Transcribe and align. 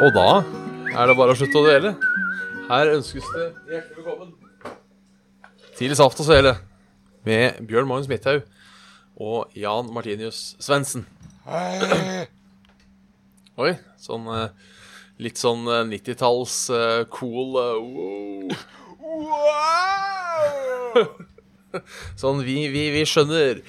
Og 0.00 0.14
da 0.16 0.28
er 0.96 1.10
det 1.10 1.14
bare 1.18 1.34
å 1.34 1.36
slutte 1.36 1.60
å 1.60 1.66
dele. 1.66 1.90
Her 2.70 2.88
ønskes 2.94 3.26
det 3.34 3.46
hjertelig 3.68 3.98
velkommen 3.98 4.30
til 5.76 5.92
Saft 5.98 6.22
og 6.22 6.24
Svele 6.24 6.54
med 7.28 7.58
Bjørn 7.68 7.88
Magnus 7.90 8.08
Midthaug 8.08 8.46
og 9.20 9.52
Jan 9.60 9.90
Martinius 9.92 10.54
Svendsen. 10.56 11.04
Oi, 13.60 13.74
sånn 14.00 14.24
eh, 14.32 14.48
litt 15.20 15.36
sånn 15.40 15.68
eh, 15.68 15.84
90-talls 15.90 16.56
eh, 16.72 17.02
cool 17.12 17.60
eh, 17.60 18.56
wow. 19.04 20.48
Sånn 22.22 22.40
vi, 22.46 22.56
vi, 22.72 22.88
vi 22.96 23.04
skjønner 23.04 23.60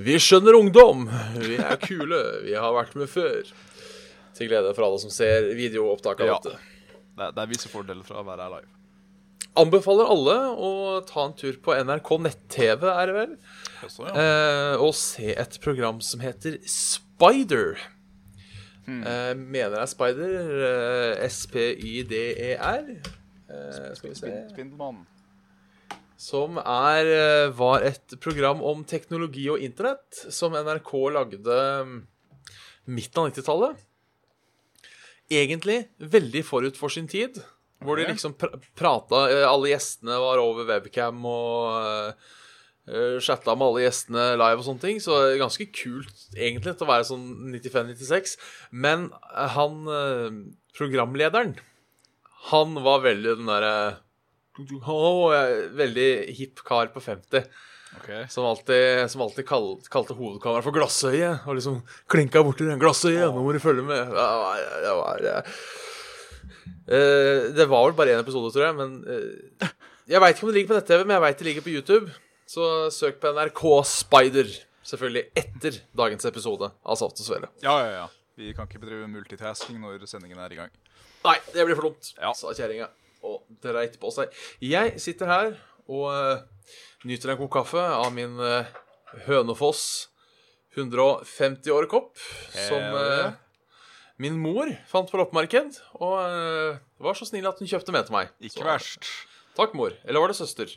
Vi 0.00 0.16
skjønner 0.16 0.56
ungdom. 0.56 1.04
Vi 1.36 1.60
er 1.60 1.76
kule. 1.84 2.24
Vi 2.48 2.56
har 2.56 2.72
vært 2.74 2.96
med 2.98 3.12
før. 3.12 3.44
Til 4.34 4.48
glede 4.50 4.74
for 4.74 4.86
alle 4.88 4.98
som 5.02 5.12
ser 5.14 5.50
videoopptak 5.54 6.20
av 6.24 6.26
Ja. 6.26 6.38
dette. 6.42 6.58
Det, 7.14 7.28
det 7.36 7.42
er 7.44 7.50
visse 7.52 7.70
fordeler 7.70 8.02
fra 8.06 8.22
å 8.22 8.26
være 8.26 8.42
her 8.48 8.54
live. 8.56 8.70
Anbefaler 9.56 10.08
alle 10.10 10.34
å 10.58 10.70
ta 11.06 11.28
en 11.28 11.34
tur 11.38 11.54
på 11.62 11.76
NRK 11.78 12.08
nett-TV, 12.24 12.88
er 12.90 13.06
det 13.06 13.14
vel? 13.14 13.34
Også, 13.86 14.08
ja. 14.08 14.14
Eh, 14.18 14.82
og 14.82 14.94
se 14.98 15.30
et 15.38 15.58
program 15.62 16.00
som 16.02 16.18
heter 16.24 16.56
Spider. 16.66 17.76
Hmm. 18.84 19.04
Eh, 19.06 19.34
mener 19.38 19.78
er 19.78 19.86
Spider. 19.86 20.34
Eh, 21.20 21.28
S-p-y-d-e-r. 21.28 22.90
Eh, 23.46 23.94
Spin- 23.94 24.18
Spindelmann. 24.50 25.04
Som 26.18 26.58
er, 26.58 27.06
eh, 27.06 27.48
var 27.54 27.82
et 27.86 28.18
program 28.20 28.60
om 28.62 28.82
teknologi 28.84 29.46
og 29.50 29.60
internett 29.62 30.32
som 30.32 30.52
NRK 30.52 30.92
lagde 31.14 31.58
Midt 32.86 33.14
midten 33.14 33.22
av 33.22 33.30
90-tallet. 33.32 33.76
Egentlig 35.32 35.84
veldig 35.98 36.44
forut 36.44 36.78
for 36.78 36.92
sin 36.92 37.08
tid. 37.08 37.38
Hvor 37.84 37.98
de 37.98 38.06
liksom 38.08 38.36
pr 38.38 38.54
prata 38.78 39.26
eh, 39.28 39.44
Alle 39.44 39.74
gjestene 39.74 40.16
var 40.20 40.40
over 40.40 40.66
webcam 40.68 41.24
og 41.28 42.14
uh, 42.88 43.18
chatta 43.24 43.54
med 43.56 43.66
alle 43.66 43.84
gjestene 43.84 44.24
live 44.40 44.62
og 44.62 44.66
sånne 44.68 44.84
ting. 44.84 45.02
Så 45.02 45.16
det 45.20 45.34
er 45.34 45.42
ganske 45.42 45.68
kult 45.74 46.24
egentlig 46.36 46.74
til 46.74 46.86
å 46.86 46.90
være 46.92 47.08
sånn 47.10 47.26
95-96. 47.52 48.36
Men 48.72 49.10
eh, 49.34 49.54
han 49.56 49.84
uh, 49.88 50.40
programlederen, 50.76 51.56
han 52.50 52.80
var 52.84 53.04
veldig 53.04 53.38
den 53.40 53.52
derre 53.52 53.76
uh, 54.54 55.36
veldig 55.74 56.10
hipp 56.38 56.64
kar 56.66 56.92
på 56.94 57.02
50 57.04 57.48
Ok. 58.00 58.10
som 58.32 58.44
alltid, 58.48 59.10
som 59.10 59.22
alltid 59.24 59.46
kal, 59.48 59.68
kalte 59.92 60.16
hovedkameraet 60.18 60.66
for 60.66 60.74
Glassøyet. 60.76 61.46
Og 61.48 61.56
liksom 61.58 61.80
klinka 62.10 62.42
borti 62.44 62.66
den 62.68 62.80
Glassøyet, 62.82 63.30
nå 63.32 63.42
må 63.44 63.52
du 63.54 63.60
følge 63.62 63.84
med. 63.86 64.10
Det 64.12 64.14
var, 64.18 64.60
det 64.84 64.94
var, 64.98 65.54
eh, 66.88 67.48
det 67.56 67.66
var 67.70 67.86
vel 67.88 67.96
bare 67.98 68.14
én 68.16 68.22
episode, 68.24 68.52
tror 68.54 68.66
jeg. 68.68 68.76
Men 68.80 68.96
eh, 69.08 69.72
Jeg 70.10 70.20
veit 70.20 70.36
ikke 70.36 70.44
om 70.46 70.52
det 70.52 70.58
ligger 70.58 70.72
på 70.74 70.78
nett-TV, 70.80 71.04
men 71.06 71.14
jeg 71.16 71.24
veit 71.24 71.38
det 71.40 71.46
ligger 71.48 71.64
på 71.64 71.72
YouTube. 71.74 72.12
Så 72.46 72.66
søk 72.92 73.20
på 73.22 73.30
NRK 73.32 73.62
Spider. 73.88 74.50
Selvfølgelig 74.84 75.22
etter 75.40 75.78
dagens 75.96 76.26
episode 76.28 76.68
av 76.84 76.98
Saft 77.00 77.22
og 77.22 77.24
Svele. 77.24 77.48
Ja, 77.64 77.78
ja, 77.80 77.92
ja. 78.02 78.08
Vi 78.36 78.50
kan 78.52 78.66
ikke 78.68 78.82
bedrive 78.82 79.06
multitasking 79.08 79.78
når 79.80 80.02
sendingen 80.10 80.36
er 80.44 80.52
i 80.52 80.58
gang. 80.58 80.74
Nei, 81.24 81.38
det 81.54 81.64
blir 81.64 81.78
for 81.78 81.88
dumt, 81.88 82.10
Ja. 82.20 82.34
sa 82.36 82.52
kjerringa 82.52 82.90
og 83.24 83.46
dreit 83.64 83.94
på 84.02 84.10
seg. 84.12 84.28
Jeg 84.60 84.98
sitter 85.00 85.30
her 85.30 85.54
og 85.88 86.10
eh, 86.12 86.42
nyter 87.04 87.32
en 87.34 87.38
kopp 87.42 87.52
kaffe 87.58 87.82
av 87.82 88.10
min 88.14 88.38
eh, 88.40 88.66
Hønefoss 89.26 90.08
150 90.74 91.70
år 91.70 91.86
kopp, 91.90 92.16
som 92.50 92.82
Hell. 92.82 93.28
eh, 93.28 93.32
min 94.22 94.36
mor 94.38 94.70
fant 94.90 95.10
på 95.10 95.18
loppemarked, 95.20 95.76
og 96.02 96.16
eh, 96.24 96.80
var 97.02 97.14
så 97.18 97.26
snill 97.28 97.46
at 97.50 97.58
hun 97.62 97.70
kjøpte 97.70 97.94
med 97.94 98.08
til 98.08 98.16
meg. 98.16 98.32
Ikke 98.42 98.58
Så, 98.62 98.66
verst. 98.66 99.10
Takk, 99.54 99.74
mor. 99.78 99.94
Eller 100.04 100.18
var 100.22 100.32
det 100.32 100.38
søster? 100.40 100.72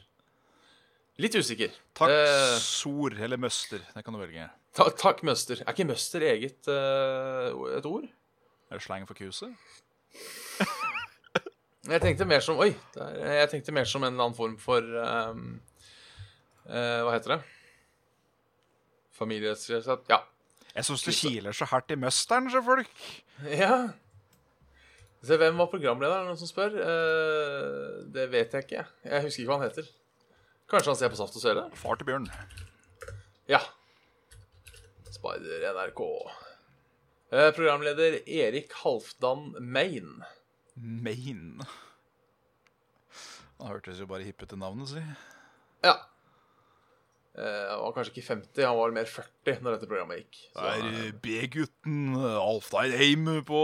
Litt 1.17 1.33
usikker. 1.33 1.73
Takk, 1.97 2.11
Eh, 2.13 2.57
sor 2.61 3.15
eller 3.17 3.39
møster. 3.41 3.81
Det 3.95 4.03
kan 4.05 4.13
du 4.13 4.19
velge. 4.21 4.45
ta 4.77 4.85
takk, 4.93 5.23
møster. 5.25 5.63
Er 5.65 5.73
ikke 5.73 5.87
møster 5.89 6.21
eget 6.21 6.67
eh, 6.69 7.49
et 7.79 7.85
ord? 7.89 8.05
Er 8.69 8.77
det 8.77 8.83
slang 8.85 9.07
for 9.09 9.17
kuset? 9.17 9.49
Jeg 11.87 12.01
tenkte 12.03 12.25
mer 12.27 12.41
som 12.43 12.57
Oi. 12.59 12.73
Der, 12.93 13.13
jeg 13.39 13.49
tenkte 13.53 13.71
mer 13.71 13.85
som 13.87 14.03
en 14.03 14.17
annen 14.19 14.33
form 14.35 14.57
for 14.59 14.83
ehm, 14.83 15.61
eh, 16.69 16.99
Hva 17.05 17.13
heter 17.15 17.35
det? 17.35 17.39
Familierettslighet? 19.17 20.03
Ja. 20.11 20.21
Jeg 20.75 20.85
syns 20.85 21.03
det 21.07 21.15
kiler 21.17 21.55
så 21.57 21.65
hardt 21.71 21.91
i 21.91 21.97
musteren, 21.97 22.51
så 22.53 22.61
folk. 22.65 22.99
ja. 23.49 23.87
Se, 25.25 25.33
hvem 25.41 25.57
var 25.57 25.71
programlederen, 25.71 26.27
noen 26.29 26.37
som 26.37 26.47
spør? 26.47 26.75
Eh, 26.77 28.03
det 28.13 28.27
vet 28.31 28.53
jeg 28.53 28.67
ikke. 28.67 28.83
Jeg 29.09 29.23
husker 29.25 29.41
ikke 29.43 29.49
hva 29.49 29.57
han 29.57 29.65
heter. 29.71 29.87
Kanskje 30.69 30.91
han 30.93 30.99
ser 30.99 31.09
på 31.11 31.17
Saft 31.17 31.35
og 31.39 31.41
Svele? 31.41 31.63
Far 31.79 31.97
til 31.97 32.05
Bjørn. 32.11 32.27
Ja. 33.49 33.63
Spider 35.15 35.65
NRK. 35.73 36.03
Eh, 37.33 37.49
programleder 37.57 38.19
Erik 38.29 38.75
Halfdan 38.83 39.49
Main. 39.63 40.21
Maine. 40.77 41.65
Han 43.57 43.71
hørtes 43.73 43.97
jo 43.99 44.05
bare 44.07 44.27
hipp 44.27 44.45
ut 44.45 44.53
i 44.53 44.59
navnet, 44.61 44.91
si. 44.93 45.01
Ja. 45.83 45.95
Eh, 47.37 47.65
han 47.69 47.81
var 47.83 47.91
kanskje 47.93 48.13
ikke 48.15 48.27
50, 48.33 48.63
han 48.65 48.77
var 48.79 48.93
mer 48.95 49.05
40 49.05 49.59
når 49.61 49.75
dette 49.77 49.89
programmet 49.91 50.23
gikk. 50.23 50.39
Så, 50.53 50.61
Det 50.63 50.71
er 50.73 50.87
eh, 51.05 51.11
B-gutten 51.21 51.99
Alfdein 52.41 52.95
Heim 52.97 53.27
på, 53.45 53.61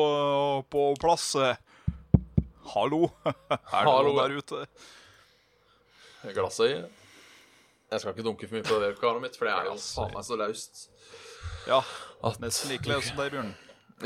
på 0.69 0.83
plass. 1.01 1.31
Hallo. 2.73 3.07
Er 3.25 3.33
det 3.57 3.71
Hallo. 3.73 4.11
noen 4.13 4.19
der 4.21 4.37
ute? 4.37 4.65
Glassøye. 6.33 6.83
Jeg 7.91 8.01
skal 8.01 8.13
ikke 8.15 8.23
dunke 8.25 8.47
for 8.47 8.55
mye 8.57 8.65
på 8.65 8.77
det 8.81 8.87
webkameraet 8.93 9.25
mitt, 9.25 9.35
for 9.37 9.45
det 9.49 9.53
er 9.57 9.67
jo 9.69 9.75
faen 9.81 10.13
meg 10.15 10.23
så 10.25 10.37
laust. 10.39 10.85
Ja, 11.67 11.81
At- 12.23 12.39
nesten 12.41 12.71
like 12.71 12.89
laust 12.89 13.09
som 13.11 13.19
deg, 13.19 13.33
Bjørn. 13.35 13.51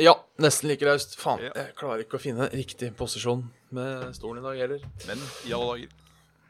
Ja, 0.01 0.13
nesten 0.43 0.67
like 0.71 0.83
laust. 0.85 1.15
Faen, 1.19 1.39
Ja. 1.45 1.51
jeg 1.55 1.75
klarer 1.79 2.03
ikke 2.03 2.17
å 2.17 2.23
finne 2.23 2.49
riktig 2.51 2.89
posisjon 2.99 3.45
med 3.71 4.09
stolen 4.17 4.41
i 4.43 4.47
dag 4.47 4.59
heller. 4.63 4.83
Men 5.07 5.21
i 5.47 5.53
alle 5.55 5.69
dager. 5.75 5.95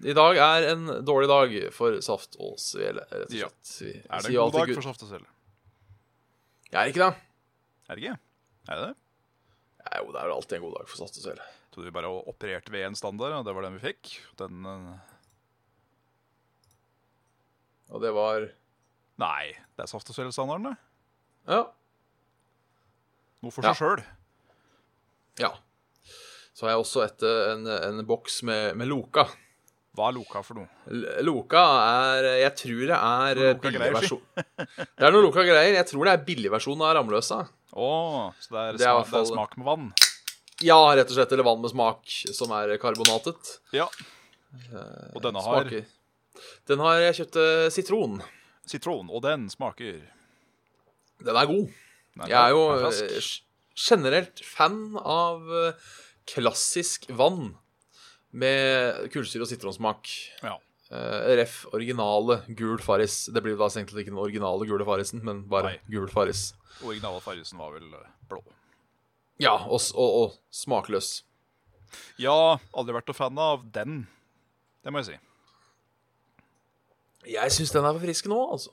I 0.06 0.14
dag 0.14 0.38
er 0.38 0.68
en 0.74 0.86
dårlig 1.06 1.28
dag 1.32 1.54
for 1.74 1.98
saft 2.06 2.36
og 2.38 2.58
svele, 2.62 3.02
rett 3.10 3.32
og 3.32 3.34
slett. 3.34 3.72
Vi 3.82 3.94
Er 4.06 4.22
det 4.22 4.30
en 4.30 4.38
god 4.38 4.54
dag 4.60 4.74
for 4.78 4.86
saft 4.86 5.04
og 5.08 5.10
svele? 5.10 5.30
Jeg 6.68 6.78
er 6.82 6.92
ikke 6.92 7.02
det. 7.08 7.14
Er 7.88 7.96
det 7.98 8.04
ikke? 8.04 8.18
Er 8.68 8.76
det 8.82 8.88
det? 8.90 8.96
Ja, 9.88 10.02
jo, 10.04 10.12
det 10.12 10.20
er 10.22 10.28
jo 10.30 10.36
alltid 10.36 10.58
en 10.58 10.66
god 10.68 10.76
dag 10.78 10.90
for 10.92 11.00
saft 11.02 11.18
og 11.18 11.24
svele. 11.26 11.46
Jeg 11.48 11.72
trodde 11.74 11.88
vi 11.90 11.96
bare 11.96 12.12
opererte 12.30 12.74
ved 12.74 12.86
en 12.90 12.98
standard, 13.00 13.34
og 13.40 13.46
det 13.48 13.56
var 13.56 13.66
den 13.68 13.78
vi 13.78 13.84
fikk. 13.88 14.12
Den 14.42 14.66
eh, 14.68 15.14
Og 17.96 18.04
det 18.04 18.12
var 18.18 18.50
Nei, 19.18 19.56
det 19.74 19.82
er 19.86 19.90
saft 19.90 20.10
og 20.12 20.18
svele-standarden, 20.18 20.68
det. 20.70 20.76
Ja. 21.50 21.64
Noe 23.42 23.54
for 23.56 23.66
seg 23.66 23.80
sjøl. 23.80 24.04
ja. 25.42 25.56
Så 26.58 26.66
har 26.66 26.72
jeg 26.76 26.82
også 26.84 27.04
et, 27.06 27.24
eh, 27.26 27.52
en, 27.56 27.66
en 27.70 28.06
boks 28.10 28.40
med, 28.46 28.76
med 28.78 28.90
Loka. 28.90 29.24
Hva 29.98 30.12
er 30.12 30.14
Loka 30.14 30.44
for 30.46 30.60
noe? 30.60 30.68
Loka 31.26 31.62
er 31.82 32.26
Jeg 32.44 32.54
tror 32.60 32.82
det 32.92 32.98
er 32.98 33.40
billigversjon. 33.64 33.64
Billig 33.64 33.94
versjon. 33.98 34.86
Det 34.94 35.08
er 35.08 35.16
noe 35.16 35.24
Loka 35.26 35.46
greier. 35.48 35.74
Jeg 35.80 35.88
tror 35.90 36.06
det 36.06 36.14
er 36.14 36.26
billigversjonen 36.28 36.84
av 36.86 36.94
Ramløsa. 37.00 37.40
Å, 37.78 37.88
så 38.42 38.54
det 38.54 38.62
er, 38.62 38.78
Det 38.78 38.86
er 38.86 38.94
smak, 38.94 39.10
fall- 39.10 39.26
det 39.26 39.32
er 39.32 39.34
smak 39.34 39.58
med 39.58 39.68
vann. 39.72 39.88
Ja, 40.66 40.78
rett 40.98 41.10
og 41.10 41.18
slett. 41.18 41.34
Eller 41.34 41.46
vann 41.50 41.62
med 41.66 41.74
smak, 41.74 42.06
som 42.38 42.54
er 42.58 42.76
karbonatet. 42.82 43.56
Ja. 43.74 43.90
Og 45.14 45.20
denne 45.26 45.42
har 45.44 45.66
Smaker. 45.66 45.90
Den 46.70 46.82
har 46.86 47.02
jeg 47.02 47.18
kjøpt 47.24 47.38
eh, 47.42 47.68
sitron. 47.74 48.20
sitron, 48.70 49.10
og 49.10 49.22
den 49.26 49.48
smaker 49.50 49.98
Den 51.26 51.36
er 51.42 51.50
god. 51.50 51.70
Nei, 52.18 52.28
Jeg 52.30 52.38
er 52.38 52.54
jo 52.54 52.62
den 52.82 53.18
eh, 53.18 53.30
generelt 53.78 54.42
fan 54.46 54.80
av 55.02 55.50
eh, 55.66 55.88
klassisk 56.30 57.10
vann 57.18 57.56
med 58.32 59.08
kullsyre 59.14 59.46
og 59.46 59.52
sitronsmak. 59.52 60.10
Ja. 60.44 60.58
Uh, 60.88 61.36
ref. 61.36 61.66
originale 61.76 62.42
gul 62.56 62.80
Farris. 62.80 63.26
Det 63.34 63.44
blir 63.44 63.58
da 63.60 63.68
egentlig 63.68 64.06
ikke 64.06 64.14
den 64.14 64.24
originale 64.24 64.68
gule 64.68 64.88
Farrisen, 64.88 65.24
men 65.26 65.44
bare 65.52 65.76
Nei. 65.76 65.80
gul 65.92 66.08
Farris. 66.12 66.54
Originale 66.80 67.20
Farrisen 67.24 67.60
var 67.60 67.74
vel 67.76 67.88
eh, 67.92 68.12
blå. 68.30 68.44
Ja, 69.42 69.58
og, 69.68 69.82
og, 69.94 70.20
og 70.22 70.38
smakløs. 70.54 71.22
Ja, 72.22 72.58
aldri 72.74 72.96
vært 72.96 73.10
noe 73.10 73.18
fan 73.18 73.42
av 73.42 73.66
den. 73.74 74.06
Det 74.84 74.94
må 74.94 75.02
jeg 75.04 75.10
si. 75.10 75.20
Jeg 77.34 77.52
syns 77.52 77.74
den 77.76 77.86
er 77.88 77.96
for 77.96 78.04
frisk 78.08 78.30
nå, 78.32 78.40
altså. 78.56 78.72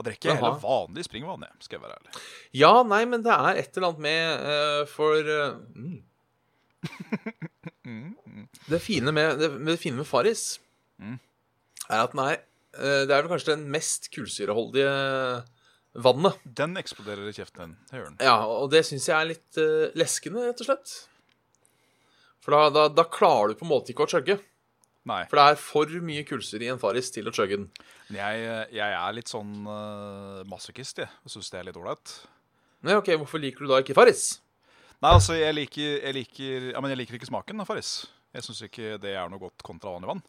Jeg 0.00 0.06
drikker 0.06 0.30
Aha. 0.32 0.36
heller 0.38 0.60
vanlig 0.62 1.04
springvann, 1.04 1.42
jeg, 1.44 1.64
skal 1.66 1.76
jeg 1.76 1.82
være 1.84 1.96
ærlig. 1.98 2.20
Ja, 2.56 2.72
nei, 2.88 3.00
men 3.08 3.24
det 3.24 3.32
er 3.34 3.58
et 3.60 3.74
eller 3.76 3.90
annet 3.90 4.04
med 4.06 4.46
uh, 4.46 4.82
For 4.88 5.28
uh, 5.28 5.58
mm. 5.76 5.98
Det 8.70 8.80
fine 8.82 9.12
med, 9.14 9.38
det, 9.40 9.50
med, 9.56 9.74
det 9.74 9.80
fine 9.82 10.00
med 10.00 10.08
Farris 10.08 10.58
er 11.90 12.04
at 12.04 12.14
den 12.14 12.22
er 12.22 12.36
eh, 12.36 13.02
Det 13.08 13.14
er 13.14 13.22
vel 13.22 13.30
kanskje 13.32 13.54
den 13.54 13.66
mest 13.72 14.10
kullsyreholdige 14.14 14.90
vannet. 15.98 16.38
Den 16.44 16.78
eksploderer 16.78 17.26
i 17.26 17.34
kjeften. 17.34 17.74
Det 17.90 17.98
gjør 17.98 18.10
den. 18.12 18.18
Ja, 18.22 18.36
og 18.46 18.70
det 18.70 18.84
syns 18.86 19.08
jeg 19.08 19.16
er 19.16 19.30
litt 19.32 19.58
uh, 19.58 19.88
leskende, 19.98 20.44
rett 20.46 20.62
og 20.62 20.68
slett. 20.68 20.92
For 22.40 22.54
da, 22.54 22.68
da, 22.72 22.84
da 22.94 23.04
klarer 23.10 23.50
du 23.50 23.58
på 23.58 23.66
en 23.66 23.72
måte 23.72 23.90
ikke 23.92 24.06
å 24.06 24.12
chugge. 24.12 24.38
Nei. 25.08 25.24
For 25.30 25.40
det 25.40 25.46
er 25.48 25.58
for 25.58 25.96
mye 26.04 26.22
kullsyre 26.28 26.66
i 26.66 26.70
en 26.70 26.78
Farris 26.80 27.10
til 27.10 27.26
å 27.26 27.34
chugge 27.34 27.58
den. 27.58 27.66
Jeg, 28.14 28.44
jeg 28.76 28.96
er 29.00 29.16
litt 29.16 29.32
sånn 29.32 29.64
uh, 29.66 30.46
masochist, 30.48 31.02
jeg. 31.02 31.10
Syns 31.26 31.50
det 31.50 31.60
er 31.60 31.68
litt 31.70 31.80
ålreit. 31.80 32.14
Nei, 32.86 32.94
ok, 32.96 33.10
Hvorfor 33.20 33.42
liker 33.42 33.66
du 33.66 33.72
da 33.72 33.80
ikke 33.82 33.96
Farris? 33.98 34.38
Nei, 35.00 35.10
altså, 35.16 35.32
jeg 35.38 35.54
liker, 35.56 35.94
jeg 36.04 36.14
liker 36.14 36.64
Ja, 36.74 36.80
men 36.84 36.90
jeg 36.92 36.98
liker 37.00 37.16
ikke 37.16 37.28
smaken 37.30 37.62
av 37.62 37.68
Farris. 37.70 38.06
Jeg 38.36 38.44
syns 38.46 38.60
ikke 38.66 38.98
det 39.00 39.14
er 39.16 39.30
noe 39.32 39.40
godt 39.40 39.62
kontra 39.66 39.94
vanlig 39.94 40.10
vann. 40.12 40.20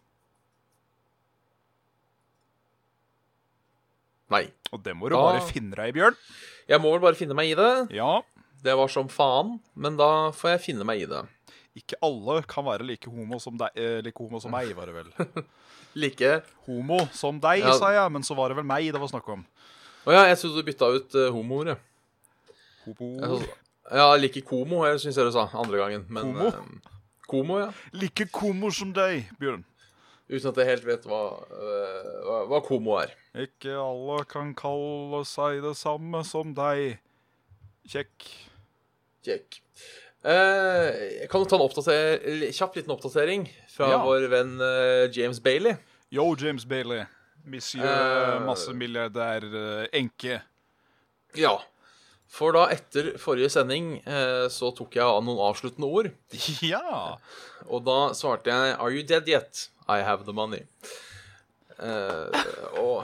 Nei. 4.32 4.46
Og 4.72 4.80
det 4.84 4.94
må 4.96 5.10
du 5.10 5.16
Da- 5.16 5.26
bare 5.34 5.42
finne 5.52 5.76
deg 5.76 5.90
i, 5.90 5.98
Bjørn. 6.00 6.16
Jeg 6.70 6.80
må 6.80 6.92
vel 6.94 7.02
bare 7.04 7.16
finne 7.20 7.36
meg 7.36 7.52
i 7.52 7.56
det. 7.56 7.92
Ja. 7.92 8.22
Det 8.64 8.76
var 8.78 8.88
som 8.88 9.08
faen, 9.10 9.60
men 9.76 9.98
da 9.98 10.32
får 10.32 10.52
jeg 10.58 10.62
finne 10.76 10.86
meg 10.86 11.02
i 11.02 11.06
det. 11.06 11.28
Ikke 11.76 11.96
alle 12.02 12.42
kan 12.44 12.64
være 12.64 12.86
like 12.86 13.06
homo 13.10 13.40
som 13.40 13.58
deg, 13.58 13.70
eh, 13.76 14.02
like 14.02 14.18
homo 14.18 14.40
som 14.40 14.52
meg, 14.52 14.74
var 14.76 14.86
det 14.86 14.96
vel. 14.96 15.12
Like 15.94 16.42
Homo 16.66 17.06
som 17.12 17.38
deg, 17.42 17.60
Ja. 17.60 17.74
sa 17.78 17.92
jeg, 17.92 18.12
men 18.14 18.22
så 18.24 18.34
var 18.34 18.48
det 18.48 18.56
vel 18.56 18.64
meg 18.64 18.86
det 18.94 19.00
var 19.02 19.10
snakk 19.10 19.28
om. 19.28 19.46
Å 20.08 20.12
ja, 20.14 20.24
jeg 20.30 20.38
trodde 20.38 20.56
du 20.56 20.64
bytta 20.64 20.88
ut 20.96 21.16
uh, 21.16 21.32
homoordet. 21.36 21.78
Homo. 22.86 23.42
Jeg- 23.92 23.98
Ja, 24.00 24.16
like 24.16 24.42
komo, 24.48 24.86
jeg 24.88 25.00
syns 25.04 25.18
jeg 25.18 25.26
du 25.28 25.32
sa 25.36 25.50
andre 25.54 25.78
gangen. 25.78 26.06
Men, 26.10 26.24
Komo? 26.34 26.48
eh, 26.48 26.92
komo, 27.28 27.58
ja. 27.60 27.72
Like 27.94 28.26
komo 28.32 28.70
som 28.72 28.94
deg, 28.94 29.26
Bjørn. 29.40 29.66
Uten 30.32 30.48
at 30.48 30.56
jeg 30.62 30.66
helt 30.66 30.86
vet 30.86 31.04
hva, 31.04 31.44
eh, 31.52 32.12
hva, 32.24 32.38
hva 32.48 32.62
komo 32.64 32.96
er. 33.02 33.12
Ikke 33.36 33.74
alle 33.76 34.24
kan 34.32 34.54
kalle 34.56 35.26
seg 35.28 35.62
det 35.62 35.76
samme 35.76 36.24
som 36.26 36.54
deg. 36.54 37.00
Kjekk. 37.90 38.30
Kjekk. 39.26 39.60
Eh, 40.24 41.20
jeg 41.22 41.30
kan 41.30 41.44
ta 41.46 41.56
en 41.58 41.66
oppdater 41.66 42.20
kjapp 42.54 42.76
liten 42.78 42.94
oppdatering 42.96 43.50
fra 43.68 43.90
Ja. 43.90 44.04
vår 44.06 44.30
venn 44.30 44.56
eh, 44.62 45.08
James 45.12 45.40
Bailey. 45.40 45.76
Yo, 46.12 46.34
James 46.36 46.64
Bailey. 46.64 47.04
Monsieur 47.46 47.84
Eh. 47.84 48.40
eh, 49.44 49.88
enke. 50.00 50.42
Ja. 51.36 51.58
For 52.32 52.56
da, 52.56 52.68
etter 52.72 53.14
forrige 53.20 53.52
sending, 53.52 53.98
eh, 54.08 54.46
så 54.52 54.72
tok 54.76 54.96
jeg 54.96 55.04
av 55.04 55.24
noen 55.26 55.42
avsluttende 55.50 55.90
ord. 55.90 56.12
Ja. 56.74 57.18
Og 57.68 57.84
da 57.86 58.12
svarte 58.18 58.52
jeg 58.54 58.76
Are 58.78 58.92
you 58.94 59.04
dead 59.08 59.28
yet? 59.30 59.68
I 59.92 60.00
have 60.08 60.24
the 60.24 60.36
money. 60.36 60.64
Eh, 61.82 62.46
og, 62.80 63.04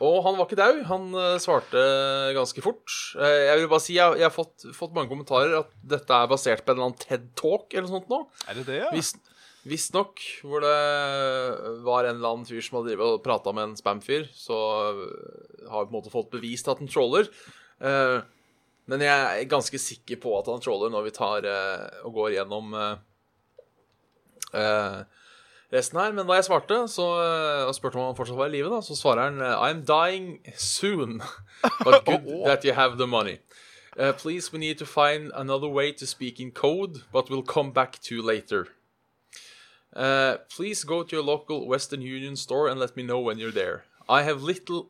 og 0.00 0.16
han 0.24 0.38
var 0.38 0.48
ikke 0.48 0.60
dau. 0.60 0.80
Han 0.88 1.10
eh, 1.20 1.36
svarte 1.42 1.82
ganske 2.38 2.64
fort. 2.64 2.96
Jeg 3.20 3.60
vil 3.60 3.68
bare 3.68 3.84
si, 3.84 3.98
jeg, 3.98 4.22
jeg 4.22 4.28
har 4.30 4.34
fått, 4.34 4.64
fått 4.76 4.96
mange 4.96 5.12
kommentarer 5.12 5.58
at 5.60 5.76
dette 5.84 6.22
er 6.24 6.32
basert 6.32 6.64
på 6.64 6.72
en 6.72 6.80
eller 6.80 6.90
annen 6.90 7.04
TED-talk 7.04 7.76
eller 7.76 7.90
noe 7.90 7.98
sånt 7.98 8.12
nå. 8.12 8.24
Er 8.48 8.60
det 8.60 8.68
det, 8.70 8.80
ja? 8.86 8.90
Hvis, 8.96 9.12
Visstnok, 9.68 10.18
hvor 10.42 10.64
det 10.64 11.82
var 11.86 12.08
en 12.08 12.16
eller 12.16 12.32
annen 12.32 12.46
fyr 12.48 12.64
som 12.66 12.80
hadde 12.80 12.96
og 12.98 13.20
prata 13.22 13.52
med 13.54 13.68
en 13.68 13.76
spam-fyr, 13.78 14.24
så 14.34 14.56
har 15.70 15.84
vi 15.84 15.86
på 15.86 15.92
en 15.92 15.98
måte 16.00 16.10
fått 16.10 16.32
bevist 16.32 16.70
at 16.72 16.80
han 16.82 16.90
troller. 16.90 17.28
Eh, 17.78 18.16
men 18.90 19.02
jeg 19.04 19.40
er 19.42 19.50
ganske 19.50 19.78
sikker 19.78 20.18
på 20.22 20.34
at 20.38 20.48
han 20.50 20.62
troller 20.62 20.90
når 20.92 21.06
vi 21.06 21.16
tar 21.16 21.46
eh, 21.46 22.04
og 22.06 22.16
går 22.16 22.32
gjennom 22.36 22.74
eh, 22.74 22.94
eh, 24.58 25.02
resten 25.72 26.00
her. 26.00 26.12
Men 26.16 26.26
da 26.26 26.38
jeg 26.38 26.48
svarte 26.48 26.80
så, 26.90 27.06
eh, 27.22 27.64
og 27.68 27.74
spurte 27.76 28.00
om 28.00 28.10
han 28.10 28.18
fortsatt 28.18 28.38
var 28.38 28.50
i 28.50 28.56
live, 28.58 28.82
så 28.82 28.98
svarer 28.98 29.30
han 29.30 29.40
eh, 29.40 29.66
I'm 29.68 29.84
dying 29.86 30.40
soon, 30.56 31.22
but 31.84 32.04
good 32.08 32.26
that 32.46 32.64
you 32.64 32.74
have 32.74 32.98
the 32.98 33.06
money. 33.06 33.38
Uh, 33.94 34.10
please, 34.12 34.50
we 34.50 34.58
need 34.58 34.78
to 34.78 34.86
find 34.86 35.30
another 35.34 35.68
way 35.68 35.92
to 35.92 36.06
speak 36.06 36.40
in 36.40 36.50
code, 36.50 37.02
but 37.12 37.28
we'll 37.28 37.42
come 37.42 37.72
back 37.72 38.00
to 38.00 38.22
later. 38.22 38.68
Uh, 39.94 40.38
please 40.48 40.82
go 40.82 41.02
to 41.02 41.16
your 41.16 41.22
local 41.22 41.68
Western 41.68 42.00
Union 42.00 42.34
store 42.34 42.68
and 42.68 42.80
let 42.80 42.96
me 42.96 43.02
know 43.02 43.20
when 43.20 43.36
you're 43.36 43.52
there. 43.52 43.84
I 44.08 44.22
have 44.22 44.42
little 44.42 44.88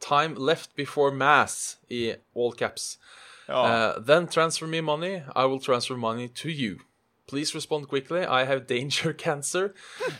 time 0.00 0.34
left 0.34 0.74
before 0.76 1.10
mass, 1.10 1.76
i 1.90 2.16
all 2.32 2.52
caps. 2.52 2.96
Uh, 3.48 3.98
then 3.98 4.26
transfer 4.26 4.66
me 4.66 4.80
money. 4.80 5.22
I 5.34 5.46
will 5.46 5.60
transfer 5.60 5.96
money 5.96 6.28
to 6.28 6.50
you. 6.50 6.80
Please 7.26 7.54
respond 7.54 7.88
quickly. 7.88 8.24
I 8.24 8.44
have 8.44 8.66
danger 8.66 9.12
cancer, 9.26 9.74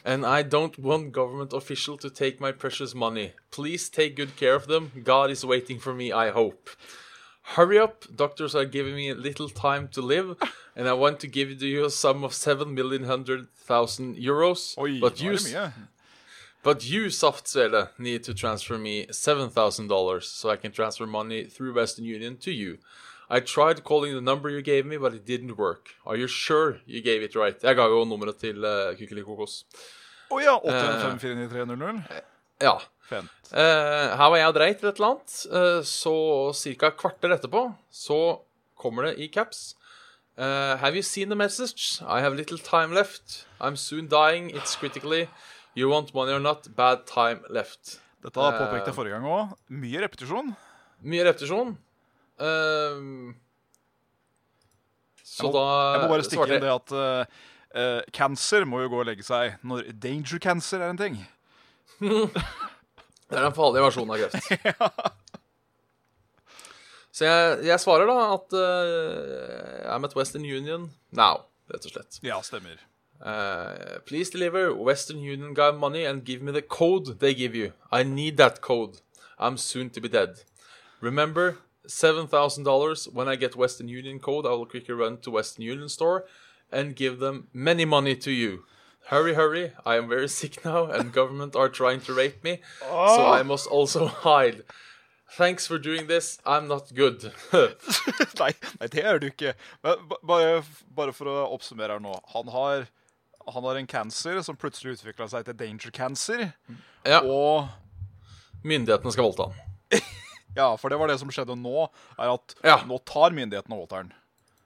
and 0.05 0.27
I 0.27 0.43
don't 0.43 0.79
want 0.79 1.13
government 1.13 1.55
official 1.55 1.97
to 1.99 2.11
take 2.11 2.39
my 2.41 2.53
precious 2.53 2.95
money. 2.95 3.33
Please 3.51 3.89
take 3.89 4.15
good 4.17 4.37
care 4.37 4.55
of 4.55 4.67
them. 4.67 4.93
God 5.05 5.31
is 5.31 5.45
waiting 5.45 5.79
for 5.79 5.95
me, 5.95 6.13
I 6.13 6.31
hope. 6.31 6.69
Hurry 7.55 7.79
up. 7.79 8.05
Doctors 8.15 8.55
are 8.55 8.67
giving 8.67 8.95
me 8.95 9.09
a 9.09 9.15
little 9.15 9.49
time 9.49 9.89
to 9.89 10.03
live, 10.03 10.37
and 10.77 10.87
I 10.87 10.93
want 10.93 11.19
to 11.21 11.27
give 11.27 11.63
you 11.63 11.87
a 11.87 11.91
sum 11.91 12.23
of 12.23 12.35
seven 12.35 12.75
million 12.75 13.05
hundred 13.05 13.49
thousand 13.57 14.17
euros. 14.17 14.77
Oi, 14.77 15.01
but 15.01 15.23
you, 15.23 15.33
er 15.57 15.73
but 16.63 16.87
you, 16.87 17.09
soft 17.09 17.47
Svele, 17.47 17.89
need 17.99 18.23
to 18.25 18.35
transfer 18.35 18.77
me 18.77 19.07
seven 19.11 19.49
thousand 19.49 19.89
dollars 19.89 20.29
so 20.29 20.51
I 20.51 20.57
can 20.57 20.73
transfer 20.73 21.07
money 21.07 21.45
through 21.45 21.73
Western 21.73 22.05
Union 22.05 22.37
to 22.39 22.51
you. 22.51 22.79
I 23.31 23.41
tried 23.41 23.85
calling 23.85 24.15
the 24.15 24.21
number 24.21 24.49
you 24.49 24.63
gave 24.63 24.87
me, 24.87 24.97
but 24.97 25.15
it 25.15 25.27
didn't 25.27 25.59
work. 25.59 25.91
Are 26.07 26.17
you 26.17 26.27
sure 26.27 26.81
you 26.87 27.03
gave 27.03 27.23
it 27.23 27.35
right? 27.37 27.61
Jeg 27.63 27.77
ga 27.77 27.89
jo 27.93 28.05
nummeret 28.09 28.41
til 28.41 28.65
uh, 28.65 28.95
Kykelikokos. 28.97 29.65
Å 30.33 30.41
ja, 30.41 30.55
815-49300. 30.65 32.23
Ja. 32.65 32.79
Fent. 33.09 33.31
Eh, 33.57 34.09
her 34.21 34.29
var 34.29 34.37
jeg 34.37 34.49
og 34.51 34.57
dreit 34.57 34.83
eller 34.83 34.93
et 34.93 34.99
eller 35.01 35.11
annet. 35.15 35.37
Eh, 35.49 35.81
så 35.89 36.15
ca. 36.81 36.91
kvarter 36.93 37.33
etterpå 37.37 37.63
så 37.89 38.19
kommer 38.77 39.09
det 39.09 39.15
i 39.25 39.29
caps. 39.33 39.75
Uh, 40.39 40.77
have 40.79 40.95
you 40.95 41.03
seen 41.03 41.29
the 41.33 41.37
message? 41.37 42.01
I 42.07 42.21
have 42.21 42.37
little 42.37 42.59
time 42.59 42.93
left. 42.95 43.47
I'm 43.61 43.77
soon 43.77 44.07
dying. 44.07 44.51
It's 44.55 44.77
critically. 44.77 45.29
You 45.75 45.89
want 45.89 46.15
money 46.15 46.33
or 46.33 46.39
not? 46.39 46.69
Bad 46.77 47.07
time 47.07 47.41
left. 47.51 47.99
Dette 48.23 48.39
påpekte 48.39 48.91
jeg 48.91 48.95
forrige 48.95 49.17
gang 49.17 49.27
òg. 49.27 49.57
Mye 49.71 50.05
repetisjon. 50.05 50.53
Mye 51.03 51.27
repetisjon. 51.27 51.75
Ehm, 52.39 53.35
så 55.25 55.45
Jeg 55.45 55.53
må, 55.53 55.59
da 55.59 55.67
jeg 55.93 56.03
må 56.03 56.11
bare 56.13 56.27
stikke 56.27 56.41
svarte 56.41 56.59
inn 56.59 56.65
det 56.65 56.75
at 56.75 56.95
eh, 57.79 58.03
cancer 58.15 58.67
må 58.67 58.83
jo 58.85 58.93
gå 58.95 59.03
og 59.03 59.09
legge 59.11 59.27
seg 59.27 59.59
når 59.67 59.93
danger 60.03 60.43
cancer 60.43 60.83
er 60.83 60.95
en 60.95 61.01
ting. 61.01 61.21
Det 63.29 63.37
er 63.37 63.45
den 63.45 63.53
farlige 63.53 63.85
versjonen 63.85 64.15
av 64.15 64.23
kreft. 64.23 65.17
Så 67.19 67.27
jeg, 67.27 67.59
jeg 67.67 67.83
svarer 67.83 68.07
da 68.09 68.15
at 68.37 68.55
uh, 68.55 69.91
I'm 69.91 70.07
at 70.07 70.15
Western 70.17 70.47
Union 70.47 70.87
now, 71.11 71.43
rett 71.69 71.85
og 71.89 71.93
slett. 71.93 72.21
Ja, 72.23 72.39
stemmer. 72.47 72.79
Uh, 73.19 73.99
please 74.07 74.31
deliver 74.31 74.71
Western 74.73 75.19
Union 75.19 75.53
guy 75.53 75.73
money 75.73 76.07
and 76.07 76.25
give 76.25 76.41
me 76.41 76.53
the 76.53 76.63
code 76.63 77.19
they 77.19 77.35
give 77.35 77.59
you. 77.59 77.73
I 77.91 78.05
need 78.05 78.37
that 78.39 78.61
code. 78.61 79.01
I'm 79.39 79.59
soon 79.59 79.91
to 79.91 80.01
be 80.01 80.09
dead. 80.09 80.45
Remember, 81.01 81.59
$7,000. 81.89 83.13
When 83.13 83.29
I 83.29 83.37
get 83.37 83.57
Western 83.57 83.89
Union 83.89 84.19
code, 84.21 84.47
I 84.47 84.51
will 84.51 84.67
quickly 84.67 84.95
run 84.95 85.19
to 85.19 85.31
Western 85.31 85.65
Union 85.65 85.89
store 85.89 86.25
and 86.71 86.95
give 86.95 87.19
them 87.19 87.49
many 87.53 87.85
money 87.85 88.15
to 88.17 88.31
you. 88.31 88.65
Hurry, 89.07 89.35
hurry. 89.35 89.73
I 89.87 89.97
am 89.97 90.09
very 90.09 90.29
sick 90.41 90.65
now 90.65 90.85
and 90.87 91.13
government 91.13 91.57
are 91.57 91.69
trying 91.69 92.01
to 92.03 92.13
rape 92.15 92.45
me. 92.45 92.61
So 92.81 93.27
I 93.27 93.43
must 93.43 93.67
also 93.67 94.07
hide. 94.25 94.65
Thanks 95.37 95.67
for 95.67 95.79
doing 95.79 96.07
this. 96.07 96.39
I'm 96.47 96.69
not 96.69 96.93
good. 96.95 97.33
nei, 97.53 98.53
nei, 98.81 98.89
det 98.89 99.03
er 99.05 99.19
du 99.21 99.27
ikke. 99.29 99.53
Men, 99.85 100.07
bare, 100.25 100.63
bare 100.97 101.13
for 101.13 101.29
å 101.29 101.35
oppsummere 101.53 101.99
her 101.99 102.01
nå. 102.01 102.15
Han 102.33 102.49
har, 102.49 102.87
han 103.53 103.67
har 103.69 103.77
en 103.77 103.87
cancer 103.87 104.41
som 104.43 104.57
plutselig 104.57 104.97
utvikla 104.97 105.29
seg 105.29 105.45
til 105.45 105.57
danger 105.61 105.93
cancer. 105.93 106.47
ja, 107.05 107.21
Og 107.21 107.69
myndighetene 108.65 109.13
skal 109.13 109.29
voldta 109.29 109.51
han. 109.51 110.01
Ja, 110.57 110.77
for 110.77 110.89
det 110.89 110.99
var 110.99 111.11
det 111.11 111.19
som 111.21 111.31
skjedde 111.33 111.57
nå, 111.59 111.89
er 112.19 112.33
at 112.35 112.55
Ja. 112.65 112.81
nå 112.87 112.99
tar 113.05 113.35
myndighetene 113.37 113.77
Walteren. 113.77 114.13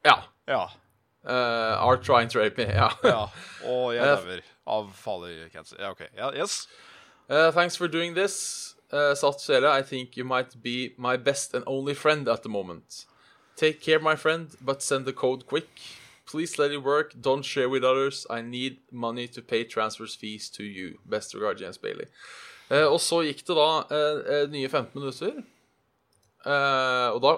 Ja. 0.04 0.22
Ja. 0.46 0.68
Uh, 1.24 1.78
are 1.78 1.96
trying 1.96 2.28
to 2.28 2.40
rape 2.40 2.58
me. 2.58 2.64
Ja. 2.64 2.90
ja. 3.04 3.28
Og 3.64 3.94
jeg 3.94 4.02
lever 4.02 4.42
dauer 4.66 5.44
av 5.46 5.52
cancer. 5.52 5.76
Ja, 5.80 5.90
OK. 5.90 6.00
Yeah, 6.16 6.34
yes. 6.34 6.66
Uh, 7.28 7.50
thanks 7.52 7.76
for 7.76 7.88
doing 7.88 8.14
this. 8.14 8.74
Uh, 8.92 9.14
Sat 9.14 9.40
Sele, 9.40 9.68
I 9.70 9.82
think 9.82 10.16
you 10.16 10.24
might 10.24 10.62
be 10.62 10.94
my 10.98 11.16
best 11.16 11.54
and 11.54 11.64
only 11.66 11.94
friend 11.94 12.28
at 12.28 12.42
the 12.42 12.48
moment. 12.48 13.06
Take 13.56 13.80
care, 13.80 13.98
my 14.00 14.16
friend, 14.16 14.48
but 14.60 14.82
send 14.82 15.06
the 15.06 15.12
code 15.12 15.46
quick. 15.46 15.80
Please 16.26 16.58
let 16.58 16.70
it 16.72 16.82
work. 16.82 17.14
Don't 17.20 17.44
share 17.44 17.68
with 17.68 17.84
others. 17.84 18.26
I 18.28 18.40
need 18.42 18.78
money 18.90 19.28
to 19.28 19.42
pay 19.42 19.64
transfers 19.64 20.14
fees 20.14 20.48
to 20.50 20.64
you. 20.64 20.98
Best 21.06 21.34
regard, 21.34 21.58
James 21.58 21.78
Bailey. 21.78 22.06
Uh, 22.70 22.88
og 22.92 23.00
så 23.00 23.22
gikk 23.26 23.44
det 23.46 23.56
da 23.56 23.70
uh, 23.84 24.20
eh, 24.32 24.46
nye 24.50 24.68
15 24.68 24.98
minutter. 24.98 25.42
Eh, 26.44 27.08
og 27.14 27.20
da, 27.22 27.36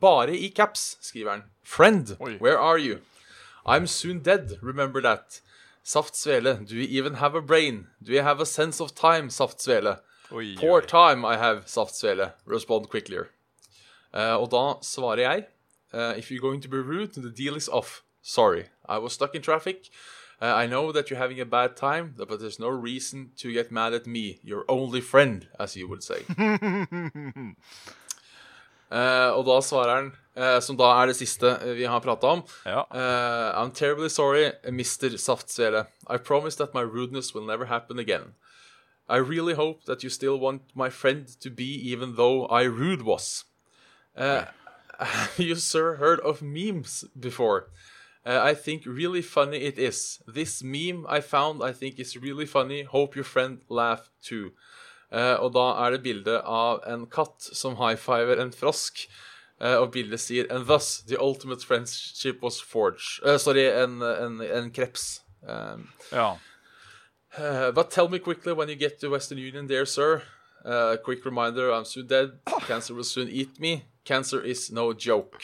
bare 0.00 0.36
i 0.36 0.48
caps, 0.50 0.96
skriver 1.00 1.30
han. 1.30 1.44
Friend, 1.64 2.16
Oi. 2.20 2.36
where 2.38 2.58
are 2.58 2.78
you? 2.78 2.98
I'm 3.66 3.86
soon 3.86 4.20
dead, 4.20 4.58
remember 4.62 5.00
that. 5.02 5.40
Saft 5.82 6.14
Svele, 6.14 6.66
do 6.66 6.74
you 6.76 6.82
even 7.00 7.14
have 7.14 7.34
a 7.36 7.40
brain? 7.40 7.86
Do 8.02 8.12
you 8.12 8.22
have 8.22 8.40
a 8.40 8.46
sense 8.46 8.80
of 8.80 8.94
time, 8.94 9.30
Saft 9.30 9.58
Svele? 9.58 10.00
Oi, 10.32 10.56
Poor 10.58 10.80
oi. 10.82 10.86
time 10.86 11.24
I 11.24 11.36
have, 11.36 11.68
Saft 11.68 11.94
Svele. 11.94 12.32
Respond 12.44 12.88
quicklier. 12.88 13.28
Uh, 14.12 14.36
og 14.40 14.50
da 14.50 14.74
svarer 14.82 15.20
jeg 15.22 15.44
uh, 15.92 16.14
If 16.18 16.30
you're 16.30 16.40
going 16.40 16.60
to 16.62 16.68
be 16.68 16.78
rude, 16.78 17.12
the 17.14 17.30
deal 17.30 17.54
is 17.56 17.68
off. 17.68 18.02
Sorry. 18.22 18.64
I 18.88 18.98
was 18.98 19.12
stuck 19.12 19.34
in 19.34 19.42
traffic. 19.42 19.90
Uh, 20.42 20.46
I 20.54 20.66
know 20.66 20.90
that 20.92 21.08
you're 21.10 21.18
having 21.18 21.40
a 21.40 21.44
bad 21.46 21.76
time, 21.76 22.14
but 22.16 22.40
there's 22.40 22.58
no 22.58 22.68
reason 22.68 23.30
to 23.36 23.52
get 23.52 23.70
mad 23.70 23.94
at 23.94 24.06
me, 24.06 24.38
your 24.42 24.64
only 24.68 25.00
friend, 25.00 25.46
as 25.58 25.76
you 25.76 25.88
would 25.88 26.02
say. 26.02 26.24
Eh, 28.90 29.30
og 29.34 29.44
da 29.48 29.60
svarer 29.64 29.94
han, 29.94 30.14
Uh, 30.36 30.60
som 30.60 30.76
da 30.76 30.90
er 31.00 31.08
det 31.08 31.14
siste 31.16 31.48
eh, 31.48 31.70
vi 31.78 31.86
har 31.88 32.02
prata 32.04 32.28
om 32.28 32.42
Ja. 32.66 32.82
Uh, 32.92 33.56
I'm 33.56 33.70
terribly 33.72 34.10
sorry, 34.10 34.52
Mr. 34.68 35.16
Saftsvele. 35.16 35.86
I 36.10 36.18
promise 36.18 36.56
that 36.56 36.74
my 36.74 36.82
rudeness 36.82 37.34
will 37.34 37.46
never 37.46 37.64
happen 37.64 37.98
again. 37.98 38.34
I 39.08 39.16
really 39.16 39.54
hope 39.54 39.86
that 39.86 40.04
you 40.04 40.10
still 40.10 40.38
want 40.38 40.62
my 40.74 40.90
friend 40.90 41.26
to 41.40 41.48
be 41.48 41.90
even 41.90 42.16
though 42.16 42.44
I 42.48 42.64
rude 42.64 43.02
was. 43.02 43.44
Uh, 44.14 44.44
have 44.98 45.38
you, 45.38 45.54
sir, 45.54 45.96
heard 45.96 46.20
of 46.20 46.42
memes 46.42 47.06
before? 47.18 47.70
I 48.26 48.54
think 48.54 48.82
really 48.84 49.22
funny 49.22 49.58
it 49.58 49.78
is. 49.78 50.18
This 50.26 50.62
meme 50.62 51.06
I 51.08 51.20
found 51.20 51.62
I 51.62 51.72
think 51.72 51.98
is 51.98 52.16
really 52.16 52.44
funny. 52.44 52.82
Hope 52.82 53.14
your 53.14 53.24
friend 53.24 53.62
laugh 53.68 54.10
too. 54.20 54.50
Eh, 55.12 55.34
og 55.34 55.52
da 55.54 55.68
er 55.84 55.94
det 55.94 56.02
bilde 56.02 56.40
av 56.42 56.82
en 56.86 57.06
katt 57.06 57.42
som 57.52 57.76
high-fiver 57.76 58.40
en 58.42 58.52
frosk. 58.52 59.08
eh, 59.60 59.76
og 59.76 59.92
bildet 59.92 60.20
sier 60.20 60.46
And 60.50 60.66
thus 60.66 61.02
the 61.06 61.16
ultimate 61.20 61.64
friendship 61.64 62.42
was 62.42 62.60
forged. 62.60 63.24
Eh, 63.24 63.38
sorry, 63.38 63.64
en, 63.70 64.02
en, 64.02 64.40
en 64.40 64.70
kreps. 64.70 65.22
Ja. 66.12 66.36
uh, 67.38 67.70
but 67.70 67.90
tell 67.90 68.08
me 68.08 68.18
quickly 68.18 68.52
when 68.52 68.68
you 68.68 68.74
get 68.74 68.98
to 69.00 69.10
Western 69.10 69.38
Union, 69.38 69.66
dear 69.66 69.86
sir. 69.86 70.22
Uh, 70.64 70.96
quick 70.96 71.24
reminder: 71.24 71.70
I'm 71.70 71.84
soon 71.84 72.06
dead. 72.06 72.40
Cancer 72.66 72.94
will 72.94 73.04
soon 73.04 73.28
eat 73.28 73.60
me. 73.60 73.84
Cancer 74.04 74.40
is 74.42 74.72
no 74.72 74.92
joke. 74.92 75.40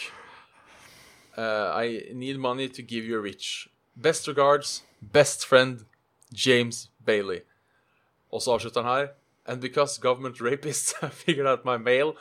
Uh, 1.38 1.72
I 1.74 2.02
need 2.12 2.38
money 2.38 2.68
to 2.68 2.82
give 2.82 3.04
you 3.04 3.18
a 3.18 3.20
rich. 3.20 3.68
Best 3.96 4.26
regards, 4.26 4.82
best 5.00 5.46
friend, 5.46 5.84
James 6.34 6.90
Bailey. 7.06 7.40
Og 8.32 8.42
så 8.42 8.50
avslutter 8.52 8.82
han 8.82 8.98
her. 8.98 9.08
And 9.46 9.60
because 9.60 9.98
government 9.98 10.38
rapists 10.38 10.94
have 11.00 11.12
figured 11.14 11.46
out 11.46 11.64
my 11.64 11.76
mail, 11.76 12.14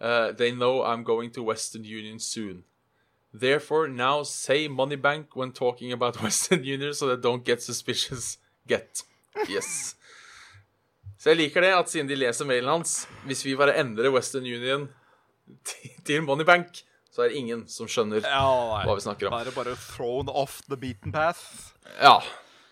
uh, 0.00 0.32
they 0.32 0.52
know 0.52 0.82
I'm 0.84 1.02
going 1.04 1.30
to 1.32 1.42
Western 1.42 1.84
Union 1.84 2.18
soon. 2.18 2.64
Therefore, 3.32 3.88
now 3.88 4.22
say 4.24 4.68
money 4.68 4.96
bank 4.96 5.36
when 5.36 5.52
talking 5.52 5.92
about 5.92 6.22
Western 6.22 6.64
Union, 6.64 6.94
so 6.94 7.06
they 7.08 7.16
don't 7.20 7.44
get 7.44 7.62
suspicious. 7.62 8.38
Get. 8.66 9.02
Yes. 9.48 9.96
Så 11.18 11.30
jeg 11.30 11.36
liker 11.36 11.60
det, 11.60 11.72
at 11.74 11.90
siden 11.90 12.08
de 12.08 12.16
leser 12.16 12.46
mailen 12.48 12.68
hans 12.70 13.06
Hvis 13.26 13.44
vi 13.44 13.52
bare 13.56 13.74
endrer 13.80 14.10
Western 14.10 14.46
Union 14.46 14.88
til- 16.04 16.22
money 16.22 16.44
bank, 16.44 16.82
så 17.12 17.22
er 17.22 17.28
det 17.28 17.36
ingen 17.36 17.64
som 17.68 17.88
skjønner 17.90 18.22
ja 18.24 18.84
hva 18.86 18.94
vi 18.94 19.02
snakker 19.04 19.28
om. 19.28 19.44
Det 19.44 19.54
bare 19.54 19.74
thrown 19.76 20.28
off 20.28 20.60
the 20.68 20.76
beaten 20.76 21.12
path. 21.12 21.40
Ja. 22.00 22.20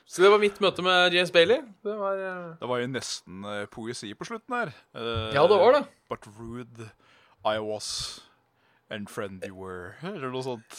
Så 0.09 0.23
det 0.25 0.31
var 0.33 0.41
mitt 0.41 0.57
møte 0.65 0.81
med 0.85 1.12
James 1.12 1.31
Bailey. 1.35 1.61
Det 1.85 1.95
var 1.99 2.17
eh, 2.17 2.53
Det 2.57 2.69
var 2.71 2.81
jo 2.81 2.88
nesten 2.88 3.43
eh, 3.45 3.67
poesi 3.69 4.15
på 4.17 4.25
slutten 4.25 4.55
her. 4.57 4.71
Uh, 4.97 5.29
Ja, 5.37 5.43
det 5.50 5.59
var 5.61 5.75
det. 5.77 5.83
But 6.09 6.25
rude 6.38 6.88
I 7.45 7.59
was 7.61 7.91
and 8.88 9.11
friend 9.12 9.45
you 9.45 9.53
were, 9.53 9.99
eller 10.00 10.33
noe 10.33 10.47
sånt. 10.47 10.79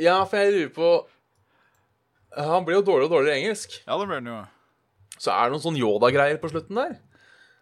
Ja, 0.00 0.22
for 0.24 0.40
jeg 0.40 0.54
lurer 0.54 0.72
på 0.72 0.88
Han 2.40 2.64
blir 2.64 2.78
jo 2.78 2.86
dårligere 2.86 3.10
og 3.10 3.14
dårligere 3.18 3.36
i 3.36 3.42
engelsk. 3.44 3.76
Ja, 3.84 3.98
det 4.00 4.08
blir 4.08 4.22
han 4.22 4.32
jo. 4.32 4.38
Så 5.20 5.34
er 5.34 5.44
det 5.44 5.52
noen 5.52 5.64
sånn 5.66 5.76
Yoda-greier 5.76 6.40
på 6.40 6.48
slutten 6.48 6.80
der. 6.80 6.96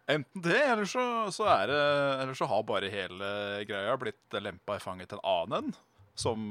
Enten 0.08 0.44
det, 0.44 0.60
eller 0.60 0.86
så, 0.88 1.02
så 1.34 1.48
er 1.50 1.66
det 1.72 1.80
Eller 2.22 2.36
så 2.38 2.46
har 2.48 2.62
bare 2.68 2.92
hele 2.92 3.32
greia 3.68 3.98
blitt 4.00 4.38
lempa 4.38 4.78
i 4.78 4.84
fanget 4.84 5.10
til 5.10 5.18
en 5.18 5.26
annen 5.34 5.58
en, 5.66 5.74
som 6.14 6.46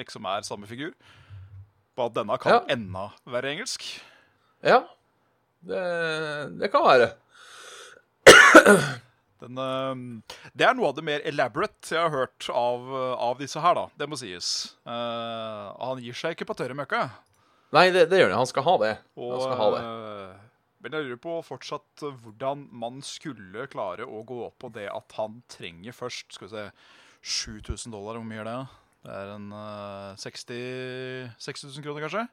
liksom 0.00 0.26
er 0.32 0.48
samme 0.48 0.66
figur. 0.70 0.96
Bare 1.96 2.10
at 2.12 2.14
denne 2.18 2.36
kan 2.42 2.52
Ja. 2.52 2.60
enda 2.74 3.06
være 3.26 3.54
engelsk. 3.54 3.86
Ja. 4.64 4.82
Det, 5.66 5.82
det 6.60 6.68
kan 6.72 6.84
være. 6.84 7.08
Den, 9.40 9.58
eh, 9.60 9.94
det 10.56 10.64
er 10.66 10.74
noe 10.76 10.88
av 10.90 10.96
det 10.96 11.04
mer 11.04 11.24
elaborate 11.28 11.92
jeg 11.92 12.00
har 12.00 12.12
hørt 12.14 12.46
av, 12.52 12.86
av 13.20 13.38
disse 13.40 13.60
her, 13.60 13.76
da. 13.76 13.86
Det 14.00 14.08
må 14.08 14.16
sies. 14.20 14.48
Uh, 14.88 15.72
han 15.76 16.00
gir 16.02 16.16
seg 16.16 16.36
ikke 16.36 16.48
på 16.48 16.56
tørre 16.56 16.76
møkka. 16.78 17.02
Nei, 17.76 17.90
det, 17.92 18.06
det 18.12 18.22
gjør 18.22 18.32
han. 18.32 18.40
Han 18.44 18.48
skal 18.48 18.64
ha 18.64 18.76
det. 18.80 18.92
Og, 19.18 19.32
Han 19.34 19.42
skal 19.44 19.60
ha 19.60 19.68
det. 19.74 19.82
eh, 19.84 20.42
men 20.86 20.94
jeg 20.96 21.06
lurer 21.08 21.20
på 21.20 21.34
fortsatt 21.44 22.04
hvordan 22.22 22.66
man 22.78 23.00
skulle 23.04 23.64
klare 23.72 24.06
å 24.06 24.20
gå 24.28 24.36
opp 24.46 24.56
på 24.62 24.68
det 24.72 24.86
at 24.92 25.16
han 25.18 25.40
trenger 25.50 25.96
først 25.96 26.36
Skal 26.36 26.46
vi 26.46 26.52
se 26.52 26.66
7000 27.26 27.90
dollar, 27.90 28.20
hvor 28.20 28.28
mye 28.28 28.38
er 28.44 28.46
det? 28.46 28.58
Det 29.06 29.14
er 29.14 29.32
en 29.36 29.50
uh, 29.54 30.18
60 30.18 31.36
60 31.38 31.68
000 31.78 31.86
kroner, 31.86 32.06
kanskje? 32.08 32.26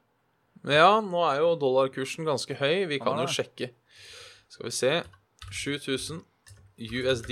Ja, 0.74 0.98
nå 1.04 1.20
er 1.28 1.42
jo 1.42 1.54
dollarkursen 1.60 2.26
ganske 2.26 2.56
høy. 2.58 2.86
Vi 2.90 2.98
kan 3.02 3.14
ah, 3.14 3.24
jo 3.24 3.30
sjekke. 3.30 3.70
Skal 4.50 4.66
vi 4.66 4.74
se 4.74 4.92
7000 5.54 6.22
USD 6.74 7.30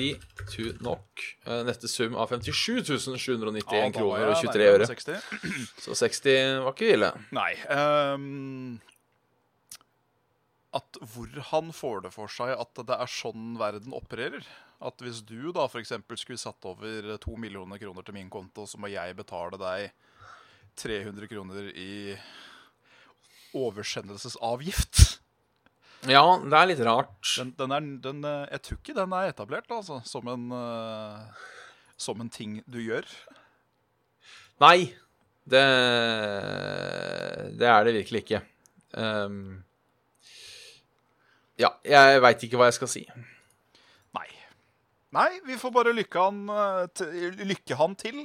to 0.53 0.69
NOK. 0.85 1.25
Eh, 1.47 1.63
Nette 1.67 1.91
sum 1.91 2.15
av 2.15 2.31
57 2.31 2.87
791 3.19 3.67
ah, 3.67 3.91
kroner 3.95 4.31
og 4.31 4.39
23 4.39 4.69
øre. 4.77 4.87
60. 4.87 5.19
Så 5.87 5.99
60 5.99 6.63
var 6.63 6.77
ikke 6.77 6.93
ille. 6.95 7.11
Nei. 7.35 7.51
Um, 7.67 8.79
at 10.73 11.01
hvor 11.03 11.43
han 11.51 11.73
får 11.75 12.07
det 12.07 12.13
for 12.15 12.31
seg 12.33 12.55
at 12.55 12.85
det 12.87 12.97
er 12.97 13.11
sånn 13.11 13.57
verden 13.61 13.97
opererer. 13.97 14.47
At 14.83 15.03
hvis 15.05 15.21
du 15.27 15.53
da 15.55 15.69
f.eks. 15.69 15.95
skulle 16.19 16.41
satt 16.41 16.67
over 16.67 17.15
to 17.23 17.37
millioner 17.39 17.79
kroner 17.79 18.07
til 18.07 18.17
min 18.17 18.31
konto, 18.33 18.67
så 18.67 18.81
må 18.83 18.91
jeg 18.91 19.17
betale 19.19 19.61
deg 19.61 19.93
300 20.81 21.29
kroner 21.31 21.69
i 21.77 22.17
oversendelsesavgift. 23.55 25.03
Ja, 26.11 26.25
det 26.43 26.59
er 26.59 26.67
litt 26.67 26.83
rart. 26.83 27.21
Den, 27.39 27.53
den 27.59 27.75
er, 27.77 27.91
den, 28.03 28.25
eh, 28.27 28.47
jeg 28.57 28.65
tror 28.67 28.79
ikke 28.81 28.97
den 28.97 29.13
er 29.15 29.29
etablert 29.31 29.71
altså, 29.71 30.01
som 30.09 30.27
en, 30.33 30.49
eh, 30.57 31.45
som 32.01 32.23
en 32.25 32.33
ting 32.33 32.59
du 32.67 32.81
gjør. 32.83 33.07
Nei, 34.63 34.93
det 35.47 35.63
Det 37.59 37.69
er 37.69 37.85
det 37.85 37.95
virkelig 37.95 38.23
ikke. 38.25 38.43
Um, 38.93 39.63
ja, 41.59 41.71
jeg 41.87 42.23
veit 42.23 42.43
ikke 42.43 42.59
hva 42.59 42.69
jeg 42.71 42.79
skal 42.81 42.91
si. 42.91 43.03
Nei. 45.13 45.29
Vi 45.47 45.59
får 45.61 45.71
bare 45.75 45.93
lykke 45.93 46.23
han, 46.25 46.43
eh, 46.49 47.45
lykke 47.45 47.77
han 47.77 47.95
til 48.01 48.23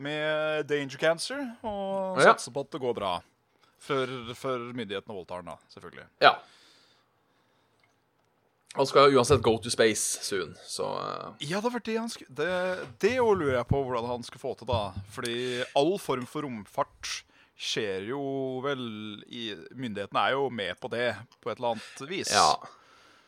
med 0.00 0.66
danger 0.70 0.98
cancer, 0.98 1.40
og 1.66 2.18
Ja. 2.20 2.32
satse 2.32 2.52
på 2.54 2.60
at 2.64 2.70
det 2.70 2.80
går 2.80 2.94
bra. 2.94 3.20
Før, 3.80 4.06
før 4.36 4.72
myndighetene 4.76 5.14
voldtar 5.16 5.36
han, 5.42 5.46
da, 5.46 5.56
selvfølgelig. 5.72 6.06
Ja. 6.20 6.34
Han 8.76 8.86
skal 8.86 9.10
uansett 9.16 9.42
go 9.42 9.56
to 9.58 9.70
space 9.72 10.20
soon, 10.22 10.52
så 10.62 10.86
eh, 11.00 11.46
Ja, 11.50 11.60
det 11.60 11.72
var 11.74 11.82
det 11.82 11.96
han 11.98 12.08
skulle 12.12 12.30
Det, 12.38 12.98
det 13.02 13.16
lurer 13.18 13.56
jeg 13.56 13.66
på 13.66 13.80
hvordan 13.82 14.06
han 14.06 14.22
skulle 14.22 14.44
få 14.44 14.52
til, 14.60 14.68
da. 14.70 14.92
Fordi 15.10 15.64
all 15.74 15.96
form 15.98 16.26
for 16.30 16.42
romfart 16.46 17.16
skjer 17.60 18.06
jo 18.12 18.20
vel 18.64 19.24
i 19.28 19.50
Myndighetene 19.74 20.22
er 20.22 20.36
jo 20.36 20.46
med 20.54 20.78
på 20.80 20.88
det 20.92 21.16
på 21.42 21.50
et 21.50 21.58
eller 21.58 21.74
annet 21.74 22.04
vis. 22.08 22.30
Ja. 22.32 22.54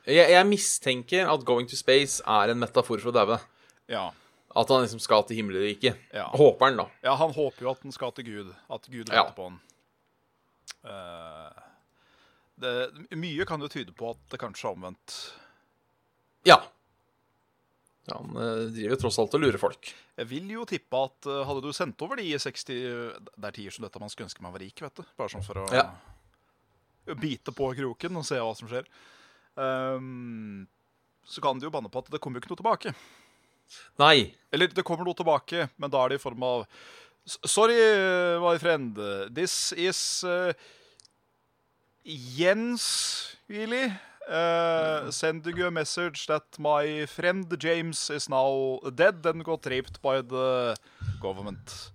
Jeg, 0.06 0.30
jeg 0.34 0.46
mistenker 0.48 1.28
at 1.30 1.44
going 1.46 1.68
to 1.70 1.76
space 1.78 2.22
er 2.26 2.50
en 2.52 2.58
metafor 2.62 2.98
for 3.02 3.12
å 3.12 3.14
daue. 3.14 3.38
Ja. 3.90 4.08
At 4.58 4.68
han 4.72 4.82
liksom 4.84 5.00
skal 5.00 5.22
til 5.28 5.38
himmelriket. 5.38 6.00
Ja. 6.12 6.26
Håper 6.36 6.66
han, 6.68 6.80
da. 6.82 6.86
Ja, 7.06 7.14
han 7.20 7.32
håper 7.36 7.64
jo 7.68 7.70
at 7.72 7.84
han 7.86 7.94
skal 7.94 8.12
til 8.16 8.26
Gud. 8.26 8.50
At 8.72 8.88
Gud 8.92 9.12
Ja. 9.14 9.28
på 9.36 9.46
han. 9.48 9.60
Uh, 10.82 11.62
det, 12.58 12.72
mye 13.16 13.46
kan 13.48 13.62
jo 13.62 13.70
tyde 13.70 13.94
på 13.96 14.10
at 14.12 14.20
det 14.34 14.40
kanskje 14.42 14.68
er 14.68 14.76
omvendt. 14.76 15.16
Ja. 16.48 16.58
Ja, 18.10 18.18
Han 18.18 18.34
uh, 18.34 18.66
driver 18.74 18.98
tross 18.98 19.20
alt 19.22 19.34
og 19.38 19.44
lurer 19.44 19.60
folk. 19.62 19.92
Jeg 20.18 20.28
vil 20.28 20.50
jo 20.50 20.66
tippe 20.68 20.98
at 21.06 21.30
uh, 21.30 21.44
hadde 21.46 21.62
du 21.64 21.70
sendt 21.72 22.02
over 22.02 22.18
de 22.18 22.26
60 22.34 22.66
Det 22.66 23.46
er 23.46 23.54
tider 23.54 23.72
som 23.72 23.86
dette 23.86 24.02
man 24.02 24.10
skulle 24.12 24.26
ønske 24.26 24.42
man 24.44 24.52
var 24.56 24.64
rik, 24.64 24.82
vet 24.82 24.98
du. 24.98 25.06
Bare 25.16 25.30
sånn 25.32 25.46
for 25.46 25.62
å 25.62 25.68
Ja. 25.72 25.86
bite 27.18 27.54
på 27.54 27.70
kroken 27.78 28.18
og 28.20 28.26
se 28.26 28.42
hva 28.42 28.52
som 28.58 28.68
skjer. 28.70 28.84
Ehm, 29.60 30.66
så 31.24 31.40
kan 31.44 31.58
de 31.58 31.68
jo 31.68 31.74
banne 31.74 31.90
på 31.92 32.02
at 32.02 32.10
det 32.12 32.20
kommer 32.22 32.38
jo 32.38 32.44
ikke 32.44 32.52
noe 32.54 32.62
tilbake. 32.62 32.94
Nei. 34.00 34.32
Eller 34.52 34.72
det 34.72 34.84
kommer 34.84 35.06
noe 35.06 35.16
tilbake, 35.16 35.68
men 35.80 35.92
da 35.92 36.02
er 36.02 36.12
det 36.12 36.20
i 36.20 36.22
form 36.22 36.44
av 36.46 36.66
Sorry, 37.24 37.78
my 38.42 38.56
friend. 38.58 38.96
This 39.30 39.72
is 39.78 40.24
uh, 40.26 40.50
Jens, 42.02 43.36
really? 43.46 43.92
Uh, 44.28 45.10
sending 45.10 45.56
you 45.56 45.66
a 45.66 45.70
message 45.70 46.26
that 46.26 46.42
my 46.58 47.06
friend 47.06 47.46
James 47.58 48.10
is 48.10 48.28
now 48.28 48.80
dead 48.94 49.24
and 49.24 49.44
got 49.44 49.66
raped 49.66 50.02
by 50.02 50.20
the 50.20 50.74
government. 51.20 51.92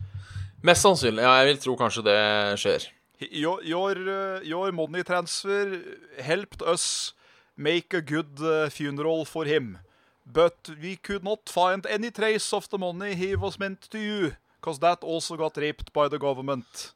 Mest 0.64 0.82
sannsynlig. 0.82 1.24
Ja, 1.24 1.36
jeg 1.42 1.52
vil 1.52 1.60
tro 1.64 1.76
kanskje 1.76 2.04
det 2.08 2.20
skjer. 2.64 2.88
Your, 3.28 3.64
your, 3.66 3.98
uh, 3.98 4.40
your 4.48 4.72
money 4.72 5.04
transfer 5.04 5.76
helped 6.22 6.62
us 6.62 7.14
make 7.58 7.94
a 7.98 8.02
good 8.02 8.40
uh, 8.40 8.70
funeral 8.70 9.26
for 9.26 9.46
him. 9.46 9.78
But 10.26 10.70
we 10.82 10.96
could 10.98 11.24
not 11.24 11.50
find 11.50 11.86
any 11.86 12.12
trace 12.12 12.54
of 12.54 12.68
the 12.70 12.78
money 12.78 13.16
he 13.16 13.36
was 13.36 13.58
meant 13.60 13.82
to 13.92 13.98
you. 13.98 14.36
Because 14.60 14.80
that 14.80 15.04
also 15.04 15.38
got 15.38 15.58
raped 15.58 15.94
by 15.94 16.08
the 16.10 16.18
government 16.20 16.94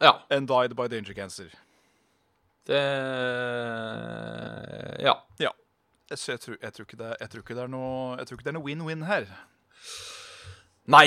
Ja. 0.00 0.22
and 0.30 0.48
died 0.48 0.74
by 0.74 0.88
danger 0.88 1.14
cancer. 1.14 1.50
Det 2.66 2.80
Ja. 5.02 5.14
Ja. 5.38 5.50
Så 6.14 6.32
jeg 6.32 6.40
tror, 6.40 6.56
jeg, 6.62 6.72
tror 6.72 6.84
ikke 6.84 6.98
det, 7.00 7.16
jeg, 7.20 7.30
tror 7.30 7.40
ikke 7.42 7.54
det 7.56 7.62
er 7.64 7.72
noe, 7.72 8.16
jeg 8.18 8.26
tror 8.28 8.36
ikke 8.36 8.44
det 8.44 8.52
er 8.52 8.58
noe 8.58 8.66
win-win 8.66 9.04
her. 9.08 9.26
Nei. 10.92 11.06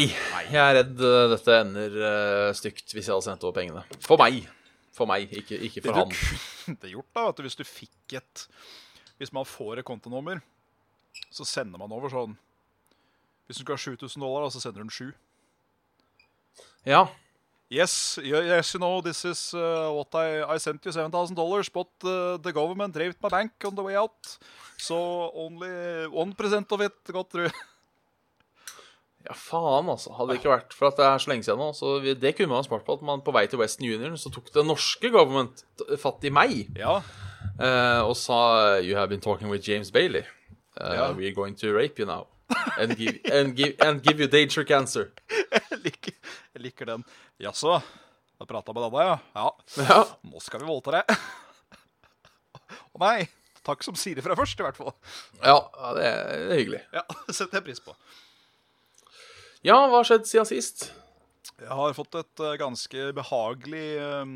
Jeg 0.50 0.62
er 0.62 0.78
redd 0.80 1.02
eh, 1.04 1.25
dette 1.34 1.58
ender 1.62 1.98
uh, 2.00 2.50
stygt 2.56 2.94
hvis 2.96 3.06
jeg 3.10 3.14
hadde 3.14 3.28
sendt 3.28 3.44
over 3.46 3.54
pengene. 3.58 3.84
For 4.06 4.18
meg. 4.22 4.46
For 4.96 5.06
meg, 5.10 5.28
ikke, 5.36 5.60
ikke 5.68 5.84
Det 5.84 5.92
for 5.92 6.00
du 6.00 6.16
kunne 6.16 6.92
gjort, 6.96 7.10
da, 7.14 7.25
at 7.30 7.42
hvis 7.44 7.60
du 7.60 7.66
fikk 7.68 8.16
et 8.18 8.46
Hvis 9.20 9.34
man 9.34 9.48
får 9.48 9.80
et 9.80 9.88
kontonummer, 9.88 10.42
så 11.32 11.46
sender 11.48 11.80
man 11.80 11.94
over 11.96 12.12
sånn 12.12 12.34
Hvis 13.46 13.60
du 13.60 13.64
skal 13.64 13.78
ha 13.78 13.84
7000 13.84 14.24
dollar, 14.24 14.50
så 14.50 14.60
sender 14.60 14.82
du 14.82 14.88
en 14.88 14.90
7. 14.90 15.14
Ja. 16.86 17.06
Yes, 17.70 18.20
yes, 18.22 18.74
you 18.74 18.80
know, 18.80 19.02
this 19.02 19.24
is 19.26 19.54
uh, 19.54 19.90
what 19.90 20.14
I, 20.14 20.44
I 20.56 20.58
sent 20.62 20.86
you 20.86 20.92
$7,000 20.92 21.36
dollars, 21.36 21.70
but 21.70 21.90
uh, 22.04 22.38
the 22.38 22.54
government 22.54 22.96
raped 22.96 23.22
my 23.24 23.30
bank 23.30 23.52
on 23.66 23.76
the 23.76 23.84
way 23.84 23.96
out. 23.96 24.38
So 24.78 25.32
only 25.34 25.70
1% 25.70 26.72
of 26.72 26.82
it 26.82 26.94
got 27.12 27.30
through. 27.30 27.52
Ja, 29.26 29.34
faen, 29.34 29.88
altså. 29.90 30.12
Hadde 30.14 30.36
det 30.36 30.38
ikke 30.38 30.52
vært 30.52 30.74
for 30.78 30.92
at 30.92 31.00
det 31.00 31.06
er 31.08 31.22
så 31.22 31.32
lenge 31.32 31.46
siden 31.48 31.58
nå, 31.58 31.72
så 31.74 31.96
det 32.06 32.36
kunne 32.38 32.52
man 32.52 32.66
spart 32.68 32.84
på. 32.86 32.94
At 33.00 33.06
man 33.08 33.24
på 33.26 33.34
vei 33.34 33.48
til 33.50 33.58
Western 33.58 33.88
Union 33.90 34.20
så 34.22 34.30
tok 34.30 34.52
det 34.54 34.62
norske 34.68 35.10
government 35.10 35.64
fatt 35.98 36.28
i 36.30 36.32
meg 36.34 36.68
Ja, 36.78 37.00
eh, 37.60 38.02
og 38.02 38.16
sa 38.18 38.80
You 38.80 38.96
have 38.98 39.10
been 39.10 39.22
talking 39.22 39.50
with 39.50 39.64
James 39.70 39.92
Bailey. 39.92 40.24
Uh, 40.76 40.94
Ja. 40.94 41.12
We're 41.14 41.34
going 41.34 41.56
to 41.56 41.74
rape 41.74 42.00
you 42.00 42.06
now. 42.06 42.28
And 42.78 42.98
give, 42.98 43.20
and 43.32 43.56
give, 43.56 43.76
and 43.80 44.04
give 44.04 44.20
you 44.20 44.28
danger 44.28 44.64
cancer. 44.64 45.12
jeg 45.72 45.80
liker, 45.84 46.14
jeg 46.54 46.62
liker 46.62 46.86
den. 46.86 47.06
Jaså, 47.42 47.80
jeg 48.40 48.48
prata 48.50 48.74
med 48.76 48.84
denne, 48.84 49.06
ja. 49.08 49.18
Ja, 49.36 49.50
Ja. 49.88 50.04
nå 50.24 50.42
skal 50.44 50.62
vi 50.62 50.68
voldta 50.68 51.00
deg. 51.00 51.16
Å 52.96 53.02
nei, 53.02 53.28
takk 53.66 53.84
som 53.84 53.96
sier 54.00 54.20
ifra 54.20 54.36
fra 54.36 54.44
først, 54.44 54.60
i 54.60 54.66
hvert 54.68 54.78
fall. 54.78 54.94
Ja, 55.42 55.58
det, 55.96 56.06
er, 56.06 56.22
det 56.46 56.52
er 56.52 56.62
hyggelig. 56.62 56.84
Ja, 56.94 57.04
det 57.28 57.38
setter 57.38 57.60
jeg 57.62 57.68
pris 57.72 57.82
på. 57.84 57.96
Ja, 59.66 59.80
hva 59.88 60.02
har 60.02 60.08
skjedd 60.08 60.28
siden 60.30 60.46
sist? 60.52 60.90
Jeg 61.56 61.72
har 61.72 61.96
fått 61.96 62.18
et 62.20 62.42
eh, 62.44 62.58
ganske 62.60 63.04
behagelig 63.16 63.86
um, 64.04 64.34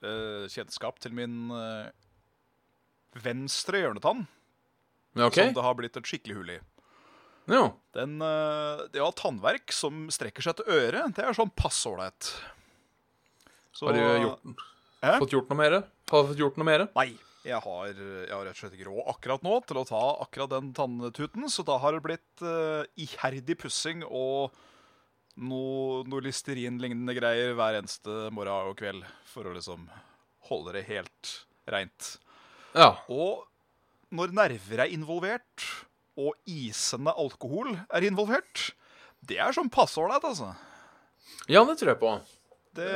uh, 0.00 0.48
kjennskap 0.50 0.96
til 1.02 1.12
min 1.14 1.50
eh, 1.52 1.90
venstre 3.20 3.82
hjørnetann, 3.82 4.26
okay. 5.16 5.48
Som 5.50 5.56
det 5.58 5.64
har 5.66 5.74
blitt 5.78 5.96
et 6.00 6.08
skikkelig 6.08 6.36
hull 6.38 6.52
i. 6.54 6.60
Ja. 7.50 7.64
Den, 7.96 8.20
eh, 8.22 8.84
det 8.94 9.02
å 9.02 9.10
ha 9.10 9.16
tannverk 9.18 9.72
som 9.74 10.06
strekker 10.14 10.44
seg 10.44 10.60
til 10.60 10.70
øret, 10.72 11.16
det 11.16 11.24
er 11.26 11.36
sånn 11.36 11.52
passe 11.54 11.90
ålreit. 11.90 12.30
Så- 13.72 13.88
Har 13.88 13.92
du 13.92 14.00
gjort, 14.00 14.64
eh? 15.02 15.18
fått 15.18 15.34
gjort 15.34 15.50
noe 15.50 15.58
mer? 15.58 15.72
Har 16.10 16.22
du 16.22 16.28
fått 16.32 16.38
gjort 16.38 16.56
noe 16.56 16.64
mer? 16.64 16.88
Nei. 16.94 17.18
Jeg 17.42 17.58
har, 17.58 17.86
jeg 17.90 18.30
har 18.30 18.44
rett 18.44 18.54
og 18.54 18.60
slett 18.60 18.74
ikke 18.78 18.86
råd 18.86 19.08
akkurat 19.10 19.42
nå 19.42 19.66
til 19.66 19.76
å 19.80 19.86
ta 19.88 20.02
akkurat 20.22 20.48
den 20.48 20.72
tanntuten, 20.72 21.48
så 21.50 21.64
da 21.66 21.76
har 21.82 21.90
det 21.90 22.02
blitt 22.04 22.42
uh, 22.46 22.84
iherdig 22.94 23.58
pussing 23.58 24.04
og 24.04 24.52
noe, 25.42 26.04
noe 26.06 26.22
Listerin-lignende 26.22 27.16
greier 27.18 27.56
hver 27.58 27.80
eneste 27.80 28.30
morgen 28.30 28.70
og 28.70 28.76
kveld 28.78 29.02
for 29.26 29.42
å 29.42 29.56
liksom 29.56 29.88
holde 30.50 30.76
det 30.76 30.84
helt 30.86 31.32
reint. 31.66 32.12
Ja. 32.76 32.90
Og 33.12 33.44
når 34.12 34.32
nerver 34.36 34.84
er 34.84 34.92
involvert, 34.92 35.66
og 36.20 36.34
isende 36.48 37.12
alkohol 37.16 37.72
er 37.88 38.04
involvert, 38.04 38.70
det 39.24 39.38
er 39.40 39.54
sånn 39.56 39.70
passe 39.72 39.96
ålreit, 40.02 40.24
altså. 40.28 40.50
ja, 41.48 41.62
det 41.68 41.78
tror 41.80 41.92
jeg 41.94 42.00
på. 42.02 42.12
Det, 42.76 42.88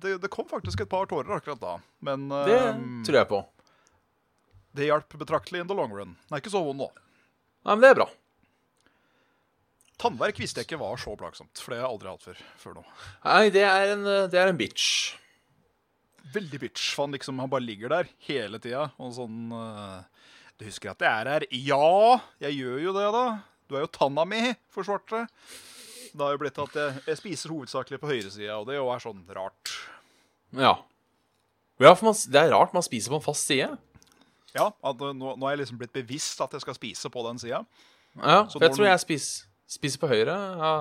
det, 0.00 0.14
det 0.22 0.30
kom 0.32 0.46
faktisk 0.48 0.80
et 0.84 0.88
par 0.92 1.04
tårer 1.08 1.36
akkurat 1.36 1.60
da, 1.60 1.72
men 2.04 2.28
Det 2.32 2.56
Det 2.56 3.04
tror 3.08 3.18
jeg 3.20 3.28
på. 3.28 3.40
det 4.72 4.86
hjalp 4.88 5.16
betraktelig 5.20 5.60
in 5.60 5.68
the 5.68 5.76
long 5.76 5.92
run. 5.92 6.14
Den 6.28 6.36
er 6.36 6.40
ikke 6.40 6.52
så 6.54 6.62
vond 6.64 6.80
nå. 6.80 6.88
Nei, 7.64 7.74
men 7.76 7.82
det 7.84 7.90
er 7.92 7.98
bra. 8.00 8.08
Tannverk 10.02 10.40
visste 10.40 10.60
jeg 10.62 10.66
ikke 10.70 10.80
var 10.80 10.96
så 10.98 11.12
plagsomt, 11.20 11.60
for 11.60 11.70
det 11.74 11.78
har 11.78 11.86
jeg 11.86 11.94
aldri 11.94 12.10
hatt 12.10 12.24
før, 12.26 12.38
før 12.58 12.78
nå. 12.80 12.84
Nei, 13.28 13.42
det 13.54 13.62
er 13.68 13.92
en, 13.94 14.06
det 14.32 14.40
er 14.40 14.50
en 14.50 14.58
bitch. 14.58 14.88
Veldig 16.32 16.60
bitch, 16.62 16.92
for 16.94 17.06
han 17.06 17.16
liksom, 17.16 17.40
han 17.42 17.50
bare 17.50 17.64
ligger 17.64 17.92
der 17.92 18.10
hele 18.28 18.60
tida, 18.62 18.86
og 19.02 19.10
sånn 19.16 19.50
uh, 19.50 20.04
Du 20.60 20.64
husker 20.68 20.92
at 20.92 21.02
jeg 21.02 21.10
er 21.10 21.30
her? 21.34 21.46
Ja, 21.50 22.20
jeg 22.46 22.60
gjør 22.60 22.78
jo 22.86 22.94
det, 22.96 23.08
da. 23.16 23.24
Du 23.68 23.76
er 23.76 23.86
jo 23.86 23.92
tanna 23.92 24.24
mi, 24.28 24.40
forsvarte 24.72 25.22
det. 25.22 25.50
Det 26.12 26.20
har 26.20 26.34
jo 26.34 26.40
blitt 26.42 26.60
at 26.60 26.74
jeg, 26.76 27.02
jeg 27.08 27.18
spiser 27.22 27.54
hovedsakelig 27.54 27.98
på 28.02 28.10
høyresida, 28.10 28.58
og 28.60 28.68
det 28.68 28.76
jo 28.76 28.90
er 28.92 29.02
sånn 29.02 29.22
rart. 29.32 29.72
Ja. 30.52 30.74
Ja, 31.80 31.94
for 31.96 32.10
man, 32.10 32.18
det 32.28 32.42
er 32.42 32.52
rart 32.52 32.74
man 32.76 32.84
spiser 32.84 33.14
på 33.14 33.18
en 33.18 33.24
fast 33.24 33.48
side. 33.48 33.70
Ja, 34.52 34.68
at 34.68 35.00
nå, 35.00 35.32
nå 35.32 35.48
er 35.48 35.54
jeg 35.54 35.62
liksom 35.62 35.80
blitt 35.80 35.94
bevisst 35.96 36.40
at 36.44 36.52
jeg 36.52 36.64
skal 36.64 36.76
spise 36.76 37.10
på 37.12 37.24
den 37.24 37.40
sida. 37.40 37.62
Ja, 38.18 38.42
for 38.44 38.60
jeg 38.60 38.76
tror 38.76 38.90
jeg 38.90 39.00
spiser, 39.00 39.46
spiser 39.72 40.02
på 40.02 40.10
høyre. 40.10 40.36
Ja, 40.60 40.72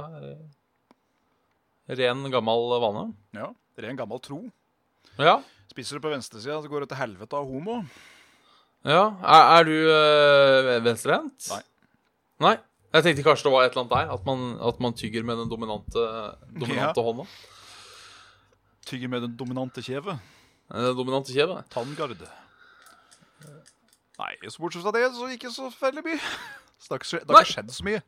ren, 2.01 2.25
gammel 2.33 2.75
vane. 2.83 3.05
Ja, 3.37 3.53
ren 3.79 3.99
gammel 3.99 4.19
tro. 4.23 4.41
Ja. 5.21 5.37
Spiser 5.71 5.97
du 5.97 6.03
på 6.03 6.11
venstresida, 6.11 6.57
så 6.61 6.71
går 6.71 6.83
du 6.83 6.91
til 6.91 6.99
helvete 6.99 7.37
av 7.37 7.47
homo. 7.47 7.81
ja. 8.83 9.03
Er, 9.21 9.45
er 9.59 9.67
du 9.69 9.73
øh, 9.77 10.83
venstrehendt? 10.83 11.47
Nei. 11.53 11.61
Nei? 12.41 12.55
Jeg 12.91 13.05
tenkte 13.05 13.23
kanskje 13.23 13.47
det 13.47 13.53
var 13.53 13.63
et 13.65 13.71
eller 13.71 13.85
annet 13.85 13.93
der. 13.95 14.13
At 14.17 14.25
man, 14.27 14.45
at 14.67 14.79
man 14.83 14.95
tygger 14.99 15.23
med 15.23 15.39
den 15.39 15.51
dominante, 15.51 16.05
dominante 16.51 17.05
hånda. 17.05 17.27
Tygger 18.89 19.11
med 19.13 19.23
den 19.27 19.37
dominante 19.39 19.83
kjeve. 19.85 20.17
Den 20.71 20.97
dominante 20.97 21.31
kjeve. 21.31 21.61
Tanngard. 21.71 22.17
Nei, 24.21 24.33
så 24.49 24.59
bortsett 24.61 24.83
fra 24.83 24.91
det, 24.93 25.05
så 25.15 25.29
ikke 25.33 25.53
så 25.53 25.69
veldig 25.79 26.03
mye. 26.05 26.19
Det 26.81 26.97
det 26.99 27.29
har 27.29 27.45
ikke 27.45 27.53
skjedd 27.53 27.71
så 27.73 27.85
mye. 27.85 28.01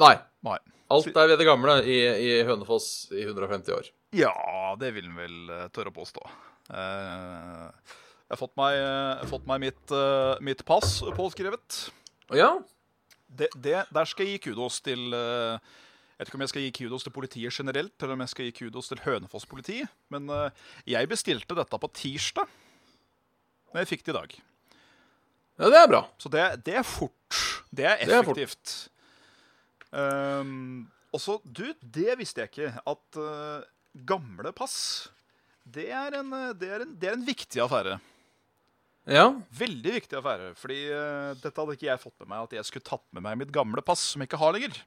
Nei. 0.00 0.14
Nei. 0.44 0.58
Alt 0.94 1.16
er 1.16 1.30
ved 1.30 1.40
det 1.40 1.46
gamle 1.48 1.78
i, 1.88 1.96
i 2.04 2.32
Hønefoss 2.46 3.08
i 3.14 3.24
150 3.24 3.72
år. 3.74 3.88
Ja, 4.14 4.34
det 4.78 4.92
vil 4.94 5.08
en 5.08 5.16
vel 5.18 5.38
eh, 5.50 5.64
tørre 5.74 5.90
å 5.90 5.96
påstå. 5.96 6.22
Eh, 6.70 7.94
jeg 8.28 8.34
har 8.34 8.40
fått 8.40 8.54
meg, 8.60 8.76
eh, 8.78 9.22
har 9.22 9.30
fått 9.30 9.48
meg 9.48 9.64
mitt, 9.64 9.94
mitt 10.44 10.62
pass 10.68 10.98
påskrevet. 11.16 11.80
Ja. 12.36 12.52
Det, 13.26 13.48
det, 13.58 13.80
der 13.90 14.06
skal 14.08 14.28
jeg 14.28 14.36
gi 14.36 14.44
kudos 14.50 14.78
til 14.84 15.08
Jeg 15.10 16.20
vet 16.20 16.28
ikke 16.30 16.38
om 16.38 16.44
jeg 16.44 16.52
skal 16.52 16.62
gi 16.62 16.74
kudos 16.76 17.02
til 17.02 17.14
politiet 17.16 17.56
generelt, 17.56 17.94
eller 17.98 18.14
om 18.14 18.22
jeg 18.22 18.30
skal 18.30 18.46
gi 18.46 18.56
kudos 18.60 18.92
til 18.92 19.02
Hønefoss 19.02 19.48
politi, 19.50 19.80
men 20.14 20.30
jeg 20.86 21.10
bestilte 21.10 21.56
dette 21.58 21.80
på 21.82 21.90
tirsdag. 21.98 22.52
Men 23.72 23.82
jeg 23.82 23.90
fikk 23.90 24.04
det 24.06 24.14
i 24.14 24.18
dag. 24.20 24.36
ja, 25.58 25.70
det 25.74 25.80
er 25.80 25.90
bra. 25.90 26.04
Så 26.22 26.30
det, 26.30 26.44
det 26.68 26.78
er 26.78 26.86
fort. 26.86 27.40
Det 27.74 27.88
er 27.90 28.04
Det 28.06 28.20
er 28.20 28.28
fort. 28.28 28.76
Um, 29.94 30.86
og 31.14 31.22
så, 31.22 31.36
du, 31.46 31.68
det 31.78 32.16
visste 32.18 32.42
jeg 32.42 32.50
ikke. 32.50 32.72
At 32.90 33.20
uh, 33.20 33.62
gamle 34.06 34.50
pass, 34.56 34.76
det 35.64 35.86
er, 35.94 36.18
en, 36.18 36.32
eh, 36.34 36.50
det, 36.58 36.70
er 36.74 36.82
en, 36.84 36.96
det 37.00 37.08
er 37.08 37.14
en 37.16 37.24
viktig 37.24 37.62
affære. 37.62 38.00
Ja. 39.08 39.28
Veldig 39.54 39.94
viktig 40.00 40.18
affære. 40.18 40.50
Fordi 40.58 40.80
uh, 40.90 41.30
dette 41.38 41.54
hadde 41.54 41.76
ikke 41.78 41.88
jeg 41.92 42.02
fått 42.02 42.18
med 42.24 42.32
meg, 42.32 42.48
at 42.48 42.58
jeg 42.58 42.68
skulle 42.68 42.88
tatt 42.90 43.06
med 43.14 43.24
meg 43.24 43.38
mitt 43.44 43.54
gamle 43.54 43.84
pass, 43.86 44.02
som 44.12 44.24
jeg 44.24 44.32
ikke 44.32 44.42
har 44.42 44.56
lenger, 44.56 44.82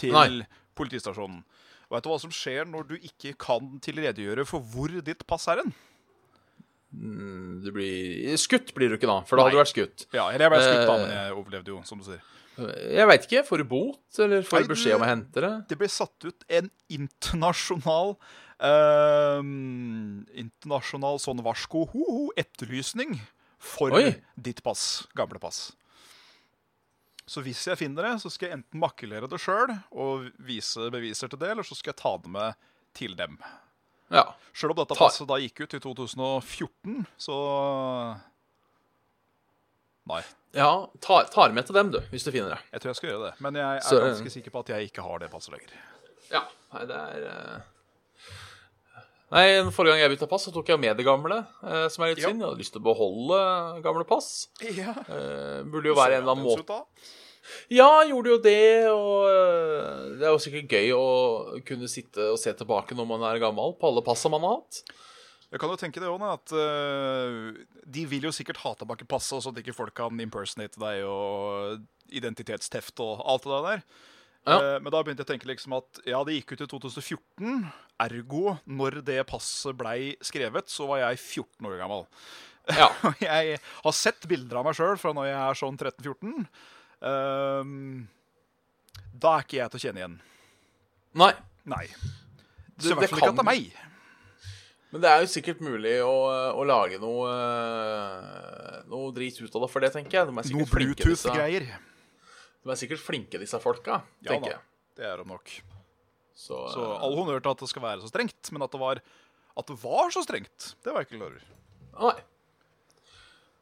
til 0.00 0.16
Nei. 0.16 0.42
politistasjonen. 0.78 1.44
Vet 1.92 2.04
du 2.04 2.08
hva 2.08 2.18
som 2.20 2.32
skjer 2.32 2.68
når 2.68 2.86
du 2.88 2.94
ikke 2.96 3.34
kan 3.40 3.74
tilredegjøre 3.84 4.46
for 4.48 4.64
hvor 4.72 4.92
ditt 5.04 5.26
pass 5.28 5.44
er 5.52 5.60
hen? 5.60 5.74
Du 6.92 7.70
blir 7.72 8.36
Skutt 8.36 8.74
blir 8.76 8.92
du 8.92 8.98
ikke 8.98 9.08
da, 9.08 9.20
for 9.24 9.36
da 9.40 9.46
hadde 9.46 9.56
du 9.56 9.60
vært 9.62 9.72
skutt. 9.72 10.06
Ja, 10.12 10.26
eller 10.28 10.44
jeg 10.46 10.52
ble 10.52 10.60
skutt, 10.62 10.86
da, 10.86 10.94
Eh. 10.96 11.02
men 11.06 11.14
jeg 11.16 11.32
overlevde 11.38 11.72
jo, 11.72 11.80
som 11.88 11.98
du 12.02 12.04
sier. 12.04 12.20
Jeg 12.92 13.06
veit 13.08 13.24
ikke. 13.24 13.42
Får 13.48 13.62
du 13.62 13.64
bot, 13.64 14.00
eller 14.20 14.42
får 14.44 14.66
du 14.66 14.72
beskjed 14.74 14.94
om 14.98 15.04
å 15.06 15.08
hente 15.08 15.40
det? 15.40 15.52
det 15.70 15.78
ble 15.80 15.88
satt 15.88 16.26
ut 16.28 16.44
en 16.52 16.68
internasjonal 16.92 18.12
ehm, 18.60 20.26
Internasjonal 20.36 21.20
sånn 21.22 21.40
varsko 21.44 21.86
ho-ho 21.92 22.26
etterlysning 22.38 23.16
for 23.62 23.94
Oi. 23.96 24.10
ditt 24.36 24.60
pass. 24.62 25.06
Gamle 25.16 25.40
pass. 25.42 25.70
Så 27.26 27.40
hvis 27.46 27.62
jeg 27.70 27.78
finner 27.78 28.02
det, 28.10 28.16
så 28.20 28.28
skal 28.32 28.50
jeg 28.50 28.58
enten 28.58 28.80
makulere 28.82 29.28
det 29.30 29.38
sjøl 29.40 29.70
og 29.94 30.28
vise 30.42 30.88
beviser 30.92 31.30
til 31.32 31.38
det, 31.40 31.52
eller 31.54 31.64
så 31.66 31.76
skal 31.78 31.94
jeg 31.94 32.00
ta 32.02 32.16
det 32.20 32.32
med 32.34 32.58
til 32.98 33.14
dem. 33.16 33.38
Ja. 34.12 34.26
Sjøl 34.52 34.70
om 34.74 34.76
dette 34.82 34.96
passet 34.98 35.26
da 35.30 35.38
gikk 35.40 35.62
ut 35.64 35.74
i 35.74 35.80
2014, 35.80 37.06
så 37.16 37.36
Nei. 40.10 40.20
ja 40.58 40.70
tar, 41.00 41.28
ta 41.32 41.46
med 41.54 41.64
til 41.68 41.76
dem, 41.78 41.90
du, 41.94 42.00
hvis 42.12 42.24
du 42.26 42.32
finner 42.34 42.56
det. 42.56 42.60
Jeg 42.74 42.82
tror 42.82 42.90
jeg 42.92 42.98
skal 43.00 43.10
gjøre 43.12 43.26
det. 43.30 43.34
Men 43.44 43.54
jeg 43.60 43.76
er 43.76 43.80
Så- 43.86 44.00
ganske 44.02 44.30
sikker 44.34 44.50
på 44.50 44.60
at 44.64 44.72
jeg 44.74 44.90
ikke 44.90 45.02
har 45.06 45.18
det 45.22 45.30
passet 45.30 45.54
lenger. 45.54 45.70
Ja. 46.32 46.42
Nei, 46.74 46.84
det 46.86 46.96
er 46.96 47.28
eh, 47.28 47.60
Nei, 49.32 49.44
Forrige 49.72 49.94
gang 49.94 50.00
jeg 50.02 50.10
bytta 50.12 50.26
pass, 50.28 50.44
så 50.44 50.52
tok 50.52 50.68
jeg 50.68 50.78
med 50.78 50.94
det 50.98 51.06
gamle, 51.06 51.38
eh, 51.64 51.88
som 51.88 52.04
er 52.04 52.08
litt 52.12 52.18
Ja. 52.20 52.28
synd. 52.28 52.40
Jeg 52.42 52.48
hadde 52.50 52.58
lyst 52.60 52.72
til 52.74 52.82
å 52.82 52.84
beholde 52.84 53.82
gamle 53.82 54.04
pass. 54.04 54.48
Ja. 54.60 54.90
Eh, 55.08 55.62
burde 55.64 55.88
jo 55.88 55.94
være 55.96 56.18
en 56.18 56.22
eller 56.22 56.32
annen 56.36 56.44
måte. 56.44 56.84
Ja, 57.72 58.04
gjorde 58.06 58.34
jo 58.34 58.40
det, 58.42 58.88
og 58.90 59.28
øh, 59.28 60.18
det 60.20 60.26
er 60.26 60.34
jo 60.34 60.42
sikkert 60.42 60.74
gøy 60.76 60.92
å 60.94 61.06
kunne 61.66 61.90
sitte 61.90 62.32
og 62.32 62.38
se 62.40 62.52
tilbake 62.56 62.96
når 62.98 63.08
man 63.08 63.24
er 63.28 63.40
gammel, 63.42 63.74
på 63.78 63.90
alle 63.90 64.04
passa 64.06 64.30
man 64.32 64.46
har 64.46 64.60
hatt. 64.60 64.82
Jeg 65.52 65.60
kan 65.60 65.68
jo 65.68 65.76
tenke 65.76 66.00
det 66.00 66.08
òg, 66.08 66.22
at 66.24 66.52
uh, 66.56 67.50
de 67.84 68.06
vil 68.08 68.24
jo 68.24 68.32
sikkert 68.32 68.62
ha 68.62 68.72
tilbake 68.78 69.04
passet, 69.04 69.42
sånn 69.44 69.52
at 69.52 69.60
ikke 69.60 69.74
folk 69.76 69.92
kan 69.98 70.22
impersonate 70.24 70.80
deg 70.80 71.02
og 71.04 71.82
identitetsteft 72.08 73.02
og 73.04 73.20
alt 73.28 73.44
det 73.44 73.58
der. 73.66 73.82
Ja. 74.48 74.56
Uh, 74.56 74.78
men 74.80 74.88
da 74.94 75.02
begynte 75.04 75.20
jeg 75.20 75.28
å 75.28 75.32
tenke 75.34 75.50
liksom 75.50 75.76
at 75.76 76.00
ja, 76.08 76.22
det 76.24 76.38
gikk 76.38 76.54
ut 76.54 76.64
i 76.64 76.70
2014. 76.72 77.58
Ergo, 78.06 78.56
når 78.64 79.02
det 79.04 79.18
passet 79.28 79.76
blei 79.76 80.14
skrevet, 80.24 80.72
så 80.72 80.88
var 80.88 81.04
jeg 81.04 81.20
14 81.20 81.68
år 81.68 81.76
gammel. 81.82 82.08
Ja. 82.72 82.88
Jeg 83.20 83.58
har 83.60 83.94
sett 83.98 84.24
bilder 84.30 84.60
av 84.60 84.68
meg 84.68 84.78
sjøl 84.78 84.96
fra 85.00 85.10
når 85.16 85.26
jeg 85.26 85.38
er 85.42 85.58
sånn 85.58 85.78
13-14. 85.80 86.44
Ehm, 87.02 88.08
da 89.18 89.36
er 89.38 89.42
ikke 89.46 89.58
jeg 89.60 89.70
til 89.72 89.78
å 89.80 89.84
kjenne 89.86 90.02
igjen. 90.02 90.18
Nei. 91.18 91.32
Nei. 91.68 91.86
Det- 91.86 92.88
det 92.88 92.96
hvert 92.96 93.10
fall 93.10 93.18
ikke 93.18 93.26
kan- 93.26 93.28
at 93.28 93.34
det 93.36 93.46
er 93.46 93.50
meg. 93.52 93.72
Men 94.92 95.00
det 95.00 95.08
er 95.10 95.20
jo 95.22 95.26
sikkert 95.32 95.60
mulig 95.64 95.94
å, 96.04 96.16
å 96.52 96.64
lage 96.68 96.98
noe 97.00 97.30
Noe 98.92 99.12
drit 99.16 99.38
ut 99.40 99.54
av 99.56 99.62
det 99.64 99.70
for 99.72 99.80
det, 99.80 99.92
tenker 99.94 100.18
jeg. 100.18 100.26
De 100.28 100.32
Noe 100.52 100.66
Bluetooth-greier. 100.68 101.64
de 102.62 102.70
er 102.70 102.78
sikkert 102.78 103.00
flinke, 103.02 103.38
disse 103.40 103.58
folka, 103.62 104.02
Ja 104.22 104.32
tenker 104.34 104.50
da, 104.50 104.56
jeg. 104.56 104.60
det 104.96 105.04
er 105.06 105.16
de 105.22 105.24
nok. 105.28 105.48
Så, 106.34 106.56
Så 106.74 106.80
øh, 106.82 107.00
all 107.02 107.16
honnør 107.16 107.40
til 107.42 107.50
at 107.50 107.58
det 107.58 107.68
skal 107.68 107.82
være 107.82 108.00
så 108.02 108.10
strengt, 108.10 108.52
men 108.52 108.62
at 108.62 108.70
det 108.70 108.80
var, 108.80 109.00
at 109.56 109.66
det 109.66 109.76
var 109.82 110.10
så 110.10 110.22
strengt, 110.26 110.74
det 110.82 110.92
var 110.92 111.02
jeg 111.02 111.08
ikke 111.10 111.18
klar 111.18 111.32
over. 111.32 111.42
Nei. 112.00 112.22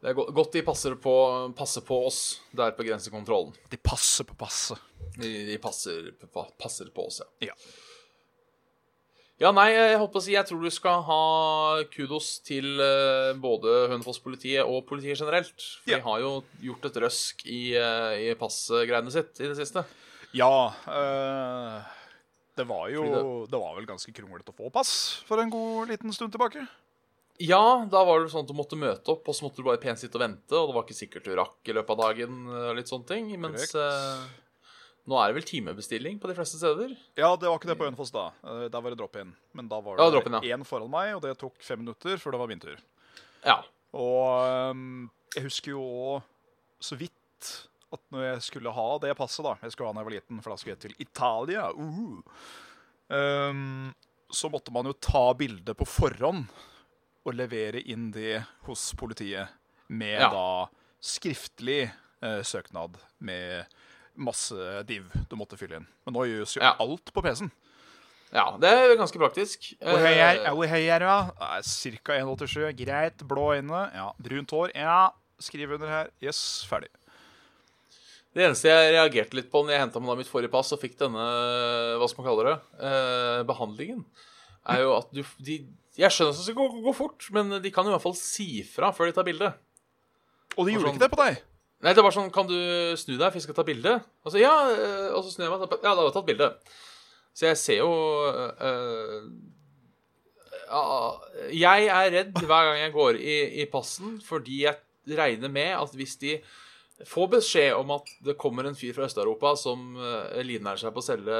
Det 0.00 0.08
er 0.08 0.16
godt 0.16 0.54
de 0.56 0.62
passer 0.64 0.94
på, 0.96 1.12
passer 1.58 1.84
på 1.84 1.98
oss 2.08 2.20
der 2.56 2.72
på 2.72 2.86
grensekontrollen. 2.86 3.52
De 3.68 3.76
passer 3.84 4.24
på 4.24 4.36
passet. 4.40 4.80
De, 5.20 5.28
de 5.50 5.58
passer, 5.60 6.12
pa- 6.32 6.48
passer 6.60 6.88
på 6.94 7.04
oss, 7.10 7.20
ja. 7.20 7.50
Ja. 7.50 7.56
Ja, 9.40 9.50
nei, 9.56 9.70
jeg 9.72 9.96
holdt 9.96 10.12
på 10.12 10.20
å 10.20 10.24
si 10.26 10.34
Jeg 10.34 10.44
tror 10.50 10.60
du 10.60 10.68
skal 10.72 10.98
ha 11.06 11.20
kudos 11.94 12.26
til 12.44 12.66
eh, 12.84 13.30
både 13.40 13.86
Hønefoss-politiet 13.88 14.68
og 14.68 14.82
politiet 14.88 15.16
generelt. 15.20 15.56
For 15.80 15.94
Ja. 15.94 15.96
de 15.96 16.04
har 16.04 16.20
jo 16.20 16.32
gjort 16.66 16.84
et 16.90 16.98
røsk 17.06 17.46
i, 17.48 17.60
uh, 17.80 18.12
i 18.20 18.34
passgreiene 18.40 19.12
sitt 19.14 19.40
i 19.40 19.48
det 19.48 19.56
siste. 19.56 19.84
Ja 20.36 20.50
eh, 20.84 21.88
Det 22.60 22.66
var 22.68 22.90
jo 22.92 23.06
det... 23.48 23.56
var 23.56 23.72
vel 23.80 23.88
ganske 23.88 24.12
kronglete 24.14 24.52
å 24.52 24.58
få 24.60 24.68
pass 24.76 24.92
for 25.26 25.40
en 25.40 25.50
god 25.52 25.88
liten 25.88 26.12
stund 26.12 26.36
tilbake. 26.36 26.66
Ja, 27.40 27.86
da 27.88 28.02
var 28.04 28.20
det 28.20 28.28
sånn 28.34 28.44
at 28.44 28.50
du 28.50 28.56
måtte 28.56 28.76
møte 28.76 29.14
opp, 29.14 29.24
og 29.30 29.36
så 29.36 29.46
måtte 29.46 29.62
du 29.62 29.66
bare 29.70 29.80
pent 29.80 30.00
sitte 30.02 30.18
og 30.18 30.24
vente, 30.26 30.52
og 30.58 30.68
det 30.68 30.76
var 30.76 30.84
ikke 30.84 30.98
sikkert 30.98 31.24
du 31.24 31.32
rakk 31.38 31.70
i 31.72 31.74
løpet 31.76 31.94
av 31.94 32.02
dagen, 32.10 32.40
og 32.52 32.74
litt 32.76 32.90
sånne 32.90 33.08
ting. 33.08 33.30
Mens 33.40 33.72
eh, 33.80 34.24
nå 35.08 35.16
er 35.16 35.30
det 35.30 35.38
vel 35.38 35.46
timebestilling 35.48 36.18
på 36.20 36.28
de 36.28 36.36
fleste 36.36 36.60
steder. 36.60 36.92
Ja, 37.16 37.30
det 37.40 37.48
var 37.48 37.56
ikke 37.56 37.70
det 37.72 37.78
på 37.80 37.86
Hønefoss 37.88 38.12
da. 38.12 38.26
Eh, 38.44 38.66
Der 38.68 38.84
var 38.84 38.92
det 38.92 39.00
drop-in. 39.00 39.32
Men 39.56 39.70
da 39.72 39.80
var 39.80 39.96
Ja, 39.96 40.10
det 40.10 40.18
drop-in, 40.18 40.36
ja. 40.44 40.56
én 40.58 40.66
foran 40.68 40.92
meg, 40.92 41.14
og 41.16 41.24
det 41.24 41.32
tok 41.40 41.56
fem 41.64 41.80
minutter 41.80 42.20
før 42.20 42.36
det 42.36 42.42
var 42.44 42.52
min 42.52 42.60
tur. 42.60 42.76
Ja. 43.46 43.56
Og 43.96 44.20
ehm, 44.44 45.08
jeg 45.34 45.46
husker 45.48 45.72
jo 45.72 45.80
også 45.88 46.90
så 46.92 47.00
vidt 47.00 47.48
at 47.90 48.02
når 48.12 48.26
jeg 48.28 48.42
skulle 48.46 48.70
ha 48.76 48.88
det 49.02 49.16
passet, 49.18 49.42
da 49.48 49.56
Jeg 49.64 49.72
skulle 49.72 49.88
ha 49.88 49.96
da 49.96 50.04
jeg 50.04 50.10
var 50.10 50.14
liten, 50.18 50.42
for 50.44 50.52
da 50.52 50.60
skulle 50.60 50.76
jeg 50.76 50.84
til 50.84 51.00
Italia. 51.02 51.70
Uh. 51.72 52.20
ehm, 53.16 53.94
så 54.30 54.50
måtte 54.52 54.70
man 54.76 54.86
jo 54.86 54.92
ta 55.00 55.30
bilde 55.34 55.74
på 55.74 55.88
forhånd 55.88 56.46
og 57.30 57.38
levere 57.38 57.80
inn 57.86 58.10
det 58.14 58.42
hos 58.66 58.90
politiet 58.98 59.48
med 59.88 60.18
Ja. 60.20 60.28
da 60.30 60.68
skriftlig 61.00 61.90
eh, 62.22 62.42
søknad 62.44 62.98
med 63.24 63.64
masse 64.20 64.82
div 64.86 65.06
du 65.30 65.36
måtte 65.40 65.56
fylle 65.56 65.78
inn. 65.80 65.86
Men 66.04 66.14
nå 66.18 66.26
gjøres 66.28 66.56
jo 66.58 66.62
Ja. 66.62 66.74
alt 66.78 67.12
på 67.14 67.22
PC-en. 67.24 67.50
ja, 68.34 68.44
det 68.60 68.68
er 68.68 68.96
ganske 69.00 69.18
praktisk. 69.18 69.70
Hvor 69.80 69.98
høy 69.98 70.12
er, 70.12 70.44
Eh, 70.44 70.52
hvor 70.52 70.68
høy 70.68 70.84
er 70.90 70.98
du, 71.00 71.06
da? 71.06 71.32
Ca. 71.62 72.12
1,87. 72.20 72.72
Greit. 72.76 73.16
Blå 73.26 73.54
øyne. 73.56 73.90
Ja. 73.94 74.12
Brunt 74.20 74.50
hår. 74.50 74.70
Ja. 74.74 75.10
Skriv 75.40 75.72
under 75.72 75.88
her. 75.88 76.10
Yes, 76.22 76.66
ferdig. 76.68 76.88
Det 78.34 78.44
eneste 78.46 78.68
jeg 78.68 78.92
reagerte 78.94 79.34
litt 79.34 79.50
på 79.50 79.64
når 79.64 79.72
jeg 79.74 79.80
henta 79.80 80.00
meg 80.04 80.20
mitt 80.20 80.28
forrige 80.30 80.52
pass 80.52 80.70
og 80.72 80.78
fikk 80.80 80.98
denne 81.00 81.24
hva 81.98 82.06
skal 82.08 82.22
man 82.22 82.28
kalle 82.30 82.44
det, 82.46 82.60
eh, 82.86 83.42
behandlingen, 83.48 84.04
er 84.70 84.82
jo 84.84 84.92
at 84.98 85.08
du 85.12 85.24
de, 85.42 85.56
Jeg 86.00 86.14
skjønner 86.14 86.32
at 86.32 86.40
det 86.40 86.46
skal 86.46 86.58
gå, 86.58 86.82
gå 86.86 86.94
fort, 86.96 87.28
men 87.36 87.58
de 87.60 87.72
kan 87.74 87.88
i 87.88 87.92
hvert 87.92 88.04
fall 88.04 88.16
si 88.18 88.62
fra 88.64 88.90
før 88.96 89.10
de 89.10 89.16
tar 89.18 89.26
bilde. 89.26 89.52
Og 90.56 90.66
de 90.66 90.74
gjorde 90.74 90.88
sånn- 90.88 90.96
ikke 90.96 91.04
det 91.04 91.12
på 91.12 91.20
deg. 91.20 91.40
Nei, 91.80 91.94
det 91.96 92.04
var 92.04 92.12
sånn 92.12 92.32
Kan 92.32 92.48
du 92.48 92.56
snu 93.00 93.14
deg, 93.16 93.30
for 93.30 93.38
jeg 93.38 93.46
skal 93.46 93.56
ta 93.56 93.64
bilde? 93.64 93.94
Og 94.24 94.32
så 94.32 94.40
ja, 94.40 94.52
eh, 94.68 95.08
og 95.14 95.24
så 95.24 95.32
snur 95.32 95.46
jeg 95.46 95.52
meg. 95.54 95.78
Ja, 95.80 95.94
da 95.94 96.00
har 96.00 96.08
jeg 96.10 96.16
tatt 96.16 96.28
bilde. 96.28 96.50
Så 97.32 97.46
jeg 97.46 97.60
ser 97.60 97.78
jo 97.80 97.92
eh, 98.60 99.28
ja, 100.70 100.82
Jeg 101.54 101.86
er 101.88 102.10
redd 102.16 102.40
hver 102.40 102.68
gang 102.68 102.80
jeg 102.82 102.96
går 102.96 103.20
i, 103.20 103.36
i 103.62 103.68
passen, 103.70 104.18
fordi 104.24 104.64
jeg 104.66 104.76
regner 105.16 105.50
med 105.52 105.72
at 105.78 105.94
hvis 105.96 106.18
de 106.20 106.36
får 107.08 107.30
beskjed 107.32 107.72
om 107.78 107.94
at 107.96 108.10
det 108.26 108.36
kommer 108.38 108.66
en 108.68 108.76
fyr 108.76 108.92
fra 108.92 109.06
Øst-Europa 109.08 109.54
som 109.56 109.94
uh, 109.96 110.36
livnærer 110.44 110.82
seg 110.82 110.92
på 110.92 111.00
å 111.00 111.06
selge 111.06 111.38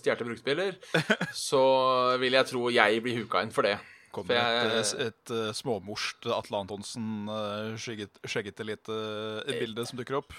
stjålne 0.00 0.30
bruktbiler, 0.30 0.78
så 1.48 1.60
vil 2.22 2.38
jeg 2.38 2.48
tro 2.48 2.70
jeg 2.72 3.02
blir 3.04 3.20
huka 3.20 3.44
inn 3.44 3.52
for 3.52 3.68
det. 3.68 3.76
Kommer 4.14 4.38
jeg- 4.38 4.66
et, 4.70 4.90
et, 4.94 5.06
et 5.10 5.32
eh, 5.34 5.52
småmorst 5.58 6.28
Atle 6.38 6.60
Antonsen, 6.62 7.08
uh, 7.28 7.74
skjegget, 7.80 8.20
skjeggete 8.30 8.66
lite 8.68 8.98
eh, 9.44 9.58
bilde 9.60 9.86
som 9.90 9.98
dukker 9.98 10.20
opp. 10.22 10.36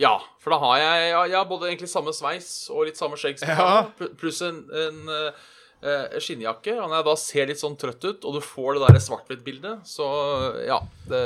Ja, 0.00 0.16
for 0.42 0.50
da 0.50 0.58
har 0.58 0.78
jeg, 0.80 1.02
jeg, 1.12 1.30
jeg 1.30 1.36
har 1.38 1.44
både 1.50 1.68
egentlig 1.70 1.86
samme 1.92 2.10
sveis 2.16 2.48
og 2.74 2.86
litt 2.88 2.98
samme 2.98 3.18
skjegg 3.20 3.42
Ja. 3.46 3.84
pluss 4.18 4.40
en, 4.42 4.56
en 4.74 4.96
eh, 5.14 5.44
eh, 5.86 6.16
skinnjakke. 6.18 6.74
Og 6.80 6.88
når 6.90 6.96
jeg 6.98 7.06
da 7.06 7.14
ser 7.22 7.46
litt 7.52 7.60
sånn 7.62 7.76
trøtt 7.78 8.02
ut, 8.08 8.24
og 8.26 8.34
du 8.34 8.40
får 8.42 8.74
det 8.80 8.88
der 8.88 8.98
svart-hvitt-bildet, 9.04 9.84
så 9.86 10.08
ja 10.66 10.80
det, 11.06 11.20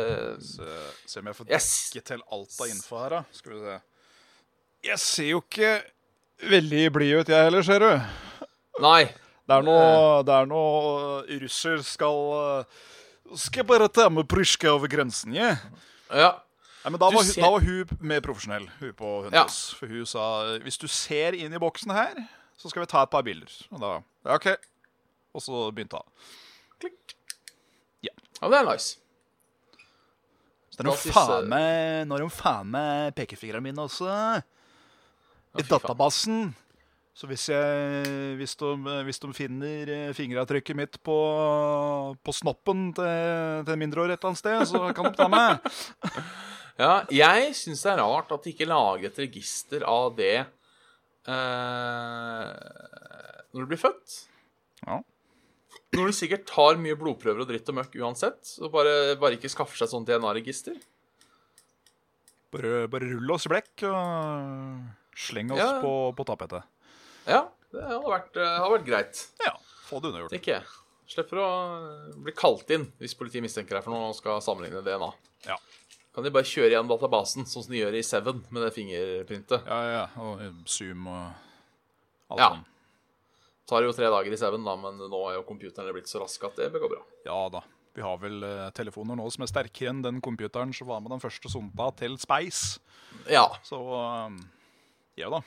Se, 0.45 0.69
se 1.09 1.23
om 1.23 1.31
jeg 1.33 1.39
får 1.39 1.49
dekke 1.55 2.05
til 2.13 2.27
alt 2.29 2.59
av 2.61 2.69
info 2.75 3.01
her, 3.01 3.17
da. 3.17 3.23
Skal 3.39 3.55
vi 3.57 3.63
se. 3.65 3.79
Jeg 4.91 5.01
ser 5.07 5.31
jo 5.33 5.41
ikke 5.47 5.73
veldig 6.53 6.85
blid 6.95 7.17
ut, 7.23 7.33
jeg 7.33 7.49
heller, 7.49 7.65
ser 7.67 7.83
du. 7.83 8.45
Nei. 8.85 9.09
Det 9.49 9.57
er 9.57 9.65
noe, 9.65 10.23
det 10.29 10.35
er 10.37 10.49
noe 10.51 11.39
russer 11.41 11.81
skal 11.87 12.19
eh, 12.37 12.83
Skal 13.41 13.65
bare 13.69 13.89
ta 13.93 14.09
med 14.13 14.27
prysjka 14.29 14.75
over 14.75 14.89
grensen, 14.93 15.33
je. 15.37 15.49
Ja. 16.13 16.31
Nei, 16.85 16.93
men 16.95 17.01
da 17.01 17.09
var, 17.13 17.25
ser- 17.27 17.43
da 17.43 17.49
var 17.53 17.65
hun 17.65 17.99
mer 18.09 18.21
profesjonell, 18.25 18.69
hun 18.81 18.93
på 18.97 19.09
Hundhus. 19.27 19.57
For 19.77 19.91
hun 19.93 20.07
sa 20.09 20.27
hvis 20.65 20.79
du 20.81 20.87
ser 20.89 21.37
inn 21.37 21.53
i 21.57 21.61
boksen 21.61 21.93
her, 21.97 22.21
så 22.61 22.71
skal 22.71 22.85
vi 22.85 22.91
ta 22.93 23.03
et 23.05 23.13
par 23.13 23.25
bilder. 23.27 23.51
Og 23.73 23.81
da 23.83 23.91
ja, 23.99 24.37
OK. 24.37 24.47
Og 25.37 25.45
så 25.45 25.65
begynte 25.77 26.01
hun. 26.01 26.31
Klikk. 26.81 27.17
Ja. 28.07 28.15
Ja, 28.41 28.49
det 28.53 28.61
er 28.63 28.69
nice. 28.71 28.97
Så 30.73 30.81
er 30.85 30.89
Da 30.89 30.95
faen 30.95 31.49
meg 31.51 32.07
Nå 32.09 32.17
er 32.17 32.23
de 32.25 32.31
faen 32.33 32.69
meg 32.73 33.13
pekefingrene 33.19 33.65
mine 33.65 33.85
også. 33.89 34.09
I 35.59 35.65
databasen. 35.69 36.51
Så 37.19 37.27
hvis, 37.27 37.49
jeg, 37.51 38.35
hvis, 38.39 38.53
de, 38.61 38.69
hvis 39.09 39.19
de 39.19 39.29
finner 39.35 39.91
eh, 39.91 40.13
fingeravtrykket 40.15 40.77
mitt 40.79 41.01
på, 41.03 41.17
på 42.23 42.35
snoppen 42.37 42.93
til, 42.95 43.65
til 43.67 43.73
en 43.75 43.81
mindreårig 43.83 44.15
et 44.15 44.21
eller 44.23 44.31
annet 44.31 44.39
sted, 44.45 44.63
så 44.71 44.93
kan 44.95 45.11
de 45.11 45.19
ta 45.19 45.27
meg. 45.33 45.59
Ja, 46.79 47.01
jeg 47.11 47.57
syns 47.59 47.81
det 47.83 47.91
er 47.91 47.99
rart 47.99 48.29
at 48.31 48.45
de 48.47 48.53
ikke 48.53 48.69
lager 48.71 49.09
et 49.09 49.17
register 49.19 49.83
av 49.91 50.13
det 50.15 50.45
eh, 51.27 52.53
når 53.51 53.65
du 53.65 53.71
blir 53.73 53.81
født. 53.83 54.15
Ja. 54.87 55.01
Når 55.97 56.13
du 56.13 56.15
sikkert 56.15 56.47
tar 56.47 56.79
mye 56.79 56.95
blodprøver 57.01 57.43
og 57.43 57.51
dritt 57.51 57.67
og 57.73 57.81
møkk 57.81 57.99
uansett, 57.99 58.53
og 58.63 58.71
bare, 58.77 58.95
bare 59.19 59.35
ikke 59.41 59.51
skaffer 59.51 59.81
seg 59.83 59.91
sånn 59.91 60.07
DNA-register. 60.07 60.79
Bare, 62.55 62.87
bare 62.95 63.11
rull 63.11 63.35
oss 63.35 63.49
i 63.49 63.53
blekk 63.57 63.83
og 63.91 65.19
sleng 65.19 65.51
oss 65.57 65.65
Ja. 65.65 65.81
på, 65.83 65.93
på 66.15 66.29
tapetet. 66.31 66.63
Ja, 67.29 67.43
det 67.75 67.83
hadde 67.85 68.09
vært, 68.09 68.37
eh, 68.41 68.59
hadde 68.59 68.75
vært 68.79 68.87
greit. 68.89 69.23
Ja, 69.45 69.55
få 69.89 70.01
det 70.03 70.11
unnagjort. 70.13 70.47
jeg. 70.49 70.63
Slipper 71.09 71.41
å 71.41 71.49
bli 72.25 72.33
kalt 72.37 72.69
inn 72.75 72.87
hvis 73.01 73.15
politiet 73.17 73.41
mistenker 73.45 73.79
deg 73.79 73.85
for 73.85 73.95
noe 73.95 74.11
og 74.11 74.17
skal 74.19 74.41
sammenligne 74.45 74.83
DNA. 74.85 75.13
Ja. 75.47 75.57
kan 76.15 76.25
de 76.25 76.31
bare 76.35 76.43
kjøre 76.49 76.73
igjen 76.73 76.89
databasen, 76.91 77.45
sånn 77.47 77.63
som 77.63 77.71
de 77.73 77.79
gjør 77.79 77.95
i 77.95 78.03
Seven 78.03 78.41
med 78.51 78.65
det 78.65 78.73
fingerprintet. 78.75 79.63
Ja, 79.69 79.79
ja, 79.93 80.07
og 80.19 80.41
Zoom 80.67 81.07
og 81.07 81.35
alt 82.33 82.41
Ja. 82.41 82.49
sånn. 82.51 82.65
Tar 83.69 83.83
jo 83.85 83.93
tre 83.93 84.07
dager 84.11 84.33
i 84.33 84.37
Seven, 84.37 84.65
da, 84.65 84.75
men 84.77 84.99
nå 84.99 85.21
er 85.31 85.37
jo 85.37 85.45
computerne 85.47 85.93
blitt 85.95 86.09
så 86.11 86.19
raske 86.21 86.43
at 86.49 86.57
det 86.57 86.73
bør 86.73 86.81
gå 86.89 86.91
bra. 86.97 87.03
Ja 87.25 87.49
da. 87.49 87.61
Vi 87.95 88.03
har 88.03 88.19
vel 88.19 88.43
eh, 88.43 88.71
telefoner 88.71 89.17
nå 89.17 89.31
som 89.31 89.43
er 89.45 89.47
sterkere 89.53 89.91
enn 89.91 90.03
den 90.03 90.21
computeren 90.21 90.75
som 90.75 90.89
var 90.89 91.01
med 91.01 91.11
den 91.11 91.21
første 91.23 91.49
sonda 91.51 91.91
til 91.97 92.17
Space. 92.19 92.81
Ja, 93.31 93.47
Så 93.63 93.79
eh, 93.79 94.37
ja 95.23 95.31
da. 95.31 95.41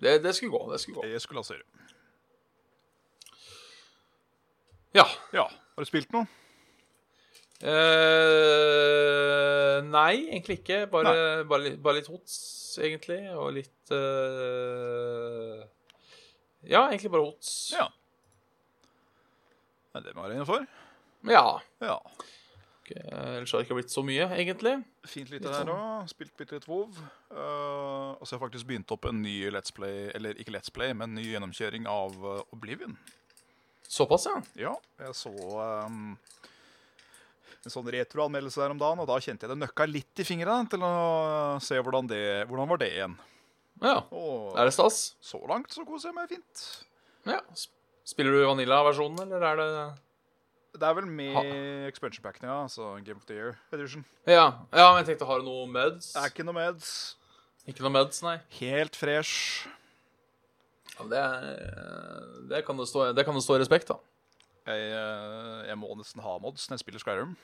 Det, 0.00 0.16
det 0.24 0.32
skulle 0.36 0.52
gå. 0.54 0.62
Det 0.72 0.80
skulle 0.82 1.00
gå. 1.00 1.06
Det 1.12 1.20
skulle 1.22 1.40
la 1.42 1.46
seg 1.48 1.60
gjøre. 1.60 1.86
Ja. 4.96 5.06
Ja. 5.36 5.44
Har 5.76 5.84
du 5.84 5.88
spilt 5.88 6.10
noe? 6.14 6.26
Uh, 7.60 9.76
nei, 9.92 10.14
egentlig 10.32 10.56
ikke. 10.62 10.78
Bare, 10.90 11.12
bare, 11.48 11.62
litt- 11.68 11.80
bare 11.84 12.00
litt 12.00 12.08
hots, 12.10 12.34
egentlig. 12.82 13.20
Og 13.36 13.52
litt 13.58 13.92
uh, 13.94 15.60
Ja, 16.66 16.86
egentlig 16.90 17.12
bare 17.14 17.28
hots. 17.28 17.52
Ja. 17.76 17.86
Men 19.94 20.06
det 20.06 20.14
må 20.16 20.24
være 20.24 20.38
innafor. 20.38 20.64
Ja. 21.28 21.44
Ja. 21.84 21.98
Ok, 22.90 22.96
Ellers 23.14 23.52
har 23.54 23.60
det 23.62 23.66
ikke 23.68 23.76
blitt 23.78 23.92
så 23.94 24.02
mye, 24.02 24.24
egentlig. 24.34 24.72
Fint 25.06 25.30
lite 25.30 25.46
der 25.46 25.54
her 25.54 25.68
sånn. 25.68 25.70
òg. 25.76 26.08
Spilt 26.10 26.32
bitte 26.40 26.56
litt 26.58 26.66
WoW. 26.66 26.88
Uh, 27.30 28.16
og 28.18 28.24
så 28.26 28.34
har 28.34 28.38
jeg 28.40 28.44
faktisk 28.48 28.66
begynt 28.66 28.90
opp 28.94 29.06
en 29.06 29.20
ny 29.22 29.34
Let's 29.54 29.70
Play, 29.74 30.08
eller 30.16 30.34
ikke 30.42 30.54
Let's 30.56 30.72
Play, 30.74 30.92
men 30.96 31.12
en 31.12 31.20
ny 31.20 31.28
gjennomkjøring 31.30 31.86
av 31.90 32.16
eh, 32.18 32.42
Oblivion. 32.56 32.96
Såpass, 33.90 34.26
ja. 34.26 34.40
Ja, 34.58 34.74
jeg 35.02 35.14
så 35.18 35.30
um, 35.86 36.12
en 37.60 37.72
sånn 37.74 37.90
retroanmeldelse 37.94 38.60
der 38.62 38.74
om 38.74 38.78
dagen, 38.82 39.02
og 39.02 39.08
da 39.10 39.18
kjente 39.22 39.46
jeg 39.46 39.54
det 39.54 39.60
nøkka 39.62 39.86
litt 39.90 40.22
i 40.22 40.26
fingrene 40.26 40.70
til 40.70 40.82
å 40.86 40.92
se 41.62 41.78
hvordan 41.78 42.10
det 42.10 42.22
hvordan 42.50 42.70
var 42.70 42.82
det 42.82 42.90
igjen. 42.96 43.16
ja. 43.82 43.96
Og 44.10 44.54
Er 44.58 44.66
det 44.70 44.74
stas? 44.76 45.14
så 45.20 45.42
langt 45.50 45.74
så 45.74 45.86
koser 45.86 46.10
jeg 46.10 46.18
meg 46.18 46.30
fint. 46.34 46.62
Ja. 47.28 47.40
Spiller 48.06 48.32
du 48.34 48.46
Vanilla-versjonen, 48.48 49.26
eller 49.26 49.44
er 49.52 49.60
det 49.60 49.72
Det 50.70 50.86
er 50.86 50.94
vel 50.94 51.06
med 51.10 51.36
expansion 51.88 52.22
packen, 52.22 52.46
ja. 52.48 52.62
Altså 52.62 52.92
Game 53.04 53.18
of 53.18 53.24
the 53.26 53.34
Year 53.34 53.56
edition. 53.74 54.04
Ja, 54.26 54.44
ja 54.72 54.86
men 54.92 55.00
jeg 55.02 55.10
tenkte, 55.10 55.26
har 55.26 55.40
du 55.42 55.48
noe 55.48 55.66
meds? 55.70 56.12
Det 56.14 56.22
er 56.22 56.30
ikke 56.32 56.46
noe 56.46 56.56
meds. 56.56 56.92
Ikke 57.68 57.84
noe 57.84 57.92
meds, 57.94 58.22
nei. 58.24 58.36
Helt 58.60 58.96
fresh. 58.96 59.66
Ja, 60.98 61.06
det, 61.10 61.18
er- 61.18 62.46
det, 62.52 62.62
kan 62.66 62.78
det, 62.78 62.86
stå, 62.88 63.10
det 63.16 63.24
kan 63.26 63.34
det 63.36 63.42
stå 63.44 63.58
respekt, 63.60 63.90
da. 63.90 63.98
Jeg, 64.70 64.92
eh, 64.94 65.66
jeg 65.70 65.78
må 65.80 65.90
nesten 65.98 66.22
ha 66.22 66.36
mods 66.42 66.68
når 66.68 66.76
jeg 66.78 66.84
spiller 66.84 67.02
Skyrim, 67.02 67.34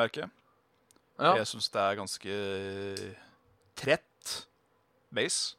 merker 0.00 0.24
jeg. 0.26 0.30
Ja. 1.20 1.34
Jeg 1.38 1.48
syns 1.48 1.68
det 1.72 1.80
er 1.80 1.98
ganske 2.00 2.34
trett 3.78 4.32
base. 5.14 5.56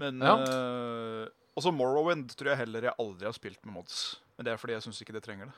Men 0.00 0.18
Ja. 0.20 0.34
Uh, 0.42 1.28
også 1.56 1.70
Morrowind 1.72 2.30
tror 2.36 2.48
jeg 2.52 2.62
heller 2.64 2.88
jeg 2.88 2.96
aldri 2.98 3.28
har 3.28 3.36
spilt 3.36 3.60
med 3.64 3.74
mods. 3.76 4.20
Men 4.42 4.48
det 4.48 4.56
er 4.56 4.58
fordi 4.58 4.74
jeg 4.74 4.82
syns 4.82 4.96
ikke 5.04 5.14
det 5.14 5.20
trenger 5.22 5.46
det. 5.46 5.52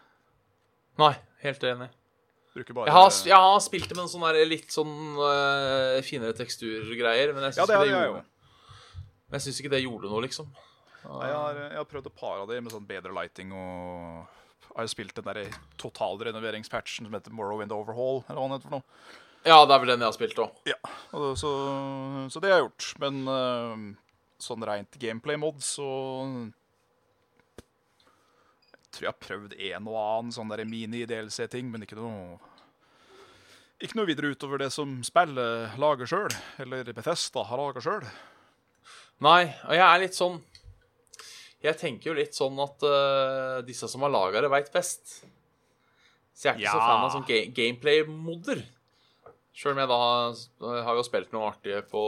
Nei, 1.00 1.14
helt 1.40 1.62
enig. 1.64 1.86
Bare 2.76 2.84
Jeg 2.84 2.92
har, 2.94 3.06
jeg 3.30 3.38
har 3.46 3.62
spilt 3.64 3.86
det 3.88 3.96
med 3.96 4.04
en 4.04 4.10
sånn 4.12 4.26
der 4.28 4.44
litt 4.46 4.74
sånn 4.74 4.90
uh, 5.16 5.96
finere 6.04 6.36
teksturgreier, 6.36 7.32
men 7.32 7.46
jeg 7.48 7.56
syns 7.56 7.62
ja, 7.62 7.78
ikke, 7.80 7.86
det 7.88 7.94
gjorde- 7.96 8.20
men 9.24 9.38
jeg 9.38 9.44
synes 9.46 9.60
ikke 9.62 9.70
det 9.72 9.80
gjorde 9.86 10.10
noe, 10.12 10.20
liksom. 10.22 10.52
Nei, 11.00 11.30
jeg, 11.30 11.38
har, 11.40 11.62
jeg 11.64 11.80
har 11.80 11.88
prøvd 11.88 12.10
et 12.12 12.16
par 12.20 12.42
av 12.42 12.52
de 12.52 12.60
med 12.60 12.74
sånn 12.76 12.84
bedre 12.86 13.16
lighting 13.16 13.56
og 13.56 14.28
jeg 14.68 14.76
har 14.76 14.90
spilt 14.92 15.16
den 15.16 15.30
der 15.30 15.56
totalrenoveringspatchen 15.80 17.08
som 17.08 17.16
heter 17.16 17.32
Morrowind 17.34 17.72
Overhaul. 17.72 18.20
Eller 18.28 18.38
hva 18.38 18.46
den 18.50 18.54
heter 18.58 18.68
for 18.68 18.76
noe. 18.76 18.86
Ja, 19.48 19.58
det 19.64 19.74
er 19.74 19.80
vel 19.80 19.92
den 19.94 20.04
jeg 20.04 20.10
har 20.12 20.16
spilt 20.18 20.44
òg. 20.44 20.60
Ja, 20.68 20.78
så, 21.40 21.50
så 22.28 22.42
det 22.44 22.52
har 22.52 22.60
jeg 22.60 22.68
gjort. 22.68 22.88
Men 23.00 23.24
uh, 23.24 23.84
sånn 24.42 24.68
rent 24.68 25.00
gameplay-mod, 25.00 25.64
så 25.64 25.88
Jeg 25.88 26.52
tror 28.94 29.06
jeg 29.06 29.12
har 29.12 29.22
prøvd 29.26 29.54
en 29.70 29.88
og 29.90 29.98
annen 30.00 30.34
sånn 30.34 30.50
der 30.52 30.64
mini-DLC-ting, 30.68 31.70
men 31.72 31.84
ikke 31.86 31.98
noe 31.98 32.38
Ikke 33.82 33.98
noe 33.98 34.08
videre 34.08 34.30
utover 34.32 34.62
det 34.62 34.70
som 34.72 35.00
spillet 35.04 35.74
lager 35.82 36.08
sjøl, 36.08 36.34
eller 36.62 36.92
Bethesda 36.94 37.42
har 37.48 37.60
laga 37.60 37.82
sjøl. 37.84 38.06
Nei, 39.24 39.42
og 39.66 39.74
jeg 39.76 39.84
er 39.84 40.02
litt 40.02 40.16
sånn 40.16 40.40
Jeg 41.64 41.78
tenker 41.80 42.10
jo 42.10 42.16
litt 42.18 42.36
sånn 42.36 42.58
at 42.62 42.86
uh, 42.86 43.58
disse 43.66 43.88
som 43.90 44.04
har 44.04 44.12
laga 44.12 44.44
det, 44.44 44.52
veit 44.52 44.70
best. 44.74 45.20
Så 46.34 46.48
jeg 46.48 46.54
er 46.54 46.62
ikke 46.62 46.74
så 46.74 46.82
fan 46.82 47.04
av 47.06 47.12
sånn 47.14 47.28
ga 47.28 47.42
gameplay-modder. 47.56 48.64
Sjøl 49.54 49.76
om 49.76 49.80
jeg 49.84 49.90
da 49.92 50.80
har 50.88 50.98
jo 50.98 51.04
spilt 51.06 51.30
noe 51.32 51.46
artige 51.52 51.84
på 51.86 52.02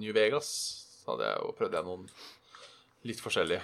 New 0.00 0.14
Vegas, 0.16 0.48
så 1.02 1.12
hadde 1.12 1.28
jeg 1.28 1.42
jo 1.44 1.52
prøvd 1.58 1.76
jeg 1.76 1.86
noen 1.86 2.08
litt 3.06 3.20
forskjellige. 3.22 3.60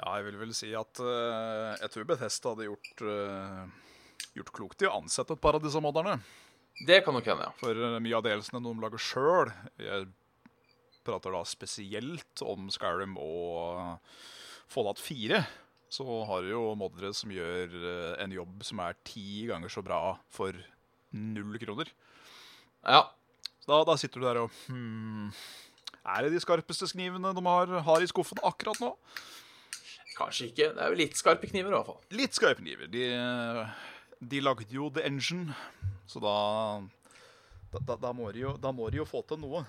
Ja, 0.00 0.16
jeg 0.18 0.26
vil 0.26 0.38
vel 0.40 0.54
si 0.56 0.72
at 0.74 1.00
uh, 1.02 1.74
jeg 1.78 1.90
tror 1.92 2.06
Bethesda 2.08 2.52
hadde 2.54 2.66
gjort, 2.66 3.02
uh, 3.06 4.24
gjort 4.34 4.54
klokt 4.56 4.82
i 4.82 4.88
å 4.90 4.96
ansette 4.98 5.36
et 5.36 5.42
par 5.42 5.58
av 5.58 5.62
disse 5.62 5.82
modderne. 5.82 6.16
Det 6.86 7.04
kan 7.06 7.14
nok 7.14 7.28
hende, 7.30 7.46
ja. 7.46 7.54
For 7.60 7.78
uh, 7.78 8.00
mye 8.02 8.18
av 8.18 8.24
delelsene 8.26 8.62
de 8.64 8.72
lager 8.82 8.98
sjøl 8.98 9.52
Jeg 9.78 10.08
prater 11.06 11.36
da 11.36 11.44
spesielt 11.46 12.42
om 12.42 12.66
Skyrim 12.74 13.14
og 13.20 14.00
Fallout 14.72 14.98
4. 14.98 15.44
Så 15.94 16.06
har 16.26 16.42
du 16.42 16.50
jo 16.50 16.62
moddere 16.80 17.12
som 17.14 17.30
gjør 17.30 17.76
en 18.18 18.32
jobb 18.34 18.64
som 18.66 18.80
er 18.82 18.96
ti 19.06 19.44
ganger 19.46 19.70
så 19.70 19.84
bra 19.84 20.16
for 20.32 20.56
null 21.14 21.54
kroner. 21.62 21.92
Ja, 22.82 23.04
Så 23.62 23.70
da, 23.70 23.84
da 23.86 23.94
sitter 24.00 24.20
du 24.20 24.26
der 24.26 24.40
og 24.42 24.56
hmm, 24.66 25.30
Er 26.02 26.24
det 26.26 26.34
de 26.34 26.40
skarpeste 26.42 26.88
knivene 26.90 27.30
de 27.36 27.44
har, 27.46 27.70
har 27.86 28.02
i 28.02 28.10
skuffen 28.10 28.42
akkurat 28.44 28.80
nå? 28.82 28.90
Kanskje 30.14 30.50
ikke. 30.50 30.68
Det 30.76 30.82
er 30.84 30.92
jo 30.92 30.98
litt 30.98 31.18
skarpe 31.18 31.50
kniver, 31.50 31.72
i 31.72 31.76
hvert 31.78 31.88
fall. 31.88 32.02
Litt 32.14 32.36
skarpe 32.36 32.62
kniver. 32.62 32.90
De, 32.90 33.06
de 34.34 34.42
lagde 34.44 34.68
jo 34.70 34.90
The 34.94 35.06
Engine, 35.08 35.56
så 36.10 36.22
da 36.22 36.36
da, 37.82 37.96
da, 37.98 38.12
må 38.14 38.30
de 38.32 38.44
jo, 38.44 38.52
de 38.60 39.00
jo 39.00 39.06
få 39.08 39.24
til 39.26 39.40
noe. 39.42 39.64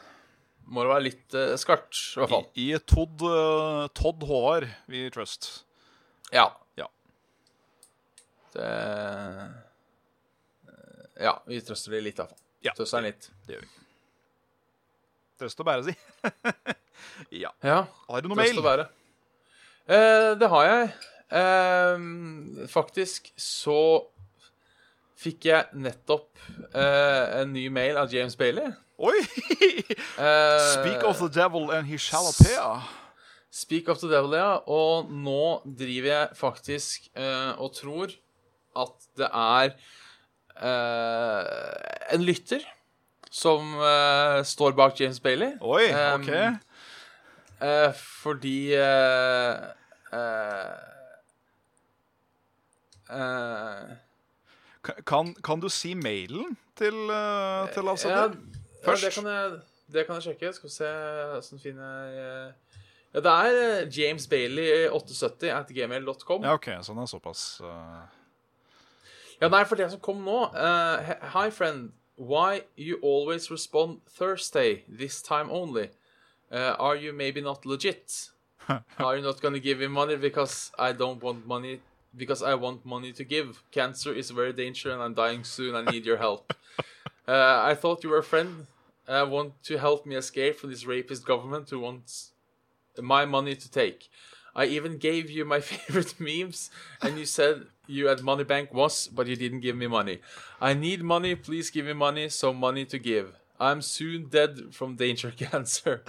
Må 0.65 0.83
det 0.85 0.91
være 0.91 1.05
litt 1.05 1.37
uh, 1.37 1.53
skarpt, 1.61 1.93
i 1.93 2.19
hvert 2.21 2.31
fall. 2.31 2.45
I, 2.57 2.67
i 2.73 2.81
Todd, 2.81 3.21
uh, 3.25 3.85
Todd 3.97 4.25
Håvard 4.25 4.67
vi 4.91 5.05
trust. 5.13 5.49
Ja. 6.33 6.47
Ja. 6.79 6.89
Det 8.55 8.65
eh, 8.65 9.45
Ja, 11.25 11.35
vi 11.47 11.61
trøster 11.63 11.93
det 11.95 12.01
litt, 12.07 12.17
i 12.17 12.23
hvert 12.23 12.33
fall. 12.33 12.41
Ja. 12.65 12.73
Trøster 12.77 13.01
den 13.01 13.11
litt. 13.11 13.29
Det 13.45 13.57
gjør 13.57 13.65
vi. 13.65 13.73
Trøst 15.41 15.61
å 15.61 15.67
bære, 15.67 15.85
si. 15.85 15.93
ja. 17.43 17.51
Ja, 17.65 17.81
Har 18.07 18.23
du 18.23 18.31
noe 18.31 18.39
trøst 18.39 18.57
og 18.57 18.63
å 18.63 18.69
være. 18.69 18.87
Eh, 19.87 20.31
det 20.39 20.49
har 20.49 20.65
jeg. 20.69 20.89
Eh, 21.35 21.97
faktisk 22.71 23.31
så 23.37 23.79
fikk 25.19 25.47
jeg 25.49 25.79
nettopp 25.81 26.29
eh, 26.75 27.41
en 27.41 27.53
ny 27.55 27.67
mail 27.73 27.97
av 28.01 28.11
James 28.13 28.35
Bailey. 28.39 28.71
Oi! 28.99 29.17
Eh, 30.15 30.65
Speak 30.71 31.03
of 31.03 31.19
the 31.19 31.27
devil 31.35 31.71
and 31.75 31.87
he 31.89 31.97
shall 31.99 32.27
appear. 32.29 32.85
Speak 33.51 33.89
of 33.91 33.99
the 33.99 34.07
devil, 34.11 34.31
ja. 34.37 34.61
Og 34.71 35.09
nå 35.11 35.61
driver 35.65 36.09
jeg 36.11 36.37
faktisk 36.39 37.09
eh, 37.15 37.51
og 37.59 37.73
tror 37.75 38.13
at 38.79 39.09
det 39.19 39.27
er 39.31 39.75
eh, 40.63 42.15
en 42.15 42.23
lytter 42.25 42.63
som 43.35 43.73
står 44.47 44.71
bak 44.77 44.95
James 45.01 45.19
Bailey. 45.19 45.57
Oi, 45.59 45.89
Um, 45.91 46.23
Eh, 47.65 47.93
fordi 47.93 48.77
uh, 48.77 49.55
uh, 50.13 50.19
Kan, 55.05 55.35
kan 55.43 55.59
du 55.59 55.69
si 55.69 55.93
mailen 55.93 56.57
til, 56.77 56.93
uh, 56.93 57.69
til 57.73 57.83
ja, 57.83 57.91
avsender? 57.91 58.17
ja, 58.17 58.27
Først. 58.85 59.05
det 59.05 59.13
kan, 59.13 59.25
jeg, 59.25 59.51
det 59.93 60.05
kan 60.05 60.15
jeg 60.15 60.23
sjekke. 60.23 60.53
Skal 60.53 60.69
vi 60.69 60.73
se 60.73 60.89
åssen 61.37 61.59
finner 61.59 62.05
jeg 62.05 62.53
Ja, 63.15 63.19
det 63.19 63.31
er 63.31 63.89
James 63.97 64.27
Bailey870 64.27 65.45
at 65.47 65.67
gmail.com. 65.67 66.43
Ja, 66.43 66.53
OK, 66.53 66.67
sånn 66.83 66.97
er 66.99 67.05
såpass. 67.07 67.61
Ja, 69.39 69.47
nei, 69.47 69.63
for 69.65 69.75
det 69.79 69.87
som 69.91 69.99
kom 70.03 70.19
nå 70.27 70.49
Hi, 70.53 71.49
friend. 71.49 71.93
Why 72.17 72.61
you 72.77 72.99
always 73.01 73.51
respond 73.51 74.01
Thursday, 74.11 74.83
this 74.87 75.21
time 75.21 75.49
only? 75.49 75.89
Uh, 76.55 76.73
are 76.79 76.95
you 76.95 77.11
maybe 77.11 77.41
not 77.41 77.65
legit? 77.65 78.29
are 78.99 79.17
you 79.17 79.21
not 79.21 79.41
gonna 79.41 79.59
give 79.59 79.79
me 79.79 79.87
money 79.87 80.15
because 80.15 80.71
I 80.79 80.93
don't 80.93 81.21
want 81.21 81.45
money? 81.45 81.81
Because 82.15 82.41
I 82.41 82.53
want 82.53 82.85
money 82.85 83.11
to 83.11 83.25
give. 83.25 83.61
Cancer 83.71 84.13
is 84.13 84.29
very 84.31 84.53
dangerous 84.53 84.93
and 84.93 85.03
I'm 85.03 85.13
dying 85.13 85.43
soon. 85.43 85.75
I 85.75 85.91
need 85.91 86.05
your 86.05 86.17
help. 86.17 86.53
Uh, 87.27 87.63
I 87.71 87.73
thought 87.73 88.03
you 88.03 88.11
were 88.11 88.19
a 88.19 88.23
friend. 88.23 88.67
I 89.07 89.23
want 89.23 89.63
to 89.63 89.79
help 89.79 90.05
me 90.05 90.15
escape 90.15 90.59
from 90.59 90.69
this 90.69 90.85
rapist 90.85 91.25
government 91.25 91.71
who 91.71 91.79
wants 91.79 92.33
my 93.01 93.25
money 93.25 93.55
to 93.55 93.71
take. 93.71 94.09
I 94.55 94.65
even 94.65 94.99
gave 94.99 95.31
you 95.31 95.43
my 95.43 95.59
favorite 95.71 96.19
memes, 96.19 96.69
and 97.01 97.17
you 97.17 97.25
said 97.25 97.65
you 97.87 98.05
had 98.05 98.21
money 98.21 98.43
bank 98.43 98.75
once, 98.75 99.07
but 99.07 99.25
you 99.25 99.35
didn't 99.35 99.61
give 99.61 99.75
me 99.75 99.87
money. 99.87 100.19
I 100.61 100.75
need 100.75 101.01
money, 101.01 101.33
please 101.33 101.71
give 101.71 101.87
me 101.87 101.93
money, 101.93 102.29
so 102.29 102.53
money 102.53 102.85
to 102.85 102.99
give. 102.99 103.33
I'm 103.59 103.81
soon 103.81 104.27
dead 104.29 104.75
from 104.75 104.95
danger 104.95 105.31
cancer. 105.31 106.03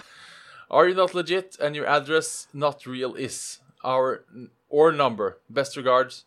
Are 0.70 0.88
you 0.88 0.94
not 0.94 1.14
legit, 1.14 1.56
and 1.60 1.76
your 1.76 1.86
address 1.86 2.48
not 2.52 2.86
real 2.86 3.14
is 3.14 3.60
our 3.84 4.24
or 4.68 4.92
number? 4.92 5.38
Best 5.48 5.76
regards, 5.76 6.24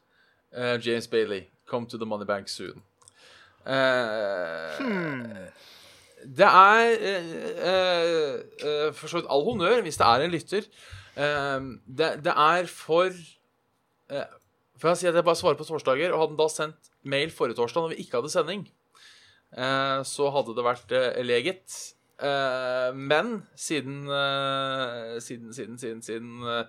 uh, 0.56 0.78
James 0.78 1.08
Bailey. 1.08 1.50
Come 1.68 1.86
to 1.88 1.98
the 1.98 2.06
money 2.06 2.26
bank 2.26 2.48
soon. 2.50 2.82
Uh, 3.66 5.50
Det 6.20 6.44
er 6.44 6.98
uh, 7.64 8.94
for 8.94 9.08
så 9.08 9.20
vidt 9.20 9.30
all 9.32 9.46
honnør 9.48 9.82
hvis 9.86 9.98
det 9.98 10.08
er 10.08 10.24
en 10.26 10.32
lytter. 10.34 10.66
Eh, 11.16 11.60
det, 11.88 12.10
det 12.26 12.34
er 12.36 12.68
for 12.68 13.10
For 14.80 14.88
jeg 14.90 14.98
si 14.98 15.08
at 15.08 15.16
jeg 15.16 15.24
bare 15.24 15.36
svarer 15.36 15.56
på 15.60 15.64
torsdager, 15.68 16.12
og 16.12 16.20
hadde 16.20 16.32
han 16.36 16.40
da 16.40 16.48
sendt 16.52 16.92
mail 17.04 17.32
forrige 17.32 17.56
torsdag 17.60 17.84
når 17.84 17.94
vi 17.94 18.04
ikke 18.04 18.18
hadde 18.20 18.32
sending, 18.32 18.62
så 20.08 20.30
hadde 20.32 20.56
det 20.56 20.64
vært 20.64 20.94
leget. 21.28 21.76
Eh, 22.20 22.90
men 22.96 23.44
siden 23.56 24.02
uh, 24.12 25.16
Siden, 25.24 25.54
siden, 25.56 25.78
siden, 25.80 26.02
siden 26.04 26.44
uh, 26.44 26.66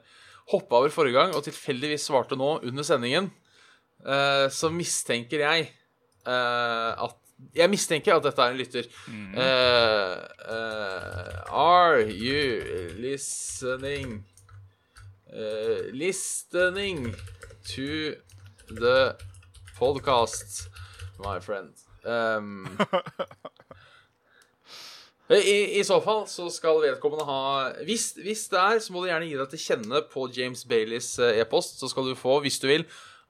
hoppa 0.53 0.79
over 0.79 0.93
forrige 0.95 1.19
gang 1.19 1.35
og 1.35 1.43
tilfeldigvis 1.47 2.07
svarte 2.07 2.39
nå 2.39 2.61
under 2.63 2.87
sendingen, 2.87 3.33
uh, 4.07 4.47
så 4.51 4.71
mistenker 4.71 5.43
jeg 5.43 5.71
eh, 6.27 7.05
at 7.05 7.17
jeg 7.55 7.71
mistenker 7.71 8.15
at 8.15 8.25
dette 8.25 8.43
er 8.43 8.53
en 8.53 8.59
lytter. 8.59 8.89
Eh, 9.11 10.17
eh, 10.55 11.39
are 11.49 12.03
you 12.05 12.91
listening 13.01 14.27
eh, 15.33 15.89
Listening 15.93 17.15
to 17.75 18.15
the 18.69 19.17
podcast, 19.79 20.69
my 21.19 21.41
friend? 21.41 21.73
Um, 22.05 22.79
i, 25.39 25.79
I 25.79 25.85
så 25.87 26.01
fall 26.03 26.25
så 26.27 26.49
skal 26.51 26.81
vedkommende 26.83 27.27
ha 27.29 27.43
hvis, 27.87 28.09
hvis 28.19 28.49
det 28.51 28.59
er, 28.59 28.81
så 28.83 28.91
må 28.95 29.05
du 29.05 29.11
gjerne 29.11 29.29
gi 29.29 29.37
deg 29.39 29.53
til 29.53 29.63
kjenne 29.63 30.03
på 30.11 30.27
James 30.35 30.65
Baileys 30.67 31.13
eh, 31.23 31.39
e-post. 31.43 31.79
Så 31.79 31.91
skal 31.93 32.09
du 32.11 32.17
få, 32.19 32.41
hvis 32.43 32.59
du 32.63 32.67
vil, 32.71 32.87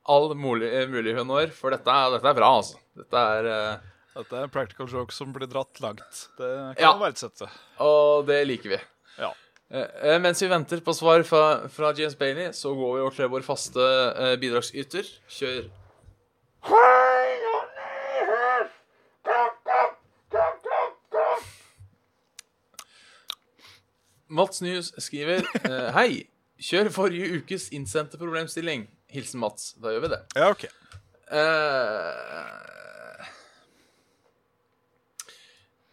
all 0.08 0.32
mulig, 0.32 0.70
eh, 0.72 0.88
mulig 0.88 1.12
honnør. 1.18 1.52
For 1.52 1.74
dette, 1.74 1.96
dette 2.16 2.30
er 2.32 2.38
bra, 2.38 2.54
altså. 2.62 2.80
Dette 2.96 3.24
er 3.36 3.50
uh... 3.50 3.88
Dette 4.10 4.34
er 4.34 4.48
en 4.48 4.50
practical 4.52 4.88
joke 4.90 5.14
som 5.14 5.30
blir 5.32 5.46
dratt 5.46 5.78
langt. 5.84 6.24
Det 6.40 6.48
kan 6.48 6.80
Ja. 6.82 6.90
man 6.96 7.04
verdsette. 7.10 7.46
Og 7.84 8.26
det 8.26 8.40
liker 8.48 8.72
vi. 8.72 8.80
Ja. 9.20 9.30
Eh, 9.70 9.86
eh, 10.02 10.18
mens 10.18 10.42
vi 10.42 10.48
venter 10.50 10.80
på 10.82 10.96
svar 10.96 11.22
fra, 11.22 11.68
fra 11.68 11.92
James 11.96 12.16
Bailey, 12.18 12.50
så 12.56 12.72
går 12.74 12.96
vi 12.96 13.04
over 13.04 13.14
til 13.14 13.30
vår 13.30 13.46
faste 13.46 13.78
uh, 14.16 14.34
bidragsyter. 14.40 15.06
Kjør. 15.30 15.70
Mats 24.30 24.62
Nyhus 24.62 24.92
skriver 25.02 25.42
eh, 25.64 25.90
Hei. 25.96 26.26
Kjør 26.60 26.90
forrige 26.92 27.40
ukes 27.40 27.70
innsendte 27.72 28.18
problemstilling. 28.20 28.84
Hilsen 29.10 29.40
Mats. 29.40 29.72
Da 29.80 29.94
gjør 29.94 30.04
vi 30.04 30.10
det. 30.12 30.20
Ja, 30.36 30.50
OK. 30.52 30.66
Uh, 31.30 31.38